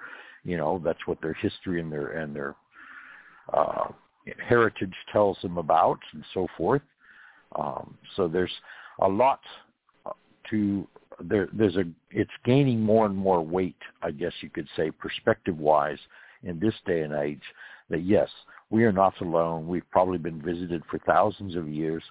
[0.43, 2.55] you know, that's what their history and their and their
[3.53, 3.87] uh,
[4.47, 6.81] heritage tells them about, and so forth.
[7.55, 8.51] Um, so there's
[9.01, 9.39] a lot
[10.49, 10.87] to
[11.19, 11.47] there.
[11.53, 15.99] There's a it's gaining more and more weight, I guess you could say, perspective-wise,
[16.43, 17.43] in this day and age.
[17.89, 18.29] That yes,
[18.69, 19.67] we are not alone.
[19.67, 22.03] We've probably been visited for thousands of years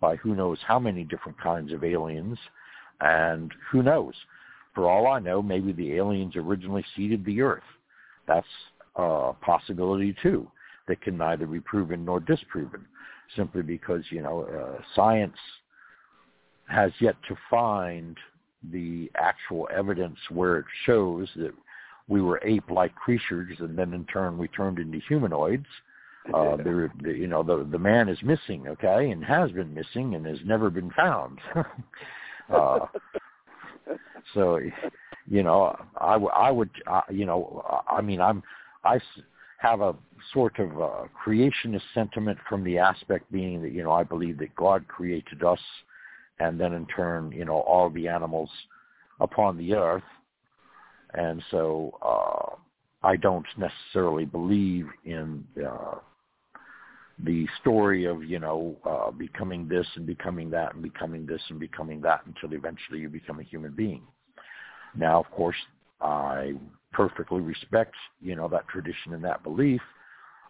[0.00, 2.38] by who knows how many different kinds of aliens,
[3.00, 4.14] and who knows.
[4.74, 7.62] For all I know, maybe the aliens originally seeded the Earth.
[8.26, 8.46] That's
[8.96, 10.50] a possibility too
[10.88, 12.84] that can neither be proven nor disproven,
[13.36, 15.36] simply because you know uh, science
[16.68, 18.16] has yet to find
[18.72, 21.52] the actual evidence where it shows that
[22.08, 25.66] we were ape-like creatures, and then in turn we turned into humanoids.
[26.32, 30.14] Uh, there, the, you know, the the man is missing, okay, and has been missing
[30.14, 31.38] and has never been found.
[32.52, 32.80] uh,
[34.32, 34.60] so,
[35.28, 38.42] you know, I, I would, uh, you know, I mean, I'm,
[38.84, 39.00] I
[39.58, 39.94] have a
[40.32, 44.54] sort of a creationist sentiment from the aspect being that, you know, I believe that
[44.56, 45.60] God created us
[46.38, 48.50] and then in turn, you know, all the animals
[49.20, 50.02] upon the earth.
[51.14, 52.56] And so uh,
[53.06, 55.96] I don't necessarily believe in uh,
[57.24, 61.60] the story of, you know, uh, becoming this and becoming that and becoming this and
[61.60, 64.02] becoming that until eventually you become a human being.
[64.96, 65.56] Now, of course,
[66.00, 66.54] I
[66.92, 69.80] perfectly respect, you know, that tradition and that belief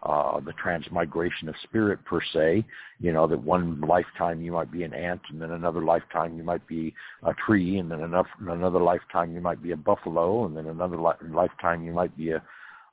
[0.05, 2.65] uh, the transmigration of spirit per se.
[3.01, 6.45] You know that one lifetime you might be an ant, and then another lifetime you
[6.45, 10.57] might be a tree, and then enough, another lifetime you might be a buffalo, and
[10.57, 12.43] then another li- lifetime you might be a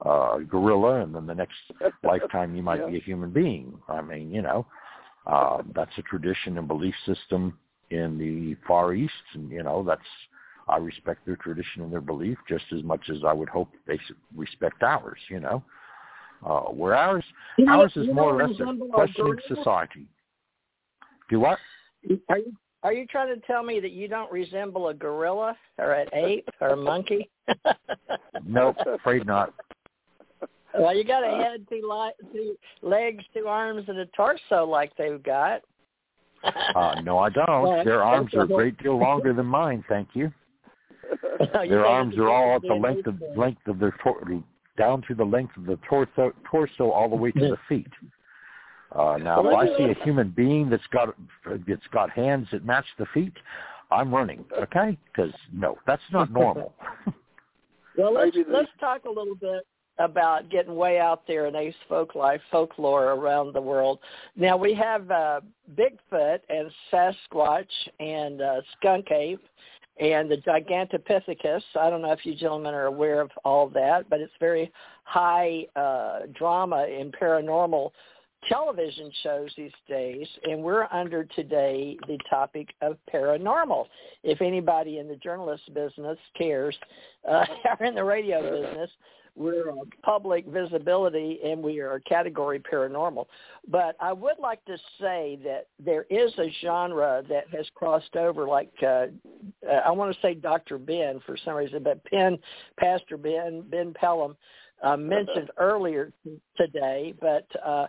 [0.06, 1.58] uh, gorilla, and then the next
[2.04, 2.90] lifetime you might yeah.
[2.90, 3.78] be a human being.
[3.88, 4.66] I mean, you know,
[5.28, 7.58] uh, that's a tradition and belief system
[7.90, 10.02] in the Far East, and you know that's
[10.68, 14.00] I respect their tradition and their belief just as much as I would hope they
[14.36, 15.20] respect ours.
[15.30, 15.64] You know,
[16.46, 17.24] uh, where ours
[17.58, 20.08] you know, ours is more or less a questioning society.
[21.30, 21.60] Do what?
[22.30, 25.94] Are you are you trying to tell me that you don't resemble a gorilla or
[25.94, 27.30] an ape or a monkey?
[28.46, 29.54] nope, afraid not.
[30.74, 34.96] Well, you got a head, two, li- two legs, two arms, and a torso like
[34.98, 35.62] they've got.
[36.44, 37.86] uh, no, I don't.
[37.86, 39.84] Their arms are a great deal longer than mine.
[39.88, 40.32] Thank you.
[41.54, 44.22] Their arms are all at the length of length of their tor-
[44.78, 47.92] down to the length of the torso, torso all the way to the feet.
[48.96, 51.16] Uh, now, if I see a human being that's got
[51.68, 53.34] that's got hands that match the feet,
[53.90, 54.44] I'm running.
[54.60, 56.74] Okay, because no, that's not normal.
[57.98, 59.66] well, let's let's talk a little bit
[60.00, 64.00] about getting way out there in ace folk life folklore around the world.
[64.36, 65.42] Now we have uh,
[65.76, 67.66] Bigfoot and Sasquatch
[68.00, 69.44] and uh, Skunk Ape
[70.00, 71.64] and the Gigantopithecus.
[71.80, 74.72] I don't know if you gentlemen are aware of all that, but it's very
[75.04, 77.92] high uh, drama in paranormal
[78.48, 83.86] television shows these days, and we're under today the topic of paranormal.
[84.24, 86.76] If anybody in the journalist business cares,
[87.30, 87.46] uh,
[87.80, 88.90] or in the radio business,
[89.36, 93.26] we're public visibility and we are category paranormal.
[93.68, 98.48] But I would like to say that there is a genre that has crossed over
[98.48, 99.08] like uh,
[99.68, 100.78] uh, I want to say Dr.
[100.78, 102.38] Ben for some reason, but Ben,
[102.78, 104.36] Pastor Ben, Ben Pellom
[104.84, 106.12] uh, mentioned earlier
[106.58, 107.88] today, but uh,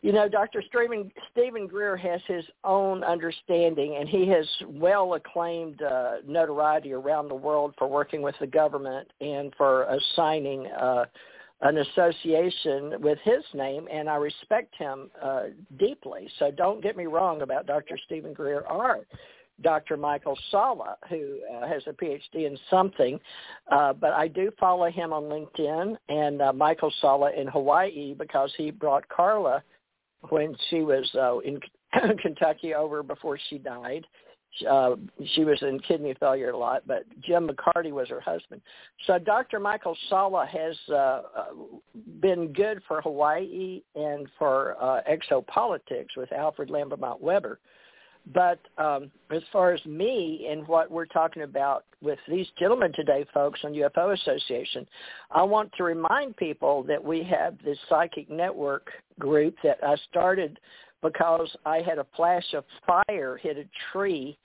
[0.00, 0.62] you know, Dr.
[0.68, 7.28] Steven, Steven Greer has his own understanding, and he has well acclaimed uh, notoriety around
[7.28, 11.04] the world for working with the government and for assigning uh,
[11.62, 15.44] an association with his name, and I respect him uh,
[15.80, 16.28] deeply.
[16.38, 17.98] So don't get me wrong about Dr.
[18.06, 19.00] Steven Greer or
[19.62, 19.96] Dr.
[19.96, 23.18] Michael Salla, who uh, has a PhD in something,
[23.72, 28.52] uh, but I do follow him on LinkedIn and uh, Michael Salla in Hawaii because
[28.56, 29.64] he brought Carla–
[30.30, 31.60] when she was uh, in
[32.22, 34.06] Kentucky over before she died.
[34.68, 34.96] Uh,
[35.34, 38.60] she was in kidney failure a lot, but Jim McCarty was her husband.
[39.06, 39.60] So Dr.
[39.60, 41.22] Michael Salla has uh, uh,
[42.20, 47.58] been good for Hawaii and for uh, exopolitics with Alfred Lambremont Webre.
[48.34, 53.24] But um, as far as me and what we're talking about with these gentlemen today,
[53.32, 54.86] folks, on UFO Association,
[55.30, 60.58] I want to remind people that we have this psychic network group that I started
[61.02, 64.36] because I had a flash of fire hit a tree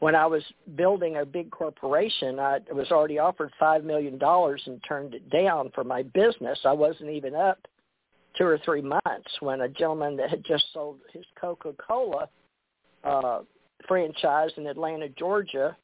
[0.00, 0.42] when I was
[0.74, 2.38] building a big corporation.
[2.38, 6.58] I was already offered five million dollars and turned it down for my business.
[6.64, 7.58] I wasn't even up
[8.36, 12.28] two or three months when a gentleman that had just sold his Coca-Cola
[13.04, 13.40] uh,
[13.86, 15.76] franchise in Atlanta, Georgia,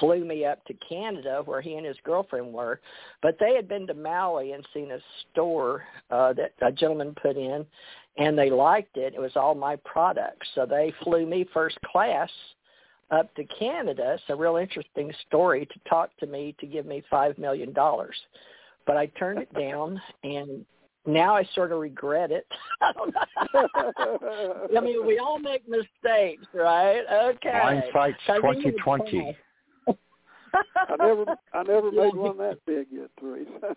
[0.00, 2.80] flew me up to Canada where he and his girlfriend were.
[3.22, 4.98] But they had been to Maui and seen a
[5.30, 7.64] store uh, that a gentleman put in,
[8.18, 9.14] and they liked it.
[9.14, 12.30] It was all my products, so they flew me first class
[13.10, 14.14] up to Canada.
[14.14, 18.16] It's a real interesting story to talk to me to give me five million dollars.
[18.86, 20.64] But I turned it down and
[21.06, 22.46] now I sort of regret it.
[22.80, 24.68] I don't know.
[24.76, 27.02] I mean, we all make mistakes, right?
[27.34, 27.50] Okay.
[27.52, 29.36] Hindsight's twenty twenty.
[30.74, 33.76] I never, I never made one that big yet, Theresa.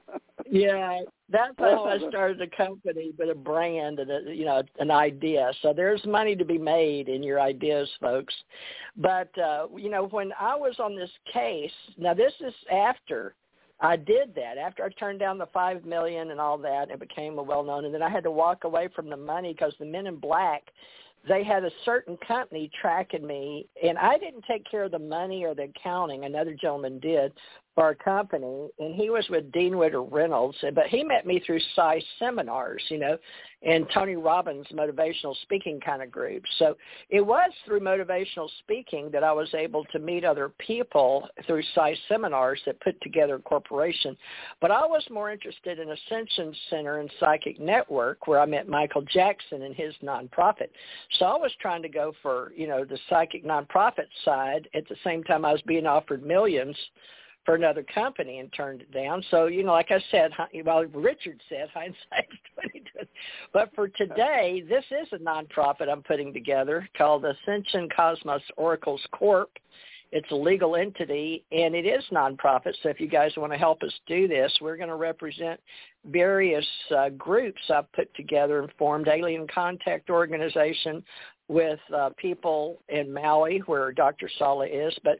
[0.50, 4.92] yeah, that's how I started a company, but a brand and a, you know an
[4.92, 5.52] idea.
[5.62, 8.34] So there's money to be made in your ideas, folks.
[8.98, 13.36] But uh, you know, when I was on this case, now this is after
[13.82, 16.90] I did that after I turned down the five million and all that.
[16.92, 19.54] It became a well known, and then I had to walk away from the money
[19.54, 20.64] because the Men in Black,
[21.28, 25.46] they had a certain company tracking me, and I didn't take care of the money
[25.46, 26.26] or the accounting.
[26.26, 27.32] Another gentleman did,
[27.80, 32.02] our company, and he was with Dean Witter Reynolds, but he met me through PSI
[32.20, 33.18] seminars, you know,
[33.62, 36.50] and Tony Robbins motivational speaking kind of groups.
[36.60, 36.78] So
[37.10, 41.96] it was through motivational speaking that I was able to meet other people through PSI
[42.08, 44.16] seminars that put together a corporation.
[44.62, 49.04] But I was more interested in Ascension Center and Psychic Network, where I met Michael
[49.04, 50.70] Jackson and his nonprofit.
[51.18, 54.96] So I was trying to go for, you know, the psychic nonprofit side at the
[55.04, 56.76] same time I was being offered millions
[57.50, 59.24] for another company and turned it down.
[59.32, 60.30] So, you know, like I said,
[60.64, 63.10] well, Richard said, hindsight's twenty twenty.
[63.52, 69.50] But for today, this is a nonprofit I'm putting together called Ascension Cosmos Oracles Corp.
[70.12, 72.74] It's a legal entity and it is nonprofit.
[72.84, 75.60] So if you guys want to help us do this, we're going to represent
[76.06, 81.04] various uh, groups I've put together and formed Alien Contact Organization
[81.48, 84.30] with uh, people in Maui where Dr.
[84.38, 85.20] Salla is, but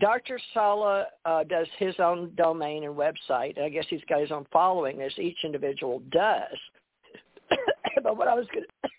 [0.00, 0.38] Dr.
[0.52, 3.56] Salla uh, does his own domain and website.
[3.56, 6.58] And I guess he's got his own following, as each individual does.
[8.02, 8.90] but what I was going to...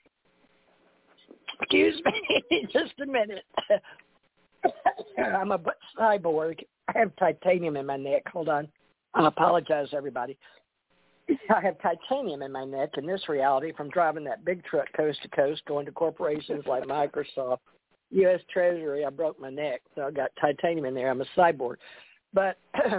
[1.62, 3.44] Excuse me just a minute.
[5.18, 5.60] I'm a
[6.00, 6.60] cyborg.
[6.88, 8.24] I have titanium in my neck.
[8.32, 8.68] Hold on.
[9.14, 10.38] I apologize, everybody.
[11.30, 15.22] I have titanium in my neck in this reality from driving that big truck coast
[15.24, 17.58] to coast, going to corporations like Microsoft
[18.12, 18.40] U.S.
[18.52, 21.10] Treasury, I broke my neck, so I got titanium in there.
[21.10, 21.76] I'm a cyborg.
[22.34, 22.58] But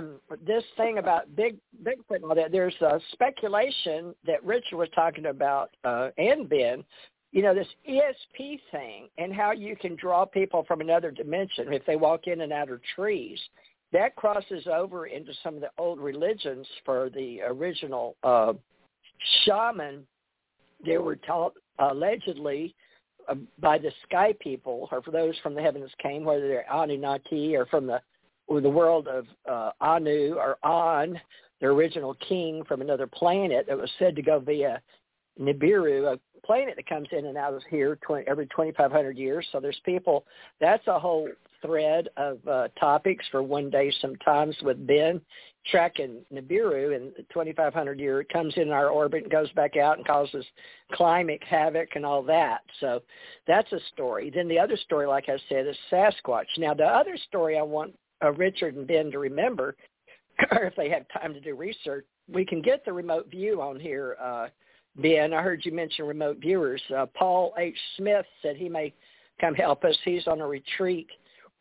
[0.47, 5.27] this thing about big Bigfoot and all that, there's a speculation that Richard was talking
[5.27, 6.85] about uh, and Ben,
[7.33, 11.85] you know, this ESP thing and how you can draw people from another dimension if
[11.87, 13.39] they walk in and out of trees.
[13.93, 18.55] That crosses over into some of the old religions for the original uh,
[19.45, 20.07] shaman.
[20.85, 22.88] They were taught allegedly uh,
[23.61, 27.67] by the sky people, or for those from the heavens came, whether they're Anunnaki or
[27.67, 28.01] from the
[28.47, 31.21] or the world of uh, Anu or An,
[31.61, 34.81] the original king from another planet that was said to go via
[35.39, 39.47] Nibiru, a planet that comes in and out of here 20, every 2,500 years.
[39.53, 40.25] So there's people.
[40.61, 41.29] That's a whole
[41.63, 45.21] thread of uh, topics for one day sometimes with Ben
[45.71, 48.21] tracking Nibiru in 2,500 year.
[48.21, 50.45] It comes in our orbit and goes back out and causes
[50.93, 52.63] climate havoc and all that.
[52.81, 53.03] So
[53.47, 54.31] that's a story.
[54.35, 56.47] Then the other story, like I said, is Sasquatch.
[56.57, 59.77] Now the other story I want uh, Richard and Ben to remember,
[60.51, 63.79] or if they have time to do research, we can get the remote view on
[63.79, 64.17] here.
[64.21, 64.49] Uh,
[64.97, 66.83] Ben, I heard you mention remote viewers.
[66.97, 67.77] Uh, Paul H.
[67.97, 68.93] Smith said he may
[69.41, 69.97] come help us.
[70.05, 71.09] He's on a retreat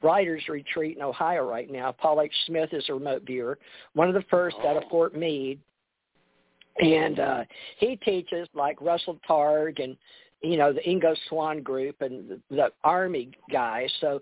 [0.01, 1.91] writers retreat in Ohio right now.
[1.91, 2.33] Paul H.
[2.45, 3.57] Smith is a remote viewer,
[3.93, 5.59] one of the first out of Fort Meade.
[6.79, 7.43] And uh,
[7.79, 9.97] he teaches like Russell Targ and,
[10.43, 13.91] you know, the Ingo Swann group and the, the Army guys.
[13.99, 14.21] So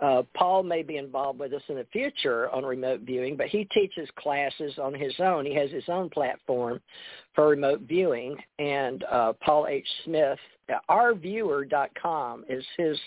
[0.00, 3.64] uh, Paul may be involved with us in the future on remote viewing, but he
[3.72, 5.46] teaches classes on his own.
[5.46, 6.80] He has his own platform
[7.34, 8.36] for remote viewing.
[8.58, 9.86] And uh, Paul H.
[10.04, 10.38] Smith,
[10.68, 12.98] uh, rviewer.com is his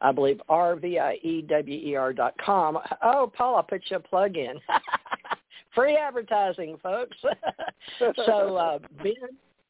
[0.00, 2.78] I believe R-V-I-E-W-E-R dot com.
[3.02, 4.58] Oh, Paul, I'll put you a plug in.
[5.74, 7.16] Free advertising, folks.
[8.26, 9.14] so uh, Ben,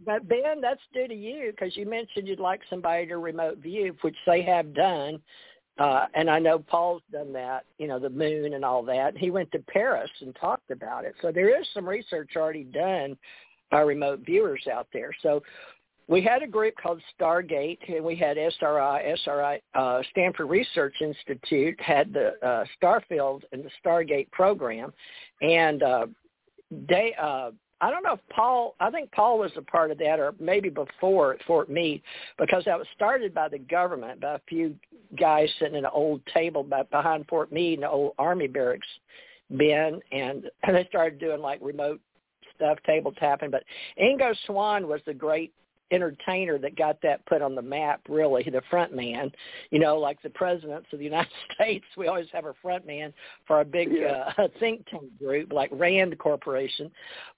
[0.05, 3.97] but Ben, that's due to you because you mentioned you'd like somebody to remote view,
[4.03, 5.21] which they have done.
[5.79, 9.17] Uh, and I know Paul's done that, you know, the moon and all that.
[9.17, 11.15] He went to Paris and talked about it.
[11.21, 13.17] So there is some research already done
[13.71, 15.11] by remote viewers out there.
[15.23, 15.43] So
[16.09, 21.79] we had a group called Stargate, and we had SRI, SRI, uh, Stanford Research Institute
[21.81, 24.93] had the uh, Starfield and the Stargate program,
[25.41, 26.07] and uh,
[26.71, 27.51] they uh,
[27.81, 30.71] I don't know if Paul, I think Paul was a part of that or maybe
[30.71, 32.03] before at Fort Meade
[32.39, 34.75] because that was started by the government, by a few
[35.19, 38.87] guys sitting at an old table behind Fort Meade in the old army barracks
[39.57, 42.01] bin and, they started doing like remote
[42.55, 43.51] stuff, table tapping.
[43.51, 43.65] But
[44.03, 45.53] Ingo Swann was the great
[45.91, 49.31] entertainer that got that put on the map really the front man
[49.71, 53.13] you know like the presidents of the united states we always have a front man
[53.47, 54.33] for a big yeah.
[54.39, 56.91] uh, think tank group like rand corporation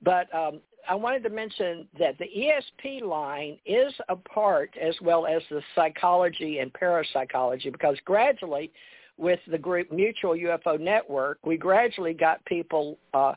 [0.02, 5.26] but um I wanted to mention that the ESP line is a part as well
[5.26, 8.72] as the psychology and parapsychology because gradually
[9.18, 13.34] with the group Mutual UFO Network, we gradually got people uh,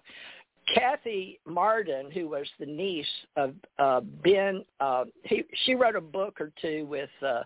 [0.73, 3.05] Kathy Marden, who was the niece
[3.35, 7.41] of uh, Ben, uh, he, she wrote a book or two with uh,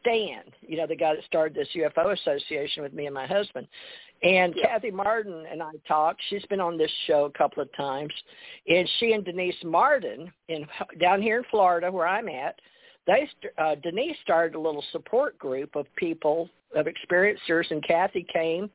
[0.00, 3.66] Stan, you know, the guy that started this UFO association with me and my husband.
[4.22, 4.66] And yeah.
[4.66, 6.20] Kathy Marden and I talked.
[6.28, 8.12] She's been on this show a couple of times,
[8.66, 10.66] and she and Denise Marden in
[11.00, 12.58] down here in Florida, where I'm at,
[13.06, 18.68] they uh, Denise started a little support group of people of experiencers, and Kathy came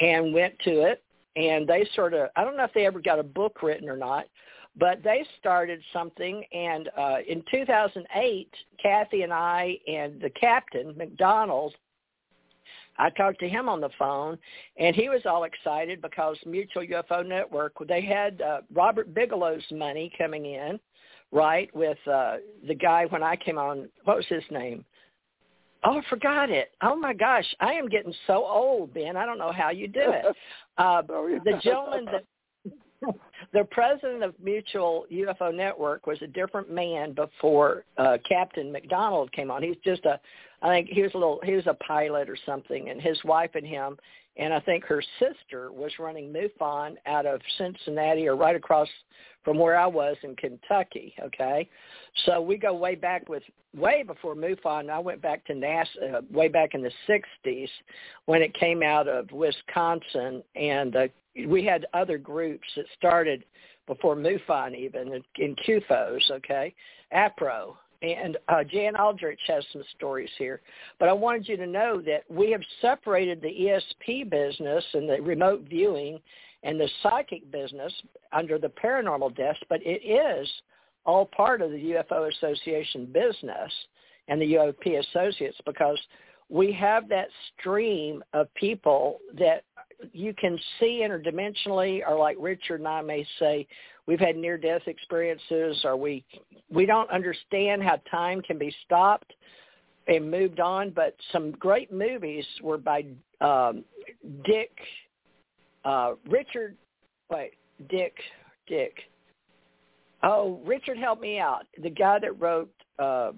[0.00, 1.02] and went to it
[1.36, 3.96] and they sort of I don't know if they ever got a book written or
[3.96, 4.24] not,
[4.76, 8.48] but they started something and uh in 2008
[8.82, 11.74] Kathy and I and the captain McDonald
[12.98, 14.38] I talked to him on the phone
[14.76, 20.12] and he was all excited because Mutual UFO Network they had uh, Robert Bigelow's money
[20.18, 20.78] coming in
[21.32, 22.36] right with uh
[22.66, 24.84] the guy when I came on what was his name
[25.82, 26.72] Oh, I forgot it.
[26.82, 29.16] Oh my gosh, I am getting so old, Ben.
[29.16, 30.24] I don't know how you do it.
[30.76, 32.24] Uh, oh, the gentleman that
[33.52, 39.50] the president of Mutual UFO Network was a different man before uh, Captain McDonald came
[39.50, 39.62] on.
[39.62, 40.20] He's just a,
[40.62, 43.52] I think he was a little, he was a pilot or something, and his wife
[43.54, 43.96] and him,
[44.40, 48.88] and I think her sister was running MUFON out of Cincinnati or right across
[49.44, 51.14] from where I was in Kentucky.
[51.22, 51.68] Okay,
[52.24, 53.42] so we go way back with
[53.76, 54.88] way before MUFON.
[54.88, 57.68] I went back to NASA uh, way back in the '60s
[58.24, 61.08] when it came out of Wisconsin, and uh,
[61.46, 63.44] we had other groups that started
[63.86, 66.30] before MUFON even in, in CUFOS.
[66.30, 66.74] Okay,
[67.12, 67.76] APRO.
[68.02, 70.60] And uh, Jan Aldrich has some stories here.
[70.98, 75.20] But I wanted you to know that we have separated the ESP business and the
[75.20, 76.18] remote viewing
[76.62, 77.92] and the psychic business
[78.32, 80.48] under the paranormal desk, but it is
[81.04, 83.72] all part of the UFO Association business
[84.28, 85.98] and the UAP associates because
[86.48, 87.28] we have that
[87.58, 89.64] stream of people that
[90.12, 93.66] you can see interdimensionally or like Richard and I may say,
[94.10, 96.24] we've had near death experiences or we
[96.68, 99.32] we don't understand how time can be stopped
[100.08, 103.04] and moved on, but some great movies were by
[103.40, 103.84] um,
[104.44, 104.72] Dick
[105.84, 106.76] uh, Richard,
[107.30, 107.52] wait,
[107.88, 108.14] Dick,
[108.66, 108.94] Dick.
[110.22, 111.66] Oh, Richard, help me out.
[111.82, 113.32] The guy that wrote uh,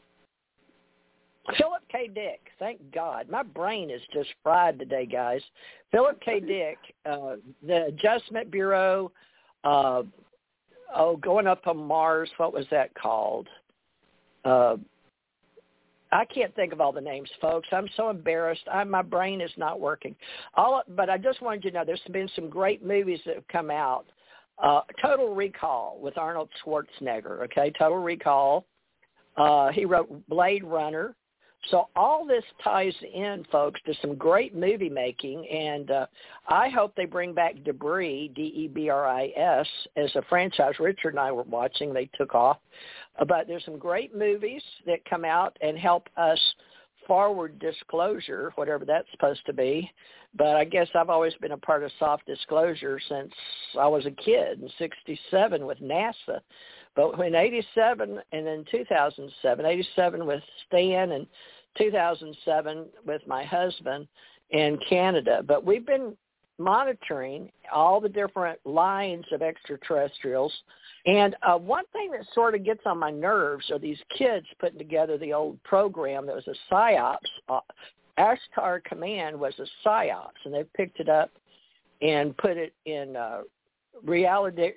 [1.56, 2.08] Philip K.
[2.12, 2.40] Dick.
[2.58, 5.40] Thank God, my brain is just fried today, guys.
[5.92, 6.40] Philip K.
[6.40, 9.12] Dick, uh, the Adjustment Bureau.
[9.62, 10.02] Uh,
[10.94, 12.30] oh, going up on Mars.
[12.36, 13.48] What was that called?
[14.44, 14.76] Uh,
[16.12, 17.68] I can't think of all the names, folks.
[17.72, 18.64] I'm so embarrassed.
[18.70, 20.14] I, my brain is not working.
[20.54, 23.48] All, but I just wanted you to know there's been some great movies that have
[23.48, 24.04] come out.
[24.58, 27.42] Uh, Total Recall with Arnold Schwarzenegger.
[27.44, 28.66] Okay, Total Recall.
[29.36, 31.14] Uh, he wrote Blade Runner.
[31.70, 36.06] So all this ties in, folks, to some great movie making, and uh,
[36.48, 39.66] I hope they bring back Debris, D-E-B-R-I-S,
[39.96, 40.74] as a franchise.
[40.80, 42.58] Richard and I were watching; they took off.
[43.28, 46.38] But there's some great movies that come out and help us
[47.06, 49.90] forward disclosure, whatever that's supposed to be.
[50.34, 53.32] But I guess I've always been a part of soft disclosure since
[53.78, 56.40] I was a kid in '67 with NASA.
[56.94, 61.26] But in 87 and then 2007, 87 with Stan and
[61.78, 64.06] 2007 with my husband
[64.50, 65.42] in Canada.
[65.46, 66.16] But we've been
[66.58, 70.52] monitoring all the different lines of extraterrestrials.
[71.06, 74.78] And uh, one thing that sort of gets on my nerves are these kids putting
[74.78, 77.16] together the old program that was a PSYOPs.
[77.48, 77.60] Uh,
[78.18, 81.30] Ashtar Command was a PSYOPs, and they picked it up
[82.02, 83.40] and put it in uh,
[84.04, 84.72] reality,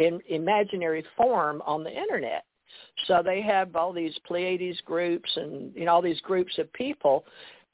[0.00, 2.44] in imaginary form on the internet.
[3.06, 7.24] So they have all these Pleiades groups and you know all these groups of people,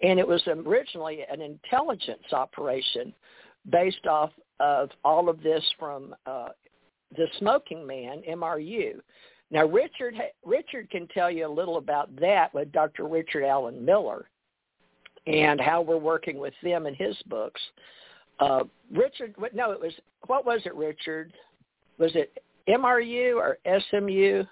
[0.02, 3.14] and it was originally an intelligence operation
[3.70, 4.30] based off
[4.60, 6.48] of all of this from uh,
[7.16, 8.94] the Smoking Man, MRU.
[9.50, 13.06] Now Richard Richard can tell you a little about that with Dr.
[13.06, 14.28] Richard Alan Miller
[15.26, 17.60] and how we're working with them in his books.
[18.38, 19.92] Uh, Richard, no, it was
[20.26, 21.32] what was it, Richard?
[21.98, 22.36] Was it
[22.68, 24.44] MRU or SMU?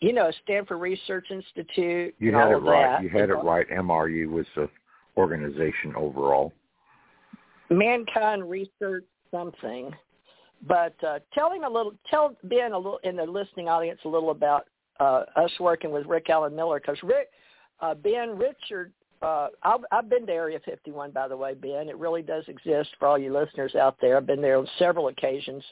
[0.00, 2.14] You know, Stanford Research Institute.
[2.18, 2.98] You had it right.
[2.98, 3.02] That.
[3.02, 3.68] You had it right.
[3.70, 4.68] MRU was the
[5.16, 6.52] organization overall.
[7.70, 9.92] Mankind Research something.
[10.66, 14.08] But uh, tell him a little, tell Ben a little in the listening audience a
[14.08, 14.66] little about
[15.00, 17.30] uh, us working with Rick Alan Miller because Rick,
[17.80, 18.92] uh, Ben, Richard
[19.22, 21.88] uh, I've, been to Area 51, by the way, Ben.
[21.88, 24.16] It really does exist for all you listeners out there.
[24.16, 25.62] I've been there on several occasions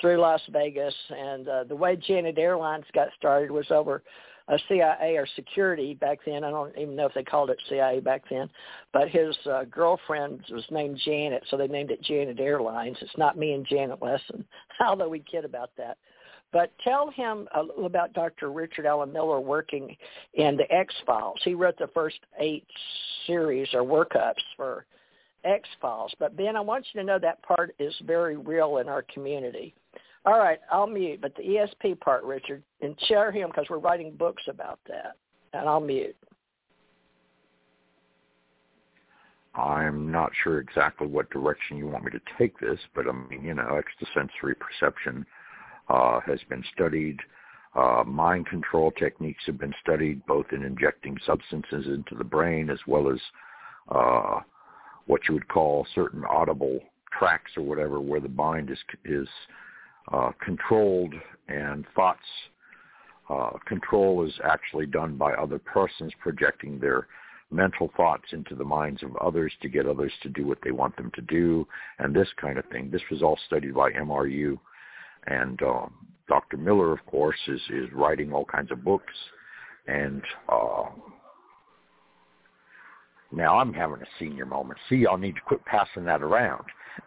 [0.00, 4.02] through Las Vegas, and uh, the way Janet Airlines got started was over
[4.48, 6.44] a CIA or security back then.
[6.44, 8.48] I don't even know if they called it CIA back then,
[8.92, 12.96] but his uh, girlfriend was named Janet, so they named it Janet Airlines.
[13.00, 14.44] It's not me and Janet Lessin,
[14.86, 15.98] although we kid about that.
[16.52, 18.52] But tell him a little about Dr.
[18.52, 19.96] Richard Alan Miller working
[20.34, 21.40] in the X-Files.
[21.44, 22.66] He wrote the first eight
[23.26, 24.84] series or workups for
[25.44, 26.14] X-Files.
[26.18, 29.74] But Ben, I want you to know that part is very real in our community.
[30.26, 31.20] All right, I'll mute.
[31.22, 35.16] But the ESP part, Richard, and share him because we're writing books about that.
[35.54, 36.16] And I'll mute.
[39.54, 43.44] I'm not sure exactly what direction you want me to take this, but I mean,
[43.44, 45.26] you know, extrasensory perception
[45.92, 47.18] uh, has been studied.
[47.74, 52.78] Uh, mind control techniques have been studied both in injecting substances into the brain as
[52.86, 53.18] well as
[53.90, 54.40] uh,
[55.06, 56.80] what you would call certain audible
[57.18, 59.28] tracks or whatever where the mind is is
[60.12, 61.14] uh, controlled
[61.48, 62.20] and thoughts
[63.30, 67.06] uh, control is actually done by other persons projecting their
[67.50, 70.94] mental thoughts into the minds of others to get others to do what they want
[70.96, 71.66] them to do
[71.98, 72.90] and this kind of thing.
[72.90, 74.58] This was all studied by MRU
[75.26, 75.86] and uh,
[76.28, 76.56] Dr.
[76.56, 79.12] Miller, of course, is is writing all kinds of books,
[79.86, 80.84] and uh,
[83.32, 84.78] now I'm having a senior moment.
[84.88, 86.64] See, y'all need to quit passing that around.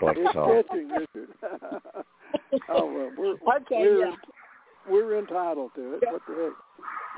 [0.00, 0.62] but uh,
[2.68, 4.12] oh, well, we're, okay, we're, yeah.
[4.88, 6.02] We're entitled to it.
[6.10, 6.52] What the heck?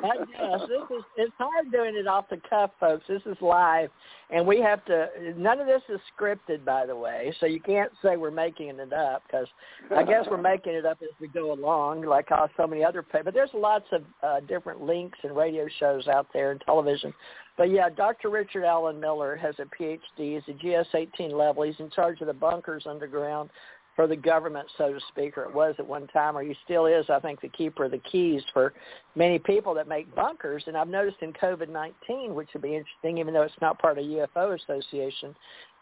[0.03, 3.05] yes, this is it's hard doing it off the cuff, folks.
[3.09, 3.91] This is live,
[4.31, 5.09] and we have to.
[5.37, 8.93] None of this is scripted, by the way, so you can't say we're making it
[8.93, 9.47] up because
[9.95, 13.05] I guess we're making it up as we go along, like how so many other.
[13.13, 17.13] But there's lots of uh, different links and radio shows out there and television.
[17.57, 18.31] But yeah, Dr.
[18.31, 19.99] Richard Alan Miller has a PhD.
[20.17, 21.65] He's a GS-18 level.
[21.65, 23.51] He's in charge of the bunkers underground
[23.97, 26.87] for the government, so to speak, or it was at one time, or he still
[26.87, 28.73] is, I think, the keeper of the keys for
[29.15, 30.65] many people that make bunkers.
[30.67, 34.05] And I've noticed in COVID-19, which would be interesting, even though it's not part of
[34.05, 35.35] UFO Association,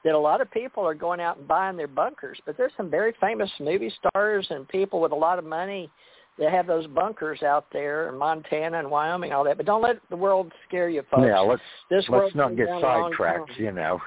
[0.05, 2.39] that a lot of people are going out and buying their bunkers.
[2.47, 5.90] But there's some very famous movie stars and people with a lot of money
[6.39, 9.56] that have those bunkers out there in Montana and Wyoming, all that.
[9.56, 11.24] But don't let the world scare you, folks.
[11.26, 13.56] Yeah, let's this let's not get sidetracked.
[13.59, 14.01] You know.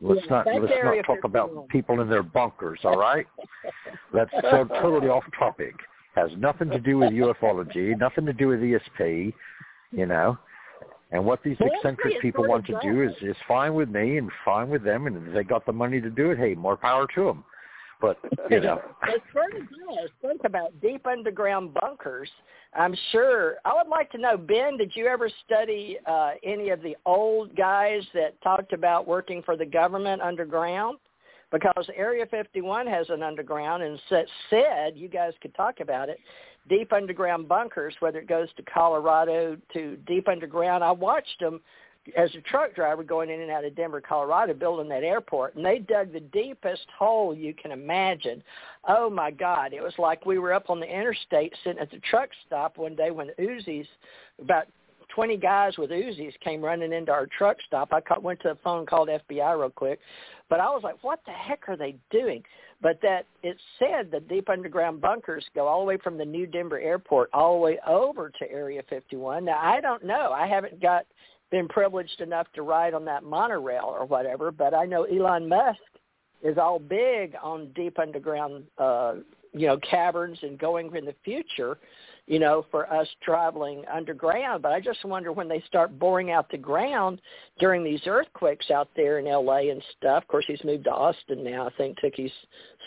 [0.00, 3.26] Let's not let's not talk about people in their bunkers, all right?
[4.14, 5.74] That's so totally off topic.
[6.14, 9.32] Has nothing to do with ufology, nothing to do with ESP,
[9.92, 10.38] you know.
[11.10, 14.68] And what these eccentric people want to do is is fine with me and fine
[14.68, 17.24] with them, and if they got the money to do it, hey, more power to
[17.24, 17.44] them.
[18.00, 18.18] But
[18.50, 22.30] you know, as far as does, think about deep underground bunkers.
[22.74, 23.56] I'm sure.
[23.64, 24.76] I would like to know, Ben.
[24.76, 29.56] Did you ever study uh, any of the old guys that talked about working for
[29.56, 30.98] the government underground?
[31.50, 33.98] Because Area 51 has an underground, and
[34.50, 36.18] said you guys could talk about it.
[36.68, 40.84] Deep underground bunkers, whether it goes to Colorado to deep underground.
[40.84, 41.60] I watched them
[42.16, 45.64] as a truck driver going in and out of Denver, Colorado, building that airport, and
[45.64, 48.42] they dug the deepest hole you can imagine.
[48.86, 49.72] Oh my God!
[49.72, 52.96] It was like we were up on the interstate sitting at the truck stop one
[52.96, 53.86] day when Uzis,
[54.40, 54.66] about
[55.14, 57.92] 20 guys with Uzis came running into our truck stop.
[57.92, 59.98] I caught, went to the phone, called FBI real quick,
[60.48, 62.42] but I was like, what the heck are they doing?
[62.80, 66.46] But that it said the deep underground bunkers go all the way from the New
[66.46, 69.44] Denver airport all the way over to Area 51.
[69.44, 70.32] Now I don't know.
[70.32, 71.04] I haven't got
[71.50, 75.80] been privileged enough to ride on that monorail or whatever, but I know Elon Musk
[76.42, 79.14] is all big on deep underground, uh,
[79.52, 81.78] you know, caverns and going in the future.
[82.28, 84.62] you know, for us traveling underground.
[84.62, 87.20] But I just wonder when they start boring out the ground
[87.58, 90.24] during these earthquakes out there in LA and stuff.
[90.24, 91.66] Of course, he's moved to Austin now.
[91.66, 92.30] I think took his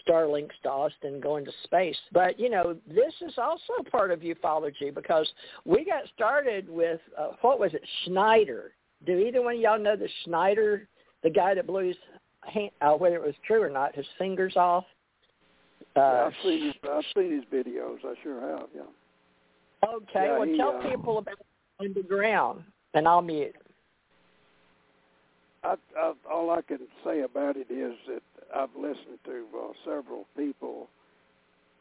[0.08, 1.98] Starlinks to Austin, going to space.
[2.12, 5.30] But you know, this is also part of ufology because
[5.66, 8.72] we got started with uh, what was it, Schneider?
[9.06, 10.88] Do either one of y'all know the Schneider,
[11.24, 11.98] the guy that blew his
[12.42, 14.86] hand, uh, whether it was true or not, his fingers off?
[15.96, 17.98] Uh, yeah, I've seen his, I've seen his videos.
[18.06, 18.68] I sure have.
[18.76, 18.82] Yeah.
[19.88, 21.40] Okay, yeah, well, he, tell uh, people about
[21.80, 22.64] underground,
[22.94, 23.56] and I'll mute.
[25.64, 28.22] I, I, all I can say about it is that
[28.56, 30.90] I've listened to uh, several people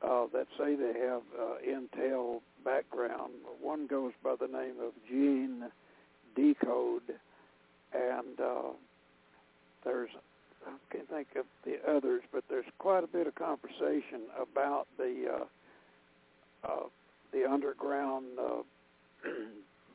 [0.03, 3.33] uh, that say they have uh, intel background.
[3.61, 5.65] One goes by the name of Gene
[6.37, 7.15] Decode,
[7.93, 8.73] and uh,
[9.85, 10.11] there's
[10.67, 15.25] I can't think of the others, but there's quite a bit of conversation about the
[15.33, 16.87] uh, uh,
[17.33, 18.63] the underground uh,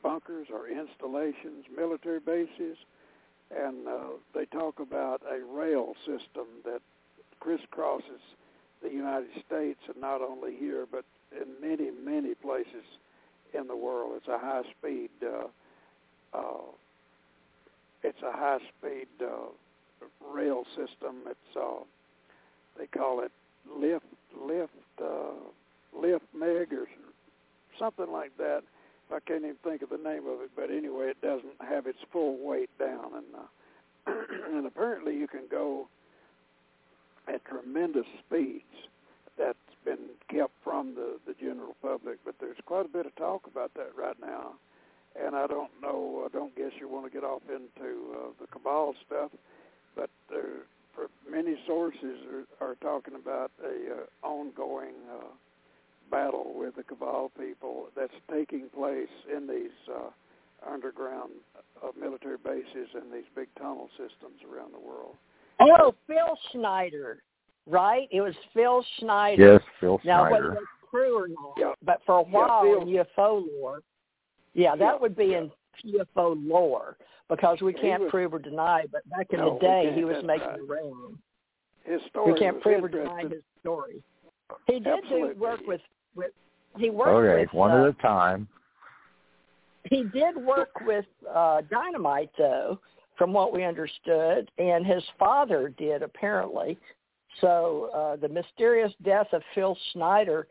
[0.02, 2.76] bunkers or installations, military bases,
[3.50, 3.98] and uh,
[4.34, 6.80] they talk about a rail system that
[7.40, 8.20] crisscrosses
[8.82, 12.84] the United States, and not only here, but in many, many places
[13.54, 14.12] in the world.
[14.16, 15.10] It's a high-speed.
[15.22, 15.46] Uh,
[16.36, 16.60] uh,
[18.02, 21.22] it's a high-speed uh, rail system.
[21.26, 21.82] It's uh,
[22.78, 23.32] they call it
[23.74, 24.04] lift
[24.40, 25.32] lift uh,
[25.98, 26.86] lift meg or
[27.78, 28.62] something like that.
[29.12, 31.98] I can't even think of the name of it, but anyway, it doesn't have its
[32.12, 34.12] full weight down, and uh,
[34.56, 35.88] and apparently you can go
[37.28, 38.64] at tremendous speeds.
[39.38, 43.46] That's been kept from the the general public, but there's quite a bit of talk
[43.46, 44.54] about that right now,
[45.20, 46.26] and I don't know.
[46.26, 49.30] I don't guess you want to get off into uh, the cabal stuff,
[49.94, 52.18] but there, for many sources
[52.60, 54.94] are, are talking about a uh, ongoing.
[55.12, 55.28] Uh,
[56.10, 60.10] battle with the cabal people that's taking place in these uh,
[60.70, 61.30] underground
[61.82, 65.14] uh, military bases and these big tunnel systems around the world.
[65.60, 67.22] Oh, Phil Schneider,
[67.66, 68.08] right?
[68.10, 69.54] It was Phil Schneider.
[69.54, 70.50] Yes, Phil now, Schneider.
[70.50, 71.72] whether it's true or not, Yeah.
[71.84, 73.80] but for a while Phil- in UFO lore,
[74.54, 75.38] yeah, that Yeah, would be yeah.
[75.38, 75.52] in
[75.84, 76.96] UFO lore
[77.28, 78.84] because we can't was- prove or deny.
[78.90, 80.56] But back in No, the day, he was making right.
[80.58, 81.18] the round.
[81.84, 84.02] His story We can't prove or deny his story.
[84.66, 85.34] He did Absolutely.
[85.34, 85.80] do work with
[86.16, 86.32] with.
[86.78, 87.52] He worked Okay, with.
[87.52, 88.48] one uh, at a time.
[89.84, 92.80] He did work with uh, dynamite, though,
[93.16, 96.76] from what we understood, and his father did apparently.
[97.40, 100.48] So uh, the mysterious death of Phil Schneider,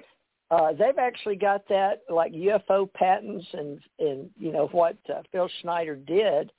[0.51, 5.49] uh, they've actually got that like UFO patents and and you know what uh, Phil
[5.61, 6.51] Schneider did.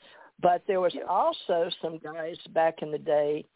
[0.43, 3.47] But there was also some guys back in the day.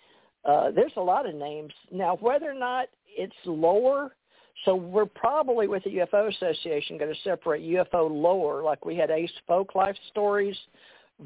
[0.44, 2.16] Uh, there's a lot of names now.
[2.20, 4.12] Whether or not it's lore
[4.64, 9.10] so we're probably with the UFO Association going to separate UFO lore, like we had
[9.10, 10.56] Ace Folk Life stories,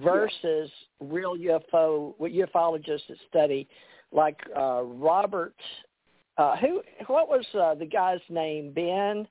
[0.03, 0.71] versus
[1.01, 3.69] real UFO what ufologists that study,
[4.13, 5.55] like uh, Robert.
[6.37, 6.83] Uh, who?
[7.07, 8.73] What was uh, the guy's name?
[8.73, 9.27] Ben,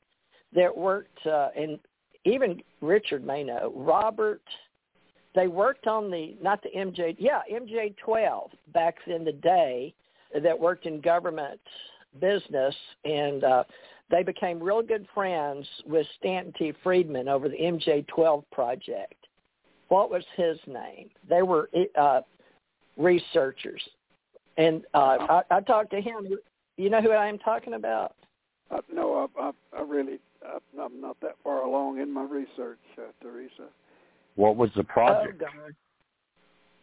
[0.53, 1.79] that worked, uh, and
[2.25, 3.73] even Richard may know.
[3.75, 4.41] Robert.
[5.35, 9.95] They worked on the not the MJ, yeah MJ twelve back in the day,
[10.41, 11.59] that worked in government
[12.19, 12.75] business
[13.05, 13.43] and.
[13.43, 13.63] uh
[14.13, 16.73] they became real good friends with Stanton T.
[16.83, 19.15] Friedman over the MJ12 project.
[19.87, 21.09] What was his name?
[21.27, 21.69] They were
[21.99, 22.21] uh,
[22.95, 23.81] researchers,
[24.57, 26.27] and uh, I, I talked to him.
[26.77, 28.15] You know who I am talking about?
[28.71, 32.79] Uh, no, I, I, I really, I, I'm not that far along in my research,
[32.97, 33.69] uh, Theresa.
[34.35, 35.41] What was the project?
[35.43, 35.73] Oh,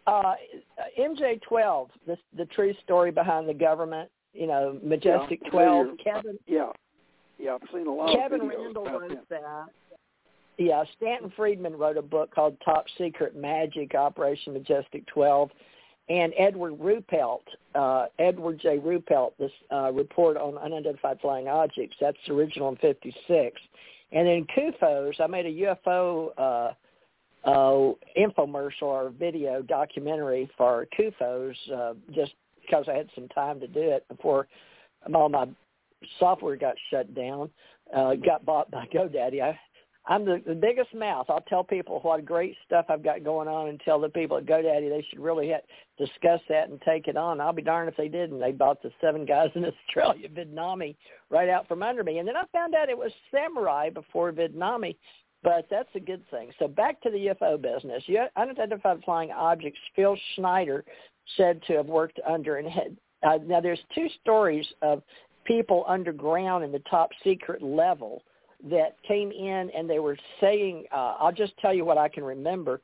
[0.07, 0.35] God.
[0.35, 0.35] Uh,
[0.98, 4.11] MJ12, the the true story behind the government.
[4.32, 5.86] You know, Majestic Yeah, 12.
[5.86, 5.97] familiar.
[6.05, 6.73] Kevin Yeah,
[7.39, 9.19] yeah, I've seen a lot Kevin of Randle wrote him.
[9.31, 9.66] that.
[10.59, 15.51] Yeah, Stanton Friedman wrote a book called Top Secret Majic Operation Majestic 12.
[16.11, 17.43] And Edward Ruppelt,
[17.74, 18.78] uh, Edward J.
[18.78, 23.61] Ruppelt, this uh, report on unidentified flying objects, that's the original in 56.
[24.12, 31.55] And then CUFOS, I made a UFO uh, uh, infomercial or video documentary for CUFOS
[31.73, 34.46] uh, just because I had some time to do it before
[35.14, 35.46] all my
[36.18, 37.50] software got shut down,
[37.94, 39.42] uh, got bought by GoDaddy.
[39.42, 39.58] I,
[40.06, 41.26] I'm the, the biggest mouth.
[41.28, 44.46] I'll tell people what great stuff I've got going on and tell the people at
[44.46, 45.66] GoDaddy they should really ha-
[45.98, 47.40] discuss that and take it on.
[47.40, 48.40] I'll be darned if they didn't.
[48.40, 50.96] They bought the seven guys in Australia, Vidnami,
[51.28, 52.18] right out from under me.
[52.18, 54.96] And then I found out it was Samurai before Vidnami,
[55.42, 56.50] but that's a good thing.
[56.58, 58.02] So back to the UFO business.
[58.36, 60.84] Unidentified flying objects, Phil Schneider
[61.36, 65.02] said to have worked under and had, uh, now there's two stories of
[65.44, 68.23] people underground in the top secret level
[68.69, 72.24] that came in and they were saying, uh, I'll just tell you what I can
[72.24, 72.81] remember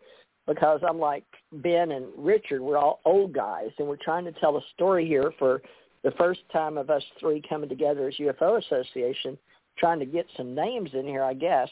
[0.47, 4.57] because I'm like Ben and Richard, we're all old guys and we're trying to tell
[4.57, 5.61] a story here for
[6.03, 9.37] the first time of us three coming together as UFO Association,
[9.77, 11.69] trying to get some names in here, I guess.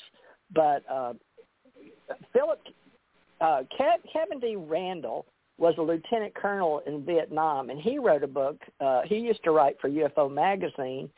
[0.53, 1.15] But uh,
[2.33, 2.61] Philip
[3.41, 4.57] uh, Kevin D.
[4.57, 5.27] Randle
[5.59, 8.61] was a lieutenant colonel in Vietnam, and he wrote a book.
[8.81, 11.09] Uh, he used to write for UFO magazine,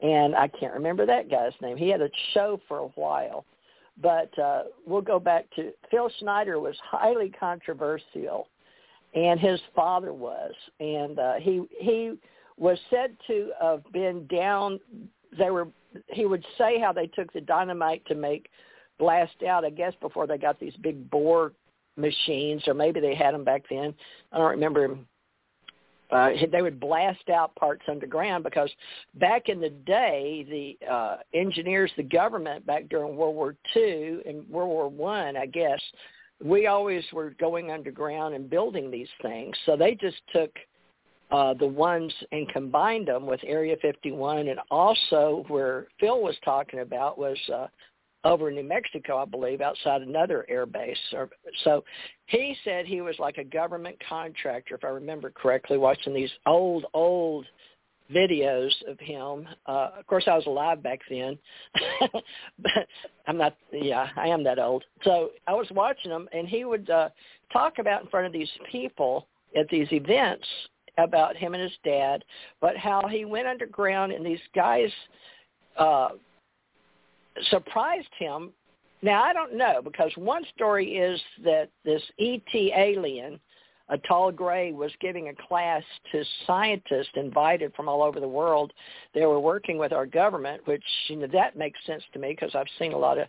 [0.00, 1.76] and I can't remember that guy's name.
[1.76, 3.44] He had a show for a while,
[4.00, 8.48] but uh, we'll go back to Phil Schneider was highly controversial,
[9.14, 12.14] and his father was, and uh, he he
[12.56, 14.80] was said to have been down.
[15.38, 15.68] They were.
[16.08, 18.48] He would say how they took the dynamite to make
[18.98, 19.64] blast out.
[19.66, 21.52] I guess before they got these big bore
[21.96, 23.94] machines, or maybe they had them back then.
[24.32, 24.98] I don't remember.
[26.10, 28.70] Uh, they would blast out parts underground because
[29.14, 34.46] back in the day, the uh, engineers, the government back during World War II and
[34.48, 35.80] World War One, I, I guess,
[36.44, 39.56] we always were going underground and building these things.
[39.64, 40.50] So they just took
[41.30, 46.80] uh, the ones and combined them with Area 51, and also where Phil was talking
[46.80, 47.68] about was uh,
[48.24, 50.98] over in New Mexico, I believe, outside another air base.
[51.64, 51.84] So
[52.26, 56.86] he said he was like a government contractor, if I remember correctly, watching these old,
[56.94, 57.46] old
[58.12, 59.48] videos of him.
[59.66, 61.38] Uh, of course, I was alive back then,
[62.58, 62.86] but
[63.26, 63.56] I'm not.
[63.72, 64.84] Yeah, I am that old.
[65.04, 67.08] So I was watching him, and he would uh,
[67.52, 69.26] talk about in front of these people
[69.56, 70.46] at these events
[70.98, 72.24] about him and his dad,
[72.60, 74.90] but how he went underground and these guys.
[75.76, 76.10] Uh,
[77.50, 78.50] surprised him.
[79.02, 83.40] Now I don't know because one story is that this ET alien,
[83.88, 85.82] a tall gray, was giving a class
[86.12, 88.72] to scientists invited from all over the world.
[89.14, 92.54] They were working with our government, which you know that makes sense to me because
[92.54, 93.26] I've seen a lot of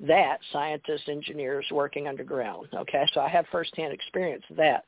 [0.00, 2.68] that scientists, engineers working underground.
[2.74, 4.84] Okay, so I have firsthand experience of that.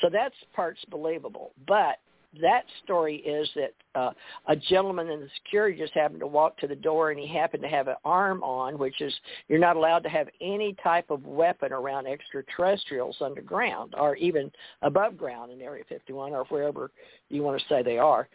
[0.00, 1.52] So that's part's believable.
[1.66, 1.98] But
[2.40, 4.10] that story is that uh,
[4.48, 7.62] a gentleman in the security just happened to walk to the door and he happened
[7.62, 9.14] to have an arm on, which is
[9.48, 14.50] you're not allowed to have any type of weapon around extraterrestrials underground or even
[14.82, 16.90] above ground in Area 51 or wherever
[17.28, 18.28] you want to say they are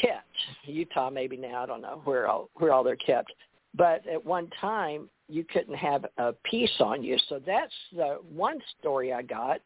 [0.00, 0.26] kept.
[0.64, 3.32] Utah maybe now, I don't know where all, where all they're kept.
[3.76, 7.16] But at one time, you couldn't have a piece on you.
[7.28, 9.60] So that's the one story I got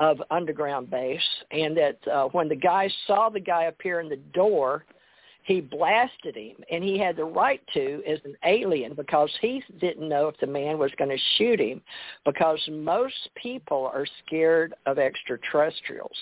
[0.00, 1.20] of underground base,
[1.50, 4.84] and that uh, when the guy saw the guy appear in the door,
[5.48, 10.06] he blasted him, and he had the right to as an alien because he didn't
[10.06, 11.80] know if the man was going to shoot him
[12.26, 16.16] because most people are scared of extraterrestrials.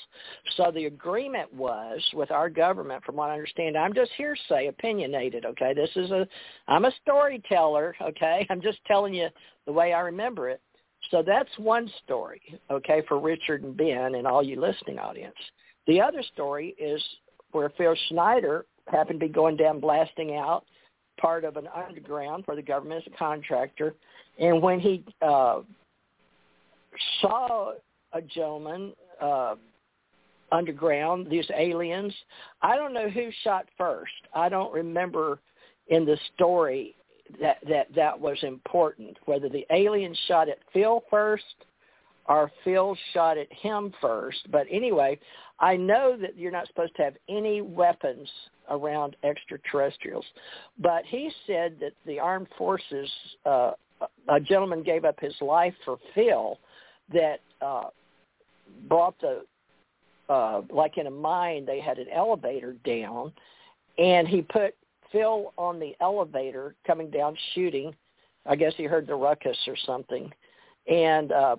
[0.56, 5.44] So the agreement was with our government, from what I understand, I'm just hearsay, opinionated,
[5.44, 5.74] okay?
[5.74, 6.28] This is a,
[6.68, 8.46] I'm a storyteller, okay?
[8.50, 9.26] I'm just telling you
[9.66, 10.60] the way I remember it
[11.10, 15.36] so that's one story, okay, for Richard and Ben and all you listening audience.
[15.86, 17.02] The other story is
[17.52, 20.64] where Phil Schneider happened to be going down blasting out
[21.20, 23.94] part of an underground for the government as a contractor.
[24.38, 25.60] And when he uh,
[27.20, 27.72] saw
[28.12, 29.54] a gentleman uh,
[30.52, 32.14] underground, these aliens,
[32.62, 34.12] I don't know who shot first.
[34.34, 35.40] I don't remember
[35.88, 36.94] in the story
[37.40, 39.16] that that that was important.
[39.26, 41.44] Whether the alien shot at Phil first
[42.28, 44.50] or Phil shot at him first.
[44.50, 45.18] But anyway,
[45.60, 48.28] I know that you're not supposed to have any weapons
[48.70, 50.24] around extraterrestrials.
[50.78, 53.10] But he said that the armed forces,
[53.44, 53.72] uh,
[54.28, 56.58] a gentleman gave up his life for Phil
[57.12, 57.84] that uh,
[58.88, 59.42] brought the,
[60.28, 63.32] uh, like in a mine, they had an elevator down,
[63.98, 64.74] and he put
[65.16, 67.94] Phil on the elevator coming down shooting.
[68.44, 70.30] I guess he heard the ruckus or something.
[70.88, 71.56] And uh,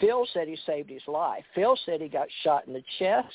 [0.00, 1.44] Phil said he saved his life.
[1.54, 3.28] Phil said he got shot in the chest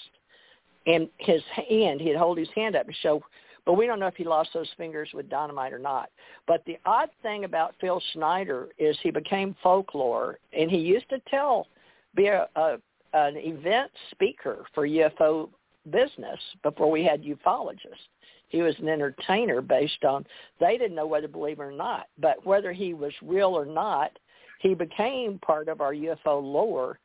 [0.86, 3.22] and his hand, he'd hold his hand up and show,
[3.66, 6.10] but we don't know if he lost those fingers with dynamite or not.
[6.48, 11.22] But the odd thing about Phil Schneider is he became folklore and he used to
[11.30, 11.68] tell,
[12.16, 12.78] be a, a
[13.14, 15.50] an event speaker for UFO
[15.90, 18.08] business before we had ufologists.
[18.50, 20.26] He was an entertainer based on
[20.60, 24.12] they didn't know whether to believe or not, but whether he was real or not,
[24.60, 27.00] he became part of our UFO lore,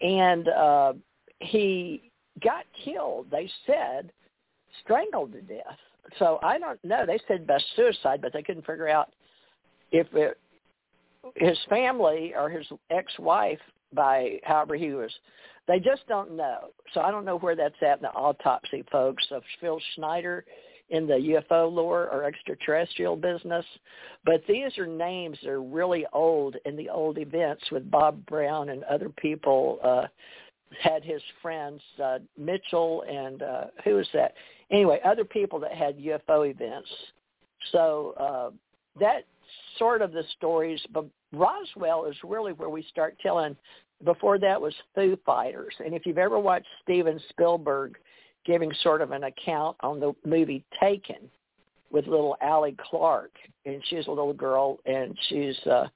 [0.00, 0.92] and uh,
[1.40, 2.10] he
[2.42, 3.26] got killed.
[3.30, 4.12] They said
[4.84, 5.78] strangled to death.
[6.18, 7.04] So I don't know.
[7.06, 9.12] They said by suicide, but they couldn't figure out
[9.90, 10.38] if it,
[11.36, 13.60] his family or his ex-wife
[13.94, 15.10] by however he was
[15.68, 16.70] they just don't know.
[16.92, 20.44] So I don't know where that's at in the autopsy, folks, of Phil Schneider
[20.92, 23.64] in the UFO lore or extraterrestrial business,
[24.24, 28.68] but these are names that are really old in the old events with Bob Brown
[28.68, 30.06] and other people uh,
[30.80, 34.34] had his friends uh, Mitchell and uh, who was that?
[34.70, 36.88] Anyway, other people that had UFO events.
[37.72, 38.50] So uh,
[39.00, 39.24] that
[39.78, 43.56] sort of the stories, but Roswell is really where we start telling.
[44.04, 47.96] Before that was Foo Fighters, and if you've ever watched Steven Spielberg
[48.44, 51.30] giving sort of an account on the movie Taken
[51.90, 53.32] with little Allie Clark,
[53.66, 55.86] and she's a little girl, and she's uh,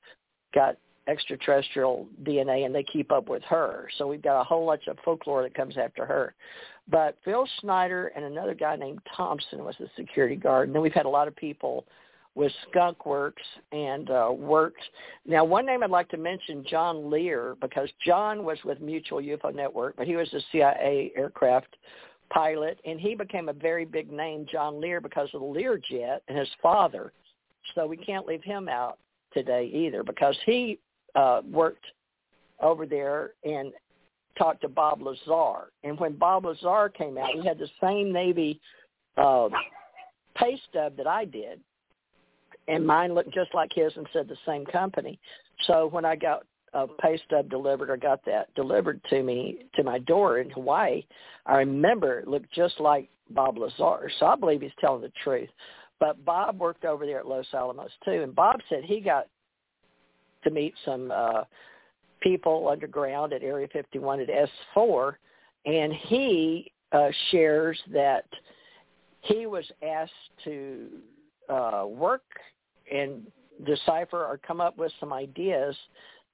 [0.55, 0.77] got
[1.09, 3.89] extraterrestrial DNA, and they keep up with her.
[3.97, 6.35] So we've got a whole bunch of folklore that comes after her.
[6.89, 10.93] But Phil Schneider and another guy named Thompson was the security guard, and then we've
[10.93, 11.86] had a lot of people
[12.35, 13.43] with Skunk Works
[13.73, 14.82] and uh, worked.
[15.24, 19.55] Now, one name I'd like to mention, John Lear, because John was with Mutual UFO
[19.55, 21.77] Network, but he was a CIA aircraft
[22.30, 26.38] pilot, and he became a very big name, John Lear, because of the Learjet and
[26.38, 27.12] his father.
[27.74, 28.98] So we can't leave him out
[29.32, 30.78] today either, because he
[31.14, 31.84] uh, worked
[32.60, 33.72] over there and
[34.38, 35.70] talked to Bob Lazar.
[35.84, 38.60] And when Bob Lazar came out, he had the same Navy
[39.16, 39.48] uh,
[40.36, 41.60] pay stub that I did
[42.68, 45.18] and mine looked just like his and said the same company.
[45.66, 46.44] So when I got
[46.76, 51.04] a pay stub delivered or got that delivered to me to my door in Hawaii,
[51.46, 54.10] I remember it looked just like Bob Lazar.
[54.18, 55.48] So I believe he's telling the truth.
[55.98, 59.28] But Bob worked over there at Los Alamos too, and Bob said he got
[60.44, 61.44] to meet some uh
[62.20, 64.28] people underground at Area 51 at
[64.76, 65.14] S4,
[65.64, 68.24] and he uh, shares that
[69.20, 70.12] he was asked
[70.44, 70.88] to
[71.48, 72.22] uh, work
[72.92, 73.26] and
[73.64, 75.74] decipher or come up with some ideas,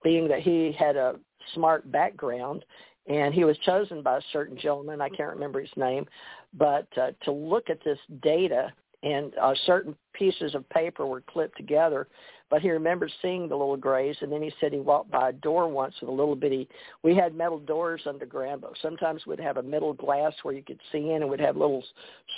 [0.03, 1.17] being that he had a
[1.55, 2.65] smart background
[3.09, 6.07] and he was chosen by a certain gentleman, I can't remember his name,
[6.55, 8.73] but uh, to look at this data
[9.03, 12.07] and uh, certain pieces of paper were clipped together.
[12.51, 15.33] But he remembered seeing the little grays, and then he said he walked by a
[15.33, 16.69] door once with a little bitty.
[17.03, 20.79] We had metal doors underground, but sometimes we'd have a metal glass where you could
[20.93, 21.83] see in, and we'd have little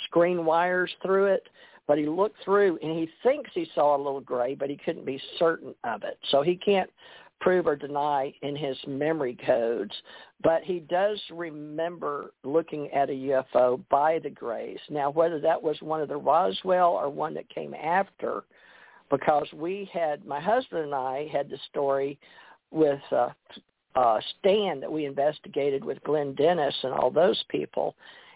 [0.05, 1.43] screen wires through it.
[1.87, 5.05] But he looked through and he thinks he saw a little gray, but he couldn't
[5.05, 6.17] be certain of it.
[6.31, 6.89] So he can't
[7.41, 9.93] prove or deny in his memory codes,
[10.43, 14.79] but he does remember looking at a UFO by the Grays.
[14.89, 18.43] Now, whether that was one of the Roswell or one that came after,
[19.09, 22.17] because we had, my husband and I had the story
[22.71, 23.29] with uh,
[23.95, 27.95] uh, Stan that we investigated with Glenn Dennis and all those people,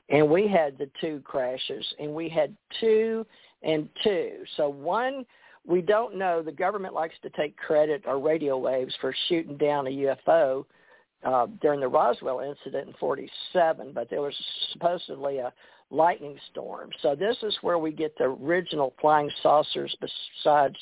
[0.09, 3.25] and we had the two crashes, and we had two
[3.63, 4.31] and two.
[4.57, 5.25] So one,
[5.69, 6.41] we don't know.
[6.41, 10.65] The government likes to take credit or radio waves for shooting down a UFO
[11.23, 14.33] uh, during the Roswell incident in 47, but there was
[14.73, 15.53] supposedly a
[15.91, 16.89] lightning storm.
[17.03, 20.75] So this is where we get the original flying saucers besides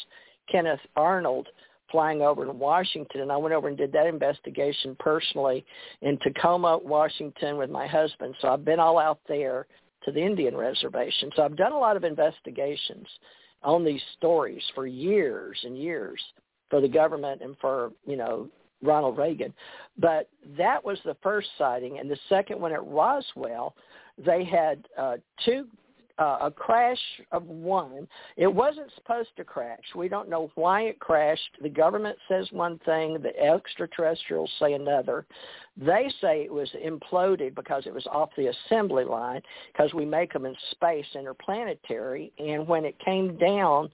[0.50, 1.48] Kenneth Arnold
[1.92, 5.66] flying over to Washington, and I went over and did that investigation personally
[6.02, 8.36] in Tacoma, Washington, with my husband.
[8.42, 9.68] So I've been all out there
[10.04, 11.30] to the Indian reservation.
[11.36, 13.08] So I've done a lot of investigations
[13.64, 16.22] on these stories for years and years
[16.70, 18.48] for the government and for you know
[18.82, 19.54] Ronald Reagan.
[19.98, 23.76] But that was the first sighting, and the second one at Roswell,
[24.18, 25.68] they had uh, two
[26.20, 27.00] uh, a crash
[27.32, 28.08] of one.
[28.36, 29.84] It wasn't supposed to crash.
[29.96, 31.58] We don't know why it crashed.
[31.62, 35.26] The government says one thing, the extraterrestrials say another.
[35.78, 39.42] They say it was imploded because it was off the assembly line
[39.72, 42.32] because we make them in space interplanetary.
[42.40, 43.90] And when it came down,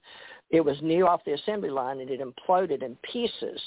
[0.54, 3.60] it was new off the assembly line and it imploded in pieces.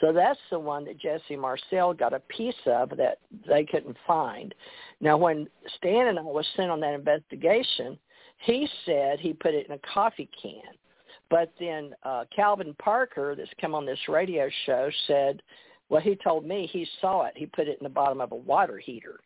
[0.00, 4.54] So that's the one that Jesse Marcel got a piece of that they couldn't find.
[5.02, 5.46] Now, when
[5.76, 7.98] Stan and I was sent on that investigation,
[8.38, 10.62] he said he put it in a coffee can.
[11.28, 15.42] But then uh, Calvin Parker, that's come on this radio show, said,
[15.90, 17.34] well, he told me he saw it.
[17.36, 19.20] He put it in the bottom of a water heater.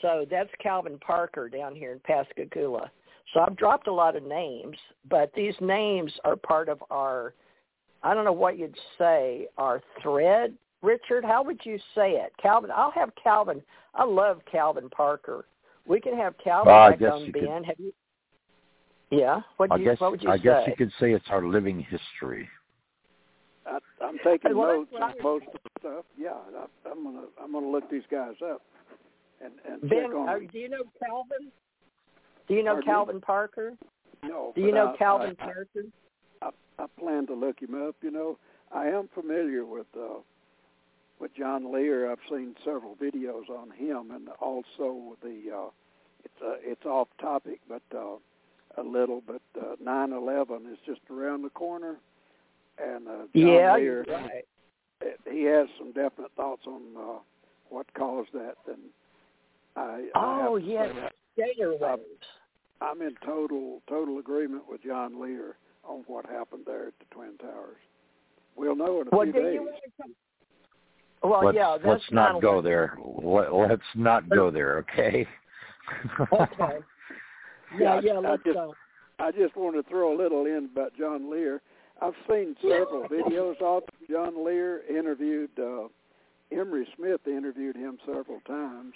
[0.00, 2.90] So that's Calvin Parker down here in Pascagoula.
[3.32, 4.76] So I've dropped a lot of names,
[5.08, 7.34] but these names are part of our,
[8.02, 10.54] I don't know what you'd say, our thread.
[10.82, 12.32] Richard, how would you say it?
[12.40, 13.62] Calvin, I'll have Calvin.
[13.94, 15.46] I love Calvin Parker.
[15.86, 17.32] We can have Calvin uh, back on Ben.
[17.32, 17.92] Could, have you?
[19.10, 19.40] Yeah.
[19.56, 20.42] What, I you, guess, what would you I say?
[20.42, 22.48] guess you could say it's our living history.
[23.66, 26.04] I, I'm taking notes on most of the stuff.
[26.18, 28.62] Yeah, I, I'm gonna I'm gonna look these guys up
[29.42, 30.28] and and ben, check on.
[30.28, 31.50] uh, do you know Calvin?
[32.50, 33.20] Do you know Pardon Calvin me?
[33.20, 33.72] Parker?
[34.24, 34.52] No.
[34.56, 35.84] Do you know I, Calvin I, Parker?
[36.42, 36.50] I,
[36.80, 37.94] I plan to look him up.
[38.02, 38.38] You know,
[38.74, 40.18] I am familiar with uh,
[41.20, 42.10] with John Lear.
[42.10, 45.70] I've seen several videos on him, and also the uh,
[46.24, 48.16] it's uh, it's off topic, but uh,
[48.78, 51.98] a little, but uh, 9/11 is just around the corner,
[52.82, 54.44] and uh, John yeah, Lear, right.
[55.30, 57.18] he has some definite thoughts on uh,
[57.68, 58.56] what caused that.
[58.66, 58.80] And
[59.76, 62.02] I, oh I to yes, say, Gator waves.
[62.80, 67.36] I'm in total total agreement with John Lear on what happened there at the Twin
[67.38, 67.76] Towers.
[68.56, 69.54] We'll know in a well, few days.
[69.54, 69.76] you want
[71.22, 71.28] to?
[71.28, 72.40] Well, let's, yeah, that's let's not 9/11.
[72.42, 72.98] go there.
[73.22, 75.26] Let, let's not go there, okay?
[76.32, 76.78] Okay.
[77.78, 78.74] Yeah, yeah, I let's just- go.
[79.20, 81.60] I just want to throw a little in about John Lear.
[82.02, 85.50] I've seen several videos of John Lear interviewed.
[85.56, 85.84] Uh,
[86.50, 88.94] Emery Smith interviewed him several times,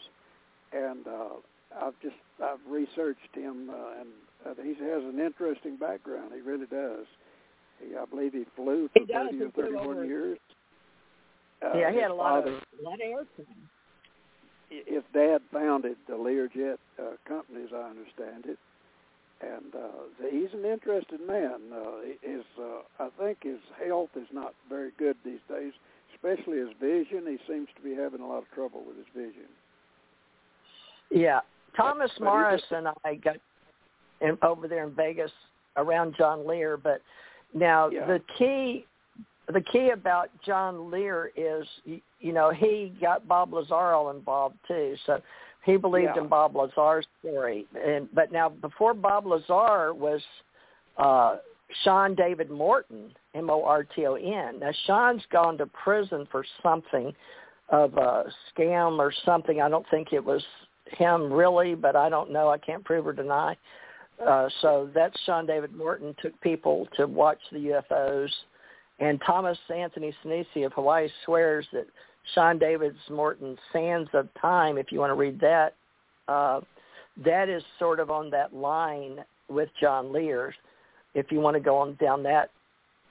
[0.73, 1.37] and uh,
[1.81, 4.09] I've just I've researched him, uh, and
[4.47, 6.33] uh, he has an interesting background.
[6.35, 7.07] He really does.
[7.81, 9.29] He, I believe he flew for He does.
[9.31, 10.39] thirty or thirty-one years.
[11.63, 13.47] Uh, yeah, he had a lot father, of a lot of airtime.
[14.69, 18.59] his dad founded the Learjet uh, company, as I understand it,
[19.41, 21.73] and uh, he's an interested man.
[21.73, 25.73] Uh, his, uh, I think his health is not very good these days,
[26.15, 27.25] especially his vision.
[27.27, 29.49] He seems to be having a lot of trouble with his vision.
[31.11, 31.41] Yeah,
[31.77, 33.37] Thomas Morris and I got
[34.21, 35.31] in, over there in Vegas
[35.77, 36.77] around John Lear.
[36.77, 37.01] But
[37.53, 38.07] now Yeah.
[38.07, 38.87] the key,
[39.49, 44.57] the key about John Lear is, you, you know, he got Bob Lazar all involved
[44.67, 44.97] too.
[45.07, 45.21] So
[45.65, 46.23] he believed Yeah.
[46.23, 47.67] in Bob Lazar's story.
[47.75, 50.23] And but now before Bob Lazar was
[50.97, 51.39] uh,
[51.83, 54.61] Sean David Morton, M O R T O N.
[54.61, 57.15] Now Sean's gone to prison for something
[57.71, 59.61] of a scam or something.
[59.61, 60.43] I don't think it was
[60.87, 62.49] him really, but I don't know.
[62.49, 63.57] I can't prove or deny.
[64.25, 68.31] Uh, so that's Sean David Morton took people to watch the UFOs,
[69.01, 71.87] and Thomas Anthony Sinisi of Hawaii swears that
[72.35, 75.75] Sean David Morton's Sands of Time, if you want to read that,
[76.29, 76.61] uh,
[77.25, 80.55] that is sort of on that line with John Lear.
[81.15, 82.51] If you want to go on down that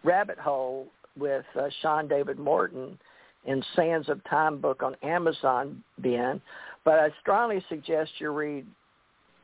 [0.03, 0.87] rabbit hole
[1.17, 2.97] with uh, Sean David Morton
[3.45, 6.41] and Sands of Time book on Amazon, Ben.
[6.85, 8.65] But I strongly suggest you read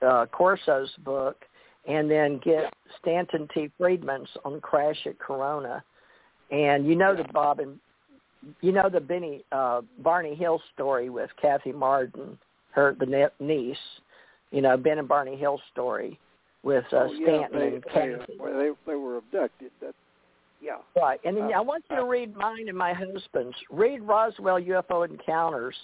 [0.02, 1.38] uh, Corso's book
[1.88, 3.72] and then get Stanton T.
[3.78, 5.84] Friedman's on Crash at Corona.
[6.52, 7.80] And you know the Bob and
[8.62, 12.38] you know the Benny uh, Barney Hill story with Kathy Marden,
[12.72, 13.78] her the ne- niece.
[14.52, 16.20] You know Ben and Barney Hill story
[16.64, 18.38] with uh, oh, yeah, Stanton they, and Kathy.
[18.40, 19.72] well, they they were abducted.
[19.82, 19.94] That
[20.62, 20.78] yeah.
[20.96, 23.56] Right, and then Uh, I want you to read mine and my husband's.
[23.70, 25.76] Read Roswell UFO Encounters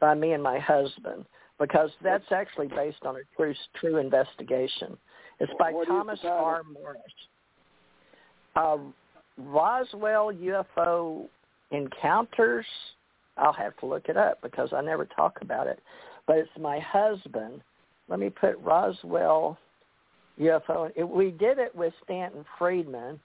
[0.00, 1.24] by me and my husband
[1.58, 4.96] because that's actually based on a true true investigation.
[5.40, 6.20] It's by What Thomas?
[6.24, 6.62] R.
[6.64, 7.00] Morris.
[8.54, 8.78] Uh,
[9.38, 11.26] Roswell UFO
[11.70, 12.66] Encounters.
[13.36, 15.80] I'll have to look it up because I never talk about it.
[16.26, 17.60] But it's my husband.
[18.08, 19.58] Let me put Roswell
[20.40, 20.90] UFO.
[20.96, 23.20] It, we did it with Stanton Friedman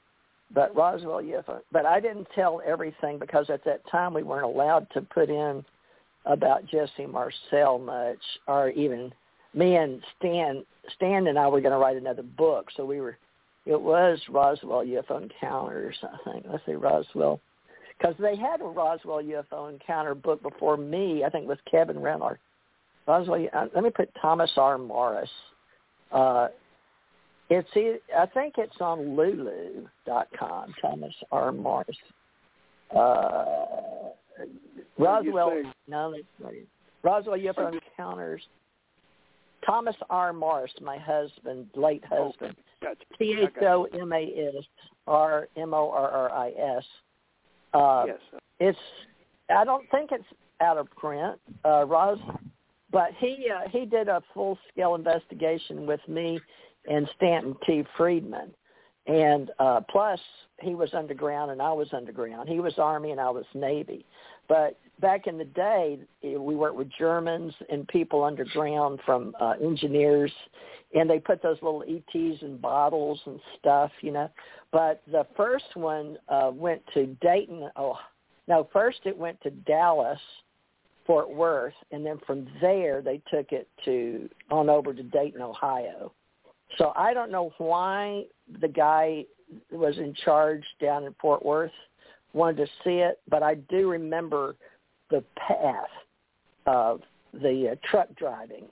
[0.53, 1.61] but Roswell UFO.
[1.71, 5.63] But I didn't tell everything because at that time we weren't allowed to put in
[6.25, 9.11] about Jesse Marcel much, or even
[9.53, 10.63] me and Stan.
[10.95, 13.17] Stan and I were going to write another book, so we were.
[13.65, 16.45] It was Roswell UFO Encounters, I think.
[16.49, 17.39] Let's say Roswell,
[17.97, 21.23] because they had a Roswell UFO Encounter book before me.
[21.23, 22.39] I think with Kevin Renner.
[23.07, 23.47] Roswell.
[23.53, 24.77] uh, Let me put Thomas R.
[24.77, 25.29] Morris.
[26.11, 26.47] Uh,
[27.49, 27.69] it's
[28.17, 30.73] I think it's on Lulu.com.
[30.81, 31.51] Thomas R.
[31.51, 31.97] Morris.
[32.95, 33.55] Uh,
[34.95, 35.73] What did you Roswell.
[35.91, 36.67] No, that's not it.
[37.03, 38.41] Roswell UFO Encounters.
[39.65, 40.33] Thomas R.
[40.33, 42.55] Morris, my husband, late husband.
[42.81, 43.03] Gotcha.
[43.19, 43.49] T H.
[43.61, 44.63] O M A S
[45.05, 46.83] R M O R R I S.
[47.73, 48.17] Uh, Yes.
[48.59, 48.79] it's
[49.55, 50.25] I don't think it's
[50.61, 52.17] out of print, uh, Roz,
[52.91, 56.39] but he uh, he did a full scale investigation with me
[56.89, 57.83] and Stanton T.
[57.97, 58.51] Friedman,
[59.07, 60.19] and uh, plus
[60.59, 62.49] he was underground and I was underground.
[62.49, 64.05] He was Army and I was Navy,
[64.51, 69.53] but back in the day eh, we worked with Germans and people underground from uh,
[69.63, 70.31] engineers,
[70.93, 74.29] and they put those little ETs in bottles and stuff, you know.
[74.73, 77.69] But the first one uh, went to Dayton.
[77.77, 77.97] Oh,
[78.49, 80.19] no, first it went to Dallas,
[81.07, 86.11] Fort Worth, and then from there they took it to on over to Dayton, Ohio.
[86.77, 88.25] So I don't know why
[88.59, 89.23] the guy
[89.71, 91.71] was in charge down in Fort Worth
[92.33, 94.55] wanted to see it, but I do remember
[95.09, 95.89] the path
[96.65, 97.01] of
[97.33, 98.65] the uh, truck driving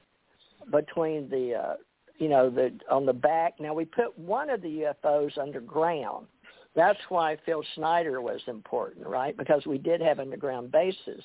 [0.72, 1.74] between the uh,
[2.18, 3.56] you know the on the back.
[3.60, 6.28] Now we put one of the UFOs underground.
[6.76, 9.36] That's why Phil Schneider was important, right?
[9.36, 11.24] Because we did have underground bases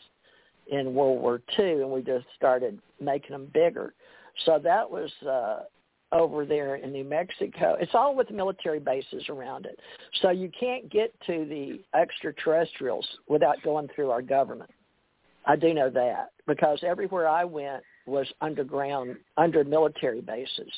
[0.69, 3.93] in World War II, and we just started making them bigger.
[4.47, 5.65] So that was uh,
[6.15, 7.77] over there in New Mexico.
[7.81, 9.79] It's all with military bases around it.
[10.23, 14.71] So you can't get to the extraterrestrials without going through our government.
[15.45, 20.71] I do know that because everywhere I went was underground, under military bases.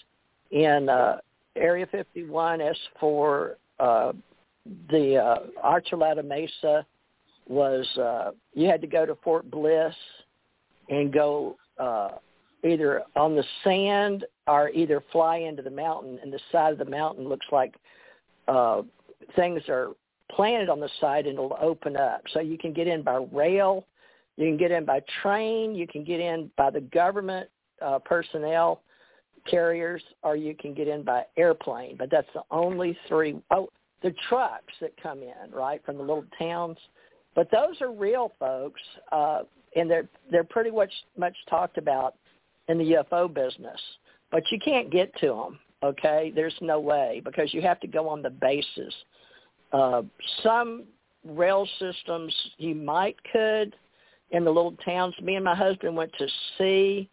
[0.50, 1.18] In uh,
[1.54, 2.60] Area 51,
[3.00, 4.12] S4, uh,
[4.90, 6.84] the uh, Archuleta Mesa
[7.46, 9.94] was, uh, you had to go to Fort Bliss
[10.88, 12.10] and go uh,
[12.64, 16.85] either on the sand or either fly into the mountain, and the side of the
[16.85, 17.74] mountain looks like
[18.48, 18.82] uh,
[19.35, 19.90] things are
[20.31, 22.23] planted on the side and it'll open up.
[22.32, 23.86] So you can get in by rail,
[24.36, 27.48] you can get in by train, you can get in by the government
[27.82, 28.82] uh, personnel
[29.48, 31.97] carriers, or you can get in by airplane.
[31.97, 33.36] But that's the only three.
[33.51, 33.68] Oh,
[34.02, 36.77] the trucks that come in right from the little towns,
[37.35, 38.81] but those are real folks,
[39.12, 39.43] uh,
[39.74, 42.14] and they're they're pretty much much talked about
[42.68, 43.81] in the UFO business.
[44.36, 45.58] But you can't get to them.
[45.82, 48.92] Okay, there's no way because you have to go on the bases.
[49.72, 50.02] Uh,
[50.42, 50.84] some
[51.24, 53.74] rail systems you might could
[54.32, 55.14] in the little towns.
[55.22, 56.26] Me and my husband went to
[56.58, 57.08] see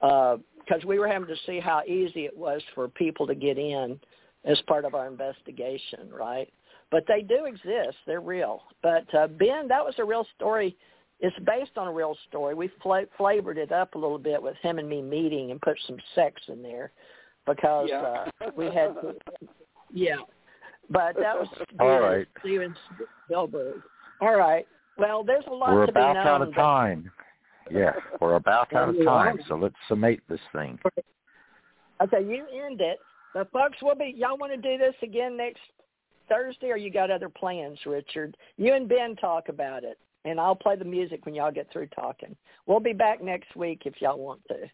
[0.00, 0.38] because
[0.70, 3.98] uh, we were having to see how easy it was for people to get in
[4.44, 6.48] as part of our investigation, right?
[6.92, 8.62] But they do exist; they're real.
[8.80, 10.76] But uh, Ben, that was a real story.
[11.20, 12.54] It's based on a real story.
[12.54, 15.76] We fla- flavored it up a little bit with him and me meeting and put
[15.86, 16.92] some sex in there
[17.46, 18.26] because yeah.
[18.40, 19.14] uh, we had, to,
[19.92, 20.16] yeah.
[20.90, 21.48] But that was
[21.80, 22.26] All right.
[22.40, 22.74] Steven
[23.24, 23.82] Spielberg.
[24.20, 24.66] All right.
[24.96, 27.10] Well, there's a lot We're to about be known, out of time.
[27.70, 30.78] Yeah, we're about out of time, so let's summate this thing.
[32.00, 32.98] Okay, you end it.
[33.34, 34.14] But folks, we'll be.
[34.16, 35.60] Y'all want to do this again next
[36.28, 38.36] Thursday, or you got other plans, Richard?
[38.56, 41.88] You and Ben talk about it, and I'll play the music when y'all get through
[41.88, 42.36] talking.
[42.66, 44.68] We'll be back next week if y'all want to.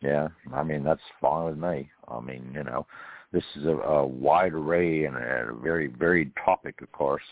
[0.00, 1.90] Yeah, I mean that's fine with me.
[2.06, 2.86] I mean, you know,
[3.32, 7.22] this is a, a wide array and a very varied topic, of course,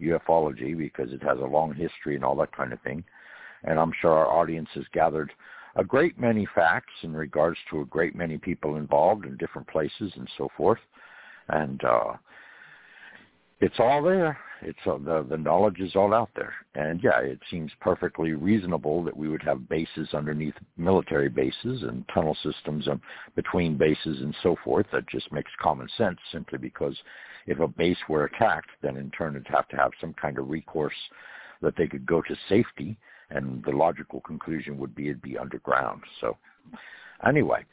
[0.00, 3.04] ufology, because it has a long history and all that kind of thing.
[3.64, 5.32] And I'm sure our audience has gathered
[5.76, 10.12] a great many facts in regards to a great many people involved in different places
[10.16, 10.80] and so forth.
[11.48, 12.12] And uh,
[13.60, 14.38] it's all there.
[14.62, 16.54] It's uh, the the knowledge is all out there.
[16.74, 22.04] And yeah, it seems perfectly reasonable that we would have bases underneath military bases and
[22.12, 23.00] tunnel systems um,
[23.36, 24.86] between bases and so forth.
[24.92, 26.18] That just makes common sense.
[26.30, 26.96] Simply because
[27.46, 30.50] if a base were attacked, then in turn it'd have to have some kind of
[30.50, 30.92] recourse
[31.62, 32.96] that they could go to safety
[33.30, 36.02] and the logical conclusion would be it'd be underground.
[36.20, 36.36] So
[37.26, 37.64] anyway,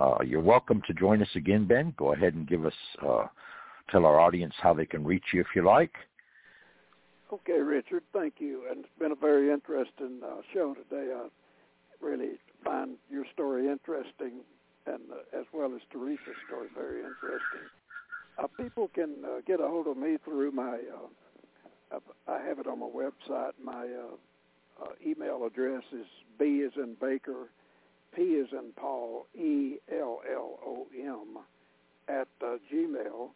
[0.00, 1.94] uh, you're welcome to join us again, Ben.
[1.96, 2.74] Go ahead and give us,
[3.06, 3.26] uh,
[3.90, 5.92] tell our audience how they can reach you if you like.
[7.32, 8.64] Okay, Richard, thank you.
[8.70, 11.12] And it's been a very interesting uh, show today.
[11.14, 11.28] I
[12.04, 12.32] really
[12.64, 14.40] find your story interesting,
[14.86, 17.68] and uh, as well as Theresa's story very interesting.
[18.38, 20.78] Uh, people can uh, get a hold of me through my,
[21.92, 23.52] uh, I have it on my website.
[23.62, 26.06] My uh, uh, email address is
[26.38, 27.48] B is in Baker,
[28.14, 31.38] P is in Paul, E L L O M
[32.08, 33.30] at uh, Gmail,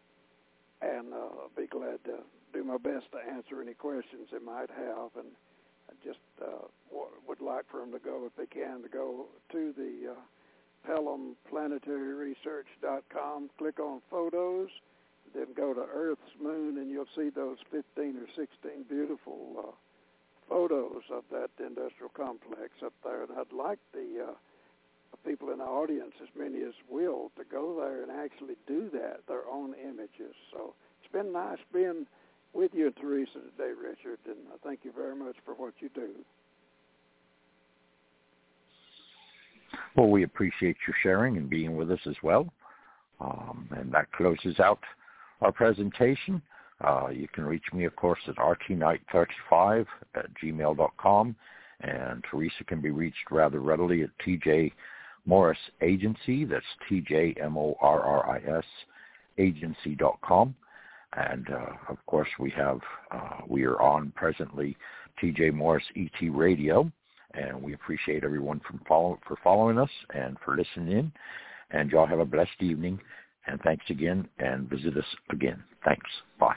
[0.84, 2.18] and uh, I'll be glad to
[2.52, 5.10] do my best to answer any questions they might have.
[5.16, 5.28] And
[5.88, 6.66] I just uh,
[7.26, 10.16] would like for them to go, if they can, to go to the uh,
[10.88, 14.68] PellomPlanetaryResearch.com, click on photos,
[15.34, 19.72] then go to Earth's moon, and you'll see those 15 or 16 beautiful uh,
[20.48, 24.34] photos of that industrial complex up there, and I'd like the uh,
[25.24, 29.20] people in the audience, as many as will, to go there and actually do that,
[29.28, 30.34] their own images.
[30.52, 32.06] So it's been nice being
[32.52, 35.90] with you and Theresa today, Richard, and I thank you very much for what you
[35.94, 36.10] do.
[39.96, 42.52] Well, we appreciate you sharing and being with us as well.
[43.20, 44.80] Um, and that closes out
[45.40, 46.42] our presentation.
[46.80, 51.36] Uh, you can reach me, of course, at rtknight35 at gmail.com,
[51.80, 54.72] and Theresa can be reached rather readily at TJ
[55.26, 56.44] Morris Agency.
[56.44, 58.64] That's T-J-M-O-R-R-I-S
[59.38, 60.54] agency.com.
[61.16, 62.80] And, uh, of course, we have,
[63.10, 64.76] uh, we are on presently
[65.22, 66.90] TJ Morris ET Radio,
[67.34, 71.12] and we appreciate everyone from follow, for following us and for listening in.
[71.70, 73.00] And y'all have a blessed evening.
[73.46, 75.62] And thanks again, and visit us again.
[75.84, 76.10] Thanks.
[76.40, 76.56] Bye.